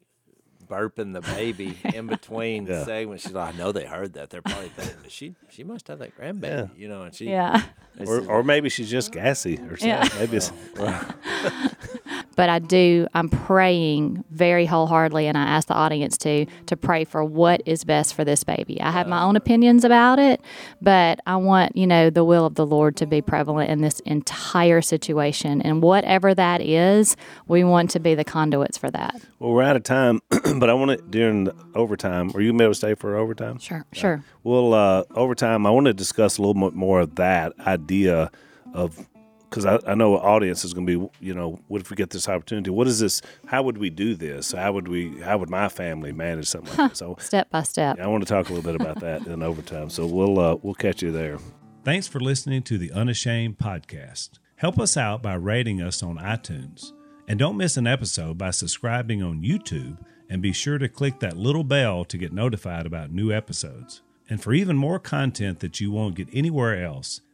burping 0.67 1.13
the 1.13 1.21
baby 1.21 1.77
in 1.93 2.07
between 2.07 2.65
Yeah. 2.67 2.83
segments. 2.85 3.23
She's 3.23 3.33
like, 3.33 3.53
I 3.53 3.57
know 3.57 3.71
they 3.71 3.85
heard 3.85 4.13
that. 4.13 4.29
They're 4.29 4.41
probably 4.41 4.69
thinking 4.69 4.95
she 5.09 5.35
she 5.49 5.63
must 5.63 5.87
have 5.87 5.99
that 5.99 6.17
grandbaby, 6.17 6.69
you 6.77 6.87
know, 6.87 7.03
and 7.03 7.13
she 7.15 7.29
Yeah. 7.29 7.61
or, 8.05 8.21
or 8.27 8.43
maybe 8.43 8.69
she's 8.69 8.89
just 8.89 9.11
gassy 9.11 9.55
or 9.69 9.77
something. 9.77 9.87
Yeah. 9.89 10.07
Maybe 10.19 10.37
it's 10.37 10.51
but 12.37 12.49
I 12.49 12.59
do. 12.59 13.07
I'm 13.15 13.29
praying 13.29 14.23
very 14.29 14.67
wholeheartedly, 14.67 15.25
and 15.25 15.37
I 15.37 15.41
ask 15.41 15.67
the 15.67 15.73
audience 15.73 16.17
to 16.19 16.45
to 16.67 16.77
pray 16.77 17.03
for 17.03 17.25
what 17.25 17.61
is 17.65 17.83
best 17.83 18.13
for 18.13 18.23
this 18.23 18.43
baby. 18.45 18.79
I 18.79 18.91
have 18.91 19.07
my 19.07 19.23
own 19.23 19.35
opinions 19.35 19.83
about 19.83 20.19
it, 20.19 20.39
but 20.79 21.19
I 21.25 21.35
want 21.35 21.75
you 21.75 21.87
know 21.87 22.09
the 22.09 22.23
will 22.23 22.45
of 22.45 22.55
the 22.55 22.65
Lord 22.65 22.95
to 22.97 23.07
be 23.07 23.21
prevalent 23.21 23.71
in 23.71 23.81
this 23.81 23.99
entire 24.01 24.81
situation, 24.81 25.61
and 25.63 25.81
whatever 25.81 26.33
that 26.35 26.61
is, 26.61 27.17
we 27.47 27.63
want 27.63 27.89
to 27.91 27.99
be 27.99 28.13
the 28.13 28.23
conduits 28.23 28.77
for 28.77 28.91
that. 28.91 29.19
well, 29.39 29.51
we're 29.51 29.63
out 29.63 29.75
of 29.75 29.83
time, 29.83 30.21
but 30.29 30.69
I 30.69 30.73
want 30.73 30.91
to 30.91 30.97
during 31.09 31.45
the 31.45 31.55
overtime. 31.73 32.31
Are 32.35 32.41
you 32.41 32.53
able 32.53 32.69
to 32.69 32.75
stay 32.75 32.93
for 32.93 33.17
overtime? 33.17 33.57
Sure, 33.57 33.83
sure. 33.93 34.23
Well, 34.43 34.75
uh, 34.75 35.03
overtime, 35.15 35.65
I 35.65 35.71
want 35.71 35.87
to 35.87 35.93
discuss 35.93 36.37
a 36.37 36.41
little 36.43 36.53
bit 36.53 36.75
more 36.75 36.99
of 36.99 37.15
that 37.15 37.53
idea 37.65 38.29
of 38.75 39.07
because 39.49 39.65
I, 39.65 39.79
I 39.87 39.95
know 39.95 40.17
audience 40.17 40.65
is 40.65 40.73
going 40.73 40.85
to 40.87 40.99
be, 40.99 41.25
you 41.25 41.33
know, 41.33 41.59
what 41.67 41.81
if 41.81 41.89
we 41.89 41.95
get 41.95 42.09
this 42.09 42.27
opportunity? 42.27 42.69
What 42.69 42.87
is 42.87 42.99
this? 42.99 43.21
How 43.45 43.63
would 43.63 43.77
we 43.77 43.89
do 43.89 44.15
this? 44.15 44.51
How 44.51 44.73
would 44.73 44.87
we? 44.87 45.19
How 45.21 45.37
would 45.37 45.49
my 45.49 45.69
family 45.69 46.11
manage 46.11 46.47
something 46.47 46.69
like 46.69 46.89
that? 46.89 46.97
So 46.97 47.15
Step 47.19 47.49
by 47.49 47.63
step. 47.63 47.99
I 47.99 48.07
want 48.07 48.23
to 48.25 48.29
talk 48.29 48.49
a 48.49 48.53
little 48.53 48.71
bit 48.71 48.79
about 48.79 48.99
that 49.01 49.27
in 49.27 49.43
overtime. 49.43 49.89
So 49.89 50.05
we'll 50.05 50.39
uh, 50.39 50.55
we'll 50.61 50.73
catch 50.73 51.01
you 51.01 51.11
there. 51.11 51.37
Thanks 51.83 52.07
for 52.07 52.19
listening 52.19 52.63
to 52.63 52.77
the 52.77 52.91
Unashamed 52.91 53.57
podcast. 53.57 54.39
Help 54.57 54.79
us 54.79 54.97
out 54.97 55.21
by 55.21 55.35
rating 55.35 55.81
us 55.81 56.01
on 56.01 56.17
iTunes. 56.17 56.91
And 57.27 57.37
don't 57.37 57.57
miss 57.57 57.77
an 57.77 57.87
episode 57.87 58.37
by 58.37 58.51
subscribing 58.51 59.21
on 59.21 59.41
YouTube 59.41 59.97
and 60.29 60.41
be 60.41 60.51
sure 60.51 60.77
to 60.77 60.89
click 60.89 61.19
that 61.19 61.37
little 61.37 61.63
bell 61.63 62.03
to 62.05 62.17
get 62.17 62.33
notified 62.33 62.85
about 62.85 63.11
new 63.11 63.31
episodes. 63.31 64.01
And 64.29 64.41
for 64.41 64.53
even 64.53 64.75
more 64.75 64.99
content 64.99 65.59
that 65.59 65.79
you 65.79 65.91
won't 65.91 66.15
get 66.15 66.27
anywhere 66.33 66.83
else, 66.83 67.21